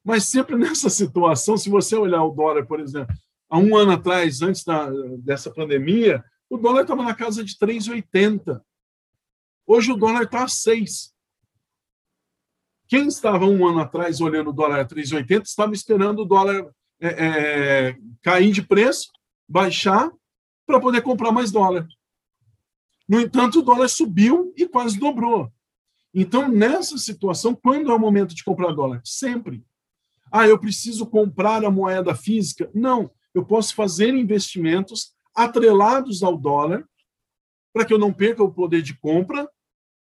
Mas 0.04 0.24
sempre 0.24 0.56
nessa 0.58 0.90
situação, 0.90 1.56
se 1.56 1.70
você 1.70 1.96
olhar 1.96 2.22
o 2.24 2.30
dólar, 2.30 2.66
por 2.66 2.80
exemplo, 2.80 3.14
há 3.48 3.58
um 3.58 3.76
ano 3.76 3.92
atrás, 3.92 4.42
antes 4.42 4.64
da, 4.64 4.90
dessa 5.18 5.50
pandemia, 5.50 6.24
o 6.50 6.56
dólar 6.56 6.82
estava 6.82 7.02
na 7.02 7.14
casa 7.14 7.44
de 7.44 7.54
3,80. 7.56 8.60
Hoje 9.66 9.92
o 9.92 9.96
dólar 9.96 10.22
está 10.22 10.44
a 10.44 10.48
6. 10.48 11.12
Quem 12.88 13.06
estava 13.06 13.44
um 13.44 13.66
ano 13.68 13.80
atrás 13.80 14.18
olhando 14.20 14.48
o 14.48 14.52
dólar 14.52 14.80
a 14.80 14.84
3,80 14.86 15.42
estava 15.42 15.74
esperando 15.74 16.22
o 16.22 16.24
dólar 16.24 16.70
é, 17.00 17.08
é, 17.08 17.96
cair 18.22 18.50
de 18.50 18.62
preço, 18.62 19.10
baixar, 19.46 20.10
para 20.66 20.80
poder 20.80 21.02
comprar 21.02 21.32
mais 21.32 21.50
dólar. 21.50 21.86
No 23.08 23.20
entanto, 23.20 23.60
o 23.60 23.62
dólar 23.62 23.88
subiu 23.88 24.52
e 24.56 24.68
quase 24.68 24.98
dobrou. 24.98 25.50
Então, 26.12 26.48
nessa 26.48 26.98
situação, 26.98 27.54
quando 27.54 27.90
é 27.90 27.94
o 27.94 27.98
momento 27.98 28.34
de 28.34 28.44
comprar 28.44 28.72
dólar? 28.72 29.00
Sempre. 29.04 29.64
Ah, 30.30 30.46
eu 30.46 30.58
preciso 30.58 31.06
comprar 31.06 31.64
a 31.64 31.70
moeda 31.70 32.14
física? 32.14 32.70
Não. 32.74 33.10
Eu 33.34 33.44
posso 33.44 33.74
fazer 33.74 34.14
investimentos 34.14 35.14
atrelados 35.34 36.22
ao 36.22 36.36
dólar 36.36 36.86
para 37.72 37.84
que 37.84 37.92
eu 37.92 37.98
não 37.98 38.12
perca 38.12 38.42
o 38.42 38.52
poder 38.52 38.82
de 38.82 38.98
compra 38.98 39.48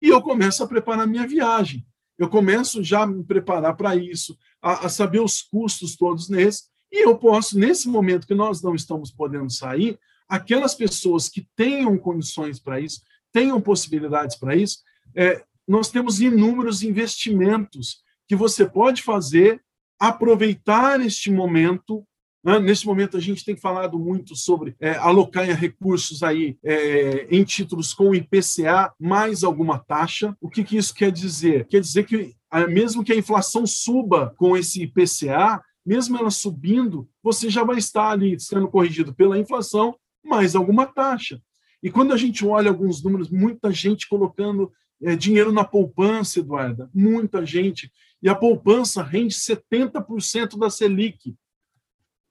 e 0.01 0.09
eu 0.09 0.23
começo 0.23 0.63
a 0.63 0.69
preparar 0.69 1.07
minha 1.07 1.27
viagem. 1.27 1.87
Eu 2.17 2.29
começo 2.29 2.83
já 2.83 3.03
a 3.03 3.07
me 3.07 3.25
preparar 3.25 3.77
para 3.77 3.97
isso, 3.97 4.37
a, 4.63 4.87
a 4.87 4.89
saber 4.89 5.21
os 5.21 5.43
custos 5.43 5.97
todos 5.97 6.29
nesse, 6.29 6.65
e 6.91 7.05
eu 7.05 7.17
posso, 7.19 7.59
nesse 7.59 7.89
momento 7.89 8.27
que 8.27 8.35
nós 8.35 8.63
não 8.63 8.75
estamos 8.75 9.11
podendo 9.11 9.51
sair, 9.51 9.99
aquelas 10.29 10.75
pessoas 10.75 11.29
que 11.29 11.49
tenham 11.57 11.97
condições 11.97 12.61
para 12.61 12.79
isso, 12.79 13.01
tenham 13.33 13.61
possibilidades 13.61 14.37
para 14.37 14.55
isso, 14.55 14.79
é, 15.17 15.43
nós 15.67 15.91
temos 15.91 16.21
inúmeros 16.21 16.83
investimentos 16.83 18.03
que 18.27 18.37
você 18.37 18.67
pode 18.67 19.03
fazer, 19.03 19.61
aproveitar 19.99 21.01
este 21.01 21.31
momento. 21.31 22.05
Né? 22.45 22.59
Nesse 22.59 22.87
momento, 22.87 23.17
a 23.17 23.21
gente 23.21 23.45
tem 23.45 23.57
falado 23.57 23.99
muito 23.99 24.37
sobre 24.37 24.77
é, 24.81 24.93
alocar 24.97 25.45
recursos 25.47 26.23
aí 26.23 26.57
é, 26.63 27.27
em 27.31 27.43
títulos 27.45 27.93
com 27.93 28.15
IPCA 28.15 28.93
mais 28.99 29.45
alguma 29.45 29.79
taxa. 29.79 30.37
O 30.41 30.49
que, 30.49 30.63
que 30.63 30.77
isso 30.77 30.95
quer 30.95 31.11
dizer? 31.11 31.67
Quer 31.67 31.81
dizer 31.81 32.05
que, 32.05 32.35
mesmo 32.69 33.05
que 33.05 33.13
a 33.13 33.17
inflação 33.17 33.67
suba 33.67 34.35
com 34.39 34.57
esse 34.57 34.83
IPCA, 34.83 35.63
mesmo 35.85 36.17
ela 36.19 36.31
subindo, 36.31 37.09
você 37.23 37.49
já 37.49 37.65
vai 37.65 37.79
estar 37.79 38.11
ali 38.11 38.39
sendo 38.39 38.69
corrigido 38.69 39.15
pela 39.15 39.39
inflação 39.39 39.95
mais 40.29 40.55
alguma 40.55 40.87
taxa. 40.87 41.41
E 41.83 41.91
quando 41.91 42.13
a 42.13 42.17
gente 42.17 42.45
olha 42.45 42.71
alguns 42.71 43.03
números, 43.03 43.31
muita 43.31 43.73
gente 43.73 44.09
colocando 44.09 44.73
é, 45.03 45.17
dinheiro 45.17 45.53
na 45.53 45.65
poupança, 45.65 46.41
Eduarda, 46.41 46.91
muita 46.93 47.47
gente. 47.47 47.91
E 48.23 48.29
a 48.29 48.35
poupança 48.35 49.03
rende 49.03 49.35
70% 49.35 50.59
da 50.59 50.69
Selic 50.69 51.37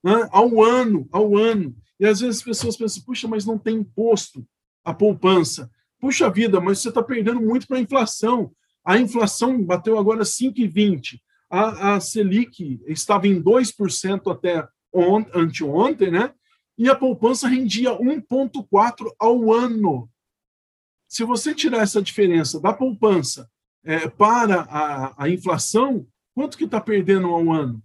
né, 0.03 0.27
ao 0.31 0.63
ano, 0.63 1.07
ao 1.11 1.35
ano. 1.37 1.75
E 1.99 2.05
às 2.05 2.19
vezes 2.19 2.37
as 2.37 2.43
pessoas 2.43 2.77
pensam, 2.77 3.03
puxa, 3.03 3.27
mas 3.27 3.45
não 3.45 3.57
tem 3.57 3.77
imposto. 3.77 4.45
a 4.83 4.93
poupança. 4.93 5.69
Puxa 5.99 6.29
vida, 6.29 6.61
mas 6.61 6.79
você 6.79 6.89
está 6.89 7.01
perdendo 7.01 7.41
muito 7.41 7.67
para 7.67 7.77
a 7.77 7.81
inflação. 7.81 8.51
A 8.85 8.97
inflação 8.97 9.61
bateu 9.61 9.97
agora 9.97 10.23
5,20. 10.23 11.19
A, 11.49 11.95
a 11.95 11.99
Selic 11.99 12.79
estava 12.87 13.27
em 13.27 13.41
2% 13.41 14.31
até 14.31 14.67
on, 14.93 15.25
anteontem, 15.33 16.11
né? 16.11 16.33
E 16.78 16.89
a 16.89 16.95
poupança 16.95 17.47
rendia 17.47 17.91
1,4% 17.91 19.11
ao 19.19 19.51
ano. 19.51 20.09
Se 21.07 21.23
você 21.23 21.55
tirar 21.55 21.82
essa 21.82 22.01
diferença 22.01 22.59
da 22.59 22.73
poupança 22.73 23.49
é, 23.84 24.07
para 24.07 24.61
a, 24.61 25.23
a 25.23 25.30
inflação, 25.30 26.05
quanto 26.36 26.57
que 26.57 26.65
está 26.65 26.80
perdendo 26.80 27.28
ao 27.28 27.51
ano? 27.51 27.82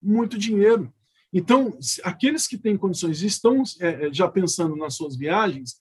Muito 0.00 0.38
dinheiro. 0.38 0.92
Então, 1.32 1.76
aqueles 2.04 2.46
que 2.46 2.56
têm 2.56 2.76
condições 2.76 3.22
estão 3.22 3.62
é, 3.80 4.06
é, 4.06 4.12
já 4.12 4.28
pensando 4.28 4.76
nas 4.76 4.94
suas 4.94 5.16
viagens, 5.16 5.76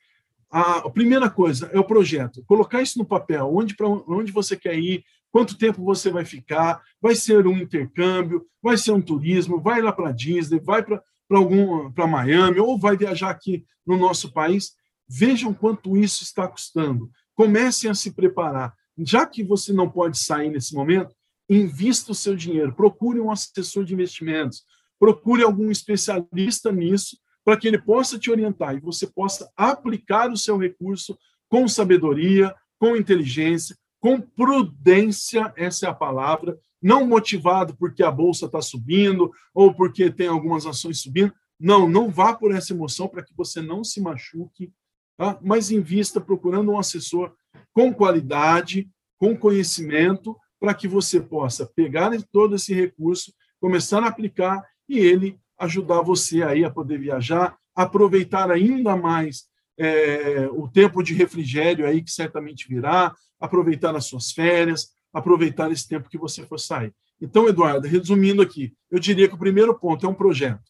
a 0.50 0.90
primeira 0.90 1.30
coisa 1.30 1.70
é 1.74 1.80
o 1.80 1.84
projeto. 1.84 2.44
Colocar 2.46 2.82
isso 2.82 2.98
no 2.98 3.06
papel, 3.06 3.54
onde, 3.54 3.76
para 3.76 3.88
onde 3.88 4.32
você 4.32 4.56
quer 4.56 4.78
ir, 4.80 5.04
quanto 5.30 5.58
tempo 5.58 5.84
você 5.84 6.10
vai 6.10 6.24
ficar, 6.24 6.82
vai 7.02 7.14
ser 7.14 7.46
um 7.46 7.58
intercâmbio, 7.58 8.46
vai 8.64 8.78
ser 8.78 8.94
um 8.94 9.02
turismo, 9.02 9.60
vai 9.60 9.82
lá 9.82 9.92
para 9.92 10.14
Disney, 10.14 10.60
vai 10.60 10.82
para 10.82 11.04
para 11.28 12.08
Miami 12.08 12.60
ou 12.60 12.78
vai 12.78 12.96
viajar 12.98 13.30
aqui 13.30 13.66
no 13.86 13.98
nosso 13.98 14.32
país. 14.32 14.74
Vejam 15.08 15.54
quanto 15.54 15.98
isso 15.98 16.24
está 16.24 16.48
custando. 16.48 17.10
Comecem 17.36 17.90
a 17.90 17.96
se 17.96 18.12
preparar. 18.14 18.74
Já 18.98 19.26
que 19.26 19.44
você 19.44 19.74
não 19.74 19.90
pode 19.90 20.18
sair 20.18 20.50
nesse 20.50 20.74
momento, 20.74 21.14
invista 21.50 22.12
o 22.12 22.16
seu 22.16 22.36
dinheiro, 22.36 22.74
procure 22.74 23.20
um 23.20 23.32
assessor 23.32 23.84
de 23.84 23.94
investimentos, 23.94 24.64
procure 25.00 25.44
algum 25.44 25.70
especialista 25.70 26.72
nisso 26.72 27.18
para 27.44 27.58
que 27.58 27.68
ele 27.68 27.78
possa 27.78 28.18
te 28.18 28.32
orientar 28.32 28.76
e 28.76 28.80
você 28.80 29.06
possa 29.06 29.52
aplicar 29.56 30.32
o 30.32 30.38
seu 30.38 30.58
recurso 30.58 31.18
com 31.48 31.68
sabedoria, 31.68 32.56
com 32.80 32.96
inteligência, 32.96 33.78
com 34.00 34.20
prudência, 34.20 35.54
essa 35.56 35.86
é 35.86 35.90
a 35.90 35.94
palavra, 35.94 36.58
não 36.86 37.04
motivado 37.04 37.76
porque 37.76 38.04
a 38.04 38.12
bolsa 38.12 38.46
está 38.46 38.62
subindo 38.62 39.32
ou 39.56 39.74
porque 39.74 40.12
tem 40.12 40.28
algumas 40.28 40.68
ações 40.68 41.02
subindo. 41.02 41.34
Não, 41.60 41.90
não 41.90 42.12
vá 42.12 42.36
por 42.36 42.54
essa 42.54 42.74
emoção 42.74 43.08
para 43.08 43.24
que 43.24 43.34
você 43.36 43.60
não 43.60 43.84
se 43.84 44.00
machuque, 44.00 44.72
tá? 45.18 45.40
mas 45.42 45.72
invista 45.72 46.22
procurando 46.22 46.72
um 46.72 46.78
assessor 46.78 47.34
com 47.74 47.92
qualidade, 47.92 48.88
com 49.18 49.36
conhecimento, 49.36 50.38
para 50.60 50.76
que 50.76 50.88
você 50.88 51.20
possa 51.20 51.66
pegar 51.66 52.12
todo 52.32 52.54
esse 52.54 52.72
recurso, 52.72 53.34
começar 53.60 54.04
a 54.04 54.08
aplicar 54.08 54.64
e 54.88 55.00
ele 55.00 55.40
ajudar 55.58 56.04
você 56.04 56.44
aí 56.44 56.64
a 56.64 56.70
poder 56.70 57.00
viajar, 57.00 57.58
aproveitar 57.74 58.52
ainda 58.52 58.96
mais 58.96 59.46
é, 59.76 60.48
o 60.52 60.68
tempo 60.68 61.02
de 61.02 61.16
refrigério 61.16 61.88
aí 61.88 62.04
que 62.04 62.12
certamente 62.12 62.68
virá, 62.68 63.12
aproveitar 63.40 63.96
as 63.96 64.06
suas 64.06 64.32
férias, 64.32 64.95
aproveitar 65.16 65.72
esse 65.72 65.88
tempo 65.88 66.10
que 66.10 66.18
você 66.18 66.46
for 66.46 66.60
sair. 66.60 66.94
Então, 67.22 67.48
Eduardo, 67.48 67.88
resumindo 67.88 68.42
aqui, 68.42 68.74
eu 68.92 69.00
diria 69.00 69.30
que 69.30 69.34
o 69.34 69.40
primeiro 69.40 69.74
ponto 69.74 70.06
é 70.06 70.10
um 70.10 70.14
projeto. 70.14 70.70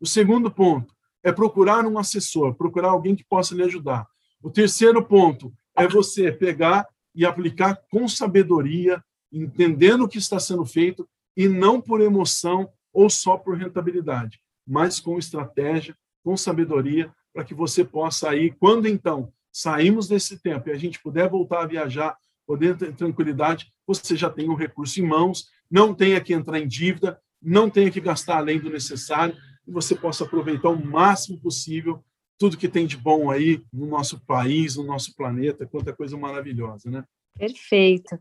O 0.00 0.06
segundo 0.06 0.52
ponto 0.52 0.94
é 1.20 1.32
procurar 1.32 1.84
um 1.84 1.98
assessor, 1.98 2.54
procurar 2.54 2.90
alguém 2.90 3.16
que 3.16 3.24
possa 3.24 3.56
lhe 3.56 3.62
ajudar. 3.64 4.06
O 4.40 4.50
terceiro 4.50 5.04
ponto 5.04 5.52
é 5.76 5.88
você 5.88 6.30
pegar 6.30 6.86
e 7.12 7.26
aplicar 7.26 7.76
com 7.90 8.06
sabedoria, 8.06 9.02
entendendo 9.32 10.04
o 10.04 10.08
que 10.08 10.18
está 10.18 10.38
sendo 10.38 10.64
feito 10.64 11.08
e 11.36 11.48
não 11.48 11.80
por 11.80 12.00
emoção 12.00 12.70
ou 12.92 13.10
só 13.10 13.36
por 13.36 13.56
rentabilidade, 13.56 14.40
mas 14.64 15.00
com 15.00 15.18
estratégia, 15.18 15.96
com 16.22 16.36
sabedoria, 16.36 17.12
para 17.32 17.42
que 17.42 17.54
você 17.54 17.84
possa 17.84 18.30
aí, 18.30 18.52
quando 18.52 18.86
então 18.86 19.32
saímos 19.50 20.06
desse 20.06 20.38
tempo 20.38 20.68
e 20.68 20.72
a 20.72 20.78
gente 20.78 21.02
puder 21.02 21.28
voltar 21.28 21.62
a 21.62 21.66
viajar, 21.66 22.16
poder 22.46 22.76
ter 22.76 22.94
tranquilidade, 22.94 23.72
você 23.86 24.16
já 24.16 24.30
tem 24.30 24.48
um 24.48 24.54
recurso 24.54 25.00
em 25.00 25.06
mãos, 25.06 25.48
não 25.70 25.94
tenha 25.94 26.20
que 26.20 26.32
entrar 26.32 26.58
em 26.58 26.68
dívida, 26.68 27.20
não 27.40 27.68
tenha 27.68 27.90
que 27.90 28.00
gastar 28.00 28.38
além 28.38 28.58
do 28.58 28.70
necessário, 28.70 29.36
e 29.66 29.70
você 29.70 29.94
possa 29.94 30.24
aproveitar 30.24 30.68
o 30.68 30.84
máximo 30.84 31.38
possível 31.38 32.04
tudo 32.38 32.56
que 32.56 32.68
tem 32.68 32.86
de 32.86 32.96
bom 32.96 33.30
aí 33.30 33.62
no 33.72 33.86
nosso 33.86 34.20
país, 34.26 34.76
no 34.76 34.82
nosso 34.82 35.14
planeta, 35.14 35.66
quanta 35.66 35.92
coisa 35.92 36.16
maravilhosa, 36.16 36.90
né? 36.90 37.04
Perfeito 37.38 38.18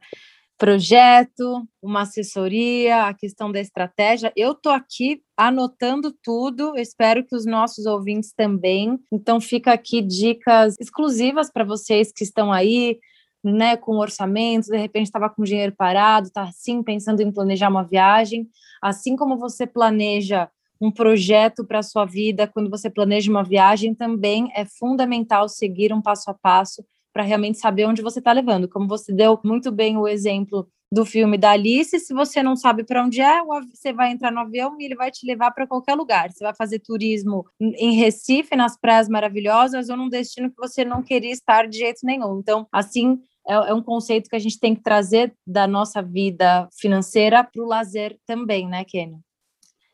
projeto, 0.62 1.68
uma 1.82 2.02
assessoria, 2.02 3.08
a 3.08 3.16
questão 3.16 3.52
da 3.52 3.60
estratégia. 3.60 4.32
Eu 4.36 4.52
estou 4.52 4.72
aqui 4.72 5.24
anotando 5.36 6.16
tudo, 6.22 6.78
espero 6.78 7.26
que 7.26 7.36
os 7.36 7.48
nossos 7.48 7.88
ouvintes 7.88 8.32
também. 8.32 9.00
Então, 9.12 9.42
fica 9.42 9.74
aqui 9.74 10.04
dicas 10.04 10.76
exclusivas 10.80 11.52
para 11.52 11.64
vocês 11.64 12.12
que 12.16 12.24
estão 12.24 12.54
aí, 12.54 13.00
né, 13.44 13.76
com 13.76 13.98
orçamento, 13.98 14.68
de 14.68 14.78
repente 14.78 15.08
estava 15.08 15.30
com 15.30 15.44
dinheiro 15.44 15.74
parado, 15.76 16.28
está 16.28 16.44
assim 16.44 16.84
pensando 16.84 17.22
em 17.22 17.32
planejar 17.32 17.70
uma 17.70 17.84
viagem, 17.84 18.48
assim 18.82 19.16
como 19.16 19.38
você 19.38 19.66
planeja 19.66 20.50
um 20.80 20.92
projeto 20.92 21.64
para 21.66 21.80
a 21.80 21.84
sua 21.84 22.06
vida, 22.06 22.48
quando 22.48 22.70
você 22.70 22.90
planeja 22.90 23.30
uma 23.30 23.44
viagem, 23.44 23.94
também 23.94 24.52
é 24.56 24.66
fundamental 24.66 25.48
seguir 25.48 25.94
um 25.94 26.02
passo 26.02 26.32
a 26.32 26.34
passo 26.34 26.84
para 27.14 27.24
realmente 27.24 27.60
saber 27.60 27.86
onde 27.86 28.02
você 28.02 28.20
está 28.20 28.32
levando. 28.32 28.68
Como 28.68 28.88
você 28.88 29.14
deu 29.14 29.40
muito 29.44 29.72
bem 29.72 29.98
o 29.98 30.08
exemplo 30.08 30.68
do 30.94 31.06
filme 31.06 31.38
da 31.38 31.52
Alice, 31.52 32.00
se 32.00 32.14
você 32.14 32.44
não 32.44 32.56
sabe 32.56 32.84
para 32.84 33.04
onde 33.04 33.22
é, 33.22 33.42
você 33.74 33.94
vai 33.94 34.12
entrar 34.12 34.30
no 34.32 34.40
avião 34.40 34.76
e 34.80 34.86
ele 34.86 34.96
vai 34.96 35.10
te 35.10 35.26
levar 35.26 35.52
para 35.52 35.66
qualquer 35.66 35.96
lugar. 35.96 36.32
Você 36.32 36.44
vai 36.44 36.54
fazer 36.54 36.80
turismo 36.80 37.46
em 37.60 37.96
Recife, 37.96 38.56
nas 38.56 38.78
praias 38.78 39.08
maravilhosas, 39.08 39.88
ou 39.88 39.96
num 39.96 40.10
destino 40.10 40.50
que 40.50 40.58
você 40.58 40.84
não 40.84 41.02
queria 41.02 41.32
estar 41.32 41.68
de 41.68 41.78
jeito 41.78 42.00
nenhum. 42.04 42.40
Então, 42.40 42.68
assim, 42.72 43.20
é, 43.48 43.54
é 43.54 43.74
um 43.74 43.82
conceito 43.82 44.30
que 44.30 44.36
a 44.36 44.40
gente 44.40 44.60
tem 44.60 44.76
que 44.76 44.84
trazer 44.84 45.36
da 45.46 45.68
nossa 45.68 46.02
vida 46.02 46.68
financeira 46.80 47.44
para 47.44 47.62
o 47.62 47.68
lazer 47.68 48.18
também, 48.26 48.68
né, 48.68 48.84
Kenny? 48.86 49.20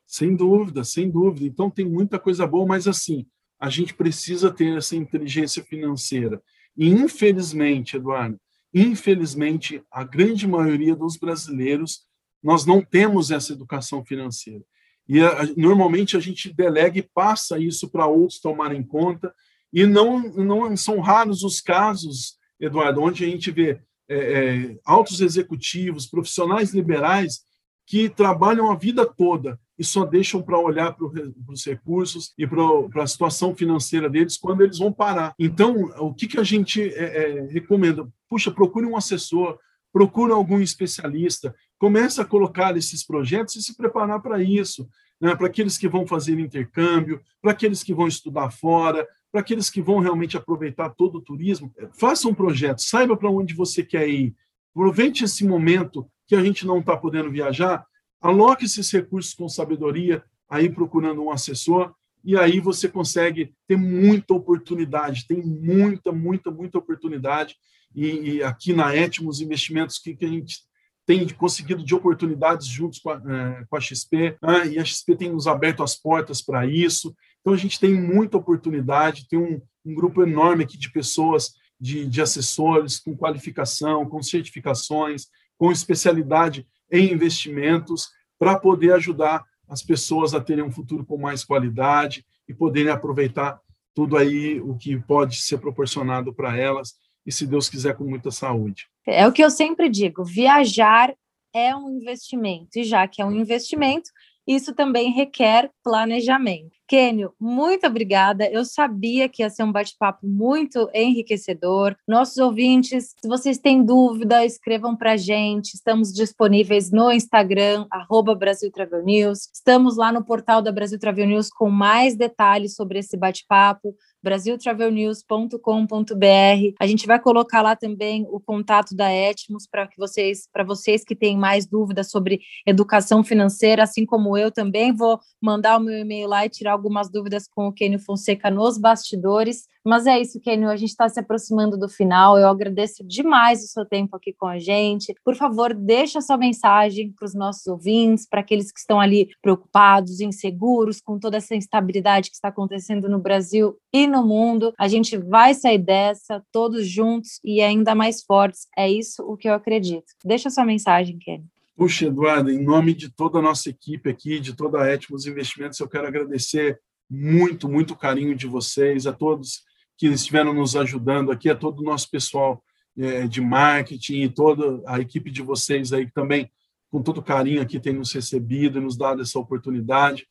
Sem 0.05 0.35
dúvida, 0.35 0.83
sem 0.83 1.09
dúvida. 1.09 1.45
Então, 1.45 1.69
tem 1.69 1.85
muita 1.85 2.17
coisa 2.17 2.47
boa, 2.47 2.65
mas 2.65 2.87
assim, 2.87 3.25
a 3.59 3.69
gente 3.69 3.93
precisa 3.93 4.51
ter 4.51 4.77
essa 4.77 4.95
inteligência 4.95 5.63
financeira. 5.63 6.41
E, 6.75 6.89
infelizmente, 6.89 7.97
Eduardo, 7.97 8.39
infelizmente, 8.73 9.81
a 9.91 10.03
grande 10.03 10.47
maioria 10.47 10.95
dos 10.95 11.17
brasileiros, 11.17 12.05
nós 12.43 12.65
não 12.65 12.81
temos 12.81 13.31
essa 13.31 13.53
educação 13.53 14.05
financeira. 14.05 14.63
E 15.07 15.21
a, 15.21 15.45
normalmente 15.55 16.15
a 16.15 16.19
gente 16.19 16.53
delega 16.53 16.99
e 16.99 17.09
passa 17.13 17.57
isso 17.57 17.89
para 17.89 18.05
outros 18.07 18.39
tomarem 18.39 18.83
conta, 18.83 19.33
e 19.73 19.85
não, 19.85 20.19
não 20.33 20.77
são 20.77 20.99
raros 20.99 21.43
os 21.43 21.59
casos, 21.59 22.36
Eduardo, 22.60 23.01
onde 23.01 23.24
a 23.24 23.28
gente 23.28 23.51
vê 23.51 23.80
é, 24.10 24.18
é, 24.18 24.80
altos 24.86 25.22
executivos, 25.22 26.08
profissionais 26.08 26.74
liberais 26.74 27.41
que 27.86 28.10
trabalham 28.10 28.72
a 28.72 28.76
vida 28.76 29.05
toda 29.05 29.60
e 29.78 29.84
só 29.84 30.03
deixam 30.05 30.41
para 30.41 30.60
olhar 30.60 30.93
para 30.93 31.05
os 31.47 31.66
recursos 31.66 32.34
e 32.38 32.47
para 32.47 33.03
a 33.03 33.08
situação 33.08 33.55
financeira 33.55 34.10
deles 34.10 34.38
quando 34.38 34.62
eles 34.62 34.80
vão 34.80 34.91
parar. 34.91 35.34
Então, 35.38 35.91
o 35.99 36.14
que, 36.14 36.28
que 36.28 36.39
a 36.39 36.43
gente 36.43 36.82
é, 36.82 37.38
é, 37.38 37.41
recomenda? 37.47 38.08
Puxa, 38.30 38.51
procure 38.51 38.86
um 38.86 38.97
assessor, 38.97 39.58
procure 39.93 40.32
algum 40.32 40.60
especialista, 40.60 41.55
comece 41.78 42.20
a 42.20 42.26
colocar 42.26 42.76
esses 42.76 43.05
projetos 43.05 43.55
e 43.55 43.62
se 43.62 43.76
preparar 43.78 44.22
para 44.22 44.41
isso. 44.41 44.88
Né? 45.20 45.36
Para 45.36 45.47
aqueles 45.47 45.78
que 45.78 45.88
vão 45.88 46.05
fazer 46.05 46.39
intercâmbio, 46.39 47.22
para 47.41 47.51
aqueles 47.51 47.84
que 47.84 47.93
vão 47.93 48.08
estudar 48.08 48.51
fora, 48.51 49.08
para 49.38 49.41
aqueles 49.41 49.69
que 49.69 49.83
vão 49.83 49.99
realmente 49.99 50.35
aproveitar 50.35 50.89
todo 50.89 51.19
o 51.19 51.21
turismo, 51.21 51.71
faça 51.93 52.27
um 52.27 52.33
projeto, 52.33 52.81
saiba 52.81 53.15
para 53.15 53.29
onde 53.29 53.53
você 53.53 53.83
quer 53.83 54.09
ir, 54.09 54.35
aproveite 54.75 55.23
esse 55.23 55.45
momento 55.45 56.09
que 56.27 56.35
a 56.35 56.43
gente 56.43 56.65
não 56.65 56.79
está 56.79 56.97
podendo 56.97 57.31
viajar 57.31 57.85
Aloque 58.19 58.65
esses 58.65 58.91
recursos 58.91 59.35
com 59.35 59.47
sabedoria, 59.47 60.23
aí 60.49 60.69
procurando 60.71 61.21
um 61.21 61.31
assessor, 61.31 61.93
e 62.23 62.35
aí 62.35 62.59
você 62.59 62.89
consegue 62.89 63.53
ter 63.67 63.77
muita 63.77 64.33
oportunidade, 64.33 65.27
tem 65.27 65.39
muita, 65.39 66.11
muita, 66.11 66.49
muita 66.49 66.79
oportunidade. 66.79 67.55
E, 67.95 68.07
e 68.07 68.43
aqui 68.43 68.73
na 68.73 68.95
Etmos 68.95 69.39
Investimentos, 69.39 69.99
que, 69.99 70.15
que 70.15 70.25
a 70.25 70.27
gente 70.27 70.61
tem 71.05 71.27
conseguido 71.29 71.85
de 71.85 71.93
oportunidades 71.93 72.65
juntos 72.67 72.97
com 72.99 73.11
a, 73.11 73.15
é, 73.15 73.65
com 73.69 73.77
a 73.77 73.79
XP, 73.79 74.35
né? 74.41 74.67
e 74.67 74.79
a 74.79 74.83
XP 74.83 75.15
tem 75.15 75.31
nos 75.31 75.45
aberto 75.45 75.83
as 75.83 75.95
portas 75.95 76.41
para 76.41 76.65
isso. 76.65 77.15
Então, 77.47 77.55
a 77.55 77.57
gente 77.57 77.79
tem 77.79 77.93
muita 77.93 78.35
oportunidade, 78.35 79.25
tem 79.29 79.39
um, 79.39 79.61
um 79.85 79.95
grupo 79.95 80.21
enorme 80.21 80.65
aqui 80.65 80.77
de 80.77 80.91
pessoas, 80.91 81.53
de, 81.79 82.05
de 82.05 82.21
assessores, 82.21 82.99
com 82.99 83.15
qualificação, 83.15 84.05
com 84.05 84.21
certificações, 84.21 85.27
com 85.57 85.71
especialidade 85.71 86.67
em 86.91 87.13
investimentos 87.13 88.09
para 88.37 88.59
poder 88.59 88.91
ajudar 88.95 89.45
as 89.65 89.81
pessoas 89.81 90.33
a 90.33 90.41
terem 90.41 90.61
um 90.61 90.71
futuro 90.73 91.05
com 91.05 91.17
mais 91.17 91.45
qualidade 91.45 92.25
e 92.49 92.53
poderem 92.53 92.91
aproveitar 92.91 93.61
tudo 93.95 94.17
aí 94.17 94.59
o 94.59 94.75
que 94.77 94.99
pode 94.99 95.37
ser 95.37 95.57
proporcionado 95.59 96.33
para 96.33 96.57
elas 96.57 96.95
e 97.25 97.31
se 97.31 97.47
Deus 97.47 97.69
quiser 97.69 97.95
com 97.95 98.03
muita 98.03 98.29
saúde. 98.29 98.87
É 99.05 99.25
o 99.25 99.31
que 99.31 99.41
eu 99.41 99.49
sempre 99.49 99.87
digo, 99.87 100.21
viajar 100.21 101.15
é 101.55 101.73
um 101.73 101.91
investimento 101.91 102.77
e 102.77 102.83
já 102.83 103.07
que 103.07 103.21
é 103.21 103.25
um 103.25 103.31
investimento, 103.31 104.09
isso 104.45 104.73
também 104.73 105.11
requer 105.11 105.69
planejamento. 105.83 106.71
Kênio, 106.88 107.33
muito 107.38 107.85
obrigada. 107.85 108.49
Eu 108.49 108.63
sabia 108.63 109.27
que 109.27 109.43
ia 109.43 109.49
ser 109.49 109.63
um 109.63 109.71
bate-papo 109.71 110.25
muito 110.25 110.89
enriquecedor. 110.93 111.93
Nossos 112.07 112.38
ouvintes, 112.38 113.13
se 113.21 113.27
vocês 113.27 113.57
têm 113.57 113.83
dúvida, 113.83 114.45
escrevam 114.45 114.95
para 114.95 115.11
a 115.11 115.17
gente. 115.17 115.73
Estamos 115.73 116.13
disponíveis 116.13 116.89
no 116.89 117.11
Instagram, 117.11 117.85
arroba 117.91 118.33
Brasil 118.33 118.71
Travel 118.71 119.03
News. 119.03 119.49
Estamos 119.53 119.97
lá 119.97 120.13
no 120.13 120.23
portal 120.23 120.61
da 120.61 120.71
Brasil 120.71 120.97
Travel 120.97 121.27
News 121.27 121.49
com 121.49 121.69
mais 121.69 122.15
detalhes 122.15 122.75
sobre 122.75 122.99
esse 122.99 123.17
bate-papo 123.17 123.93
brasiltravelnews.com.br. 124.23 126.75
A 126.79 126.88
gente 126.88 127.07
vai 127.07 127.19
colocar 127.19 127.61
lá 127.61 127.75
também 127.75 128.25
o 128.29 128.39
contato 128.39 128.95
da 128.95 129.11
Etmos 129.11 129.67
para 129.67 129.88
que 129.88 129.97
vocês, 129.97 130.47
para 130.51 130.63
vocês 130.63 131.03
que 131.03 131.15
têm 131.15 131.38
mais 131.38 131.65
dúvidas 131.65 132.09
sobre 132.09 132.41
educação 132.65 133.23
financeira, 133.23 133.83
assim 133.83 134.05
como 134.05 134.38
eu 134.38 134.51
também 134.51 134.93
vou 134.93 135.19
mandar 135.41 135.77
o 135.77 135.81
meu 135.81 135.97
e-mail 135.97 136.27
lá 136.27 136.45
e 136.45 136.49
tirar 136.49 136.76
algumas 136.78 137.09
dúvidas 137.11 137.47
com 137.47 137.67
o 137.67 137.73
Kenio 137.73 137.99
Fonseca 137.99 138.49
nos 138.49 138.78
bastidores. 138.78 139.67
Mas 139.86 140.05
é 140.05 140.19
isso, 140.19 140.39
Kenio, 140.39 140.69
a 140.69 140.75
gente 140.75 140.89
está 140.89 141.07
se 141.07 141.19
aproximando 141.19 141.78
do 141.78 141.88
final. 141.88 142.38
Eu 142.38 142.47
agradeço 142.47 143.05
demais 143.05 143.63
o 143.63 143.67
seu 143.67 143.86
tempo 143.86 144.15
aqui 144.15 144.34
com 144.34 144.45
a 144.45 144.59
gente. 144.59 145.13
Por 145.23 145.36
favor, 145.36 145.73
deixa 145.73 146.21
sua 146.21 146.38
mensagem 146.38 147.13
para 147.17 147.25
os 147.25 147.34
nossos 147.34 147.65
ouvintes, 147.67 148.28
para 148.28 148.41
aqueles 148.41 148.71
que 148.71 148.80
estão 148.80 148.99
ali 148.99 149.30
preocupados, 149.41 150.19
inseguros 150.19 151.01
com 151.01 151.17
toda 151.17 151.38
essa 151.38 151.55
instabilidade 151.55 152.30
que 152.30 152.36
está 152.36 152.49
acontecendo 152.49 153.09
no 153.09 153.19
Brasil 153.19 153.78
e 153.93 154.07
no 154.07 154.25
mundo. 154.25 154.73
A 154.78 154.88
gente 154.88 155.17
vai 155.17 155.53
sair 155.53 155.80
dessa 155.80 156.43
todos 156.51 156.88
juntos 156.88 157.39
e 157.43 157.61
ainda 157.61 157.95
mais 157.95 158.23
fortes. 158.23 158.67
É 158.78 158.89
isso 158.89 159.23
o 159.23 159.38
que 159.38 159.47
eu 159.47 159.53
acredito. 159.53 160.07
Deixa 160.23 160.49
sua 160.49 160.65
mensagem, 160.65 161.17
Kenny. 161.17 161.45
Puxa, 161.78 162.07
Eduardo, 162.07 162.49
em 162.49 162.59
nome 162.59 162.91
de 162.91 163.07
toda 163.07 163.38
a 163.38 163.41
nossa 163.41 163.69
equipe 163.69 164.09
aqui, 164.09 164.39
de 164.39 164.55
toda 164.55 164.82
a 164.82 164.91
Etmos 164.91 165.28
Investimentos, 165.28 165.80
eu 165.80 165.88
quero 165.88 166.07
agradecer 166.07 166.80
muito, 167.07 167.69
muito 167.69 167.93
o 167.93 167.95
carinho 167.95 168.36
de 168.36 168.47
vocês, 168.47 169.05
a 169.05 169.13
todos 169.13 169.61
que 169.95 170.07
estiveram 170.07 170.55
nos 170.55 170.75
ajudando 170.75 171.32
aqui, 171.32 171.51
a 171.51 171.55
todo 171.55 171.82
o 171.82 171.84
nosso 171.84 172.09
pessoal 172.09 172.63
é, 172.97 173.28
de 173.28 173.41
marketing 173.41 174.21
e 174.23 174.28
toda 174.30 174.82
a 174.88 174.99
equipe 174.99 175.30
de 175.30 175.43
vocês 175.43 175.93
aí 175.93 176.07
que 176.07 176.13
também, 176.13 176.51
com 176.89 176.99
todo 177.03 177.21
carinho 177.21 177.61
aqui, 177.61 177.80
tem 177.80 177.93
nos 177.93 178.11
recebido 178.11 178.80
e 178.80 178.82
nos 178.82 178.97
dado 178.97 179.21
essa 179.21 179.38
oportunidade. 179.38 180.25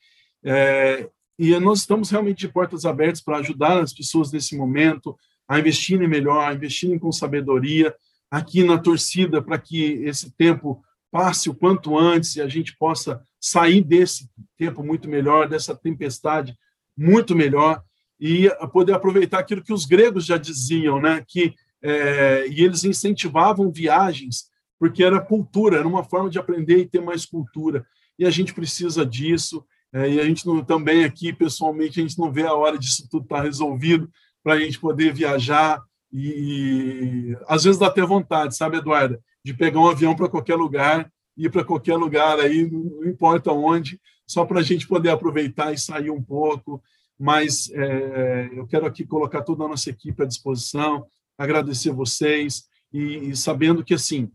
É, 0.44 1.08
e 1.38 1.56
nós 1.60 1.78
estamos 1.78 2.10
realmente 2.10 2.38
de 2.38 2.48
portas 2.48 2.84
abertas 2.84 3.20
para 3.20 3.38
ajudar 3.38 3.80
as 3.80 3.92
pessoas 3.92 4.32
nesse 4.32 4.56
momento 4.56 5.16
a 5.46 5.60
investirem 5.60 6.08
melhor, 6.08 6.40
a 6.40 6.54
investirem 6.54 6.98
com 6.98 7.12
sabedoria, 7.12 7.94
aqui 8.28 8.64
na 8.64 8.78
torcida, 8.78 9.40
para 9.40 9.56
que 9.58 10.02
esse 10.02 10.32
tempo 10.32 10.82
passe 11.16 11.48
o 11.48 11.54
quanto 11.54 11.98
antes 11.98 12.36
e 12.36 12.42
a 12.42 12.46
gente 12.46 12.76
possa 12.76 13.22
sair 13.40 13.80
desse 13.80 14.28
tempo 14.58 14.84
muito 14.84 15.08
melhor, 15.08 15.48
dessa 15.48 15.74
tempestade 15.74 16.54
muito 16.94 17.34
melhor 17.34 17.82
e 18.20 18.50
poder 18.70 18.92
aproveitar 18.92 19.38
aquilo 19.38 19.62
que 19.62 19.72
os 19.72 19.86
gregos 19.86 20.26
já 20.26 20.36
diziam, 20.36 21.00
né? 21.00 21.24
Que 21.26 21.54
é, 21.82 22.46
e 22.48 22.62
eles 22.62 22.84
incentivavam 22.84 23.72
viagens 23.72 24.50
porque 24.78 25.02
era 25.02 25.18
cultura, 25.18 25.78
era 25.78 25.88
uma 25.88 26.04
forma 26.04 26.28
de 26.28 26.38
aprender 26.38 26.76
e 26.80 26.86
ter 26.86 27.00
mais 27.00 27.24
cultura. 27.24 27.86
E 28.18 28.26
a 28.26 28.30
gente 28.30 28.52
precisa 28.52 29.06
disso. 29.06 29.64
É, 29.94 30.10
e 30.10 30.20
a 30.20 30.24
gente 30.24 30.44
não, 30.44 30.62
também 30.62 31.02
aqui, 31.02 31.32
pessoalmente, 31.32 31.98
a 31.98 32.02
gente 32.02 32.18
não 32.18 32.30
vê 32.30 32.42
a 32.42 32.52
hora 32.52 32.78
disso 32.78 33.08
tudo 33.10 33.22
estar 33.22 33.36
tá 33.36 33.42
resolvido 33.42 34.10
para 34.44 34.52
a 34.52 34.60
gente 34.60 34.78
poder 34.78 35.14
viajar. 35.14 35.82
E, 36.18 37.32
e, 37.32 37.36
às 37.46 37.64
vezes 37.64 37.78
dá 37.78 37.88
até 37.88 38.00
vontade, 38.02 38.56
sabe, 38.56 38.78
Eduardo, 38.78 39.18
de 39.44 39.52
pegar 39.52 39.80
um 39.80 39.88
avião 39.88 40.16
para 40.16 40.30
qualquer 40.30 40.54
lugar, 40.54 41.12
ir 41.36 41.50
para 41.50 41.62
qualquer 41.62 41.96
lugar 41.96 42.40
aí, 42.40 42.70
não 42.70 43.04
importa 43.04 43.52
onde, 43.52 44.00
só 44.26 44.46
para 44.46 44.60
a 44.60 44.62
gente 44.62 44.88
poder 44.88 45.10
aproveitar 45.10 45.72
e 45.72 45.78
sair 45.78 46.10
um 46.10 46.22
pouco. 46.22 46.82
Mas 47.18 47.70
é, 47.72 48.48
eu 48.52 48.66
quero 48.66 48.86
aqui 48.86 49.04
colocar 49.04 49.42
toda 49.42 49.64
a 49.64 49.68
nossa 49.68 49.90
equipe 49.90 50.22
à 50.22 50.26
disposição, 50.26 51.06
agradecer 51.36 51.90
vocês 51.90 52.64
e, 52.90 53.30
e 53.30 53.36
sabendo 53.36 53.84
que, 53.84 53.92
assim, 53.92 54.30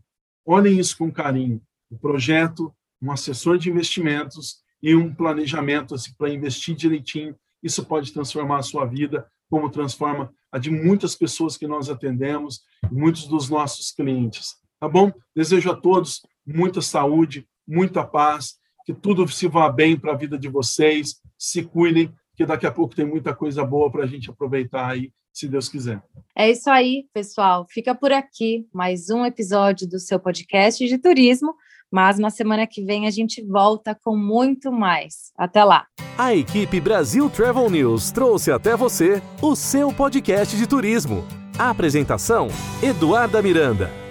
olhem 0.46 0.78
isso 0.78 0.96
com 0.96 1.10
carinho. 1.10 1.60
O 1.90 1.98
projeto, 1.98 2.72
um 3.00 3.10
assessor 3.10 3.58
de 3.58 3.68
investimentos, 3.68 4.62
e 4.82 4.96
um 4.96 5.14
planejamento 5.14 5.94
assim, 5.94 6.12
para 6.18 6.30
investir 6.30 6.74
direitinho. 6.74 7.36
Isso 7.62 7.84
pode 7.84 8.12
transformar 8.12 8.58
a 8.58 8.62
sua 8.62 8.84
vida, 8.84 9.26
como 9.48 9.70
transforma 9.70 10.32
a 10.52 10.58
de 10.58 10.70
muitas 10.70 11.16
pessoas 11.16 11.56
que 11.56 11.66
nós 11.66 11.88
atendemos, 11.88 12.60
muitos 12.90 13.26
dos 13.26 13.48
nossos 13.48 13.90
clientes. 13.90 14.56
Tá 14.78 14.88
bom? 14.88 15.10
Desejo 15.34 15.70
a 15.70 15.76
todos 15.76 16.20
muita 16.46 16.80
saúde, 16.80 17.46
muita 17.66 18.04
paz, 18.04 18.56
que 18.84 18.92
tudo 18.92 19.26
se 19.28 19.46
vá 19.46 19.70
bem 19.70 19.98
para 19.98 20.12
a 20.12 20.16
vida 20.16 20.38
de 20.38 20.48
vocês, 20.48 21.20
se 21.38 21.62
cuidem, 21.62 22.12
que 22.36 22.44
daqui 22.44 22.66
a 22.66 22.72
pouco 22.72 22.94
tem 22.94 23.04
muita 23.04 23.34
coisa 23.34 23.64
boa 23.64 23.90
para 23.90 24.04
a 24.04 24.06
gente 24.06 24.30
aproveitar 24.30 24.90
aí, 24.90 25.12
se 25.32 25.48
Deus 25.48 25.68
quiser. 25.68 26.02
É 26.36 26.50
isso 26.50 26.68
aí, 26.68 27.06
pessoal. 27.12 27.66
Fica 27.70 27.94
por 27.94 28.12
aqui 28.12 28.66
mais 28.72 29.08
um 29.08 29.24
episódio 29.24 29.88
do 29.88 29.98
seu 29.98 30.18
podcast 30.18 30.86
de 30.86 30.98
turismo. 30.98 31.54
Mas 31.92 32.18
na 32.18 32.30
semana 32.30 32.66
que 32.66 32.82
vem 32.82 33.06
a 33.06 33.10
gente 33.10 33.44
volta 33.44 33.94
com 34.02 34.16
muito 34.16 34.72
mais. 34.72 35.30
Até 35.36 35.62
lá! 35.62 35.84
A 36.16 36.34
equipe 36.34 36.80
Brasil 36.80 37.28
Travel 37.28 37.68
News 37.70 38.10
trouxe 38.10 38.50
até 38.50 38.76
você 38.76 39.22
o 39.40 39.54
seu 39.54 39.92
podcast 39.92 40.56
de 40.56 40.66
turismo. 40.66 41.24
A 41.58 41.70
apresentação: 41.70 42.48
Eduarda 42.82 43.42
Miranda. 43.42 44.01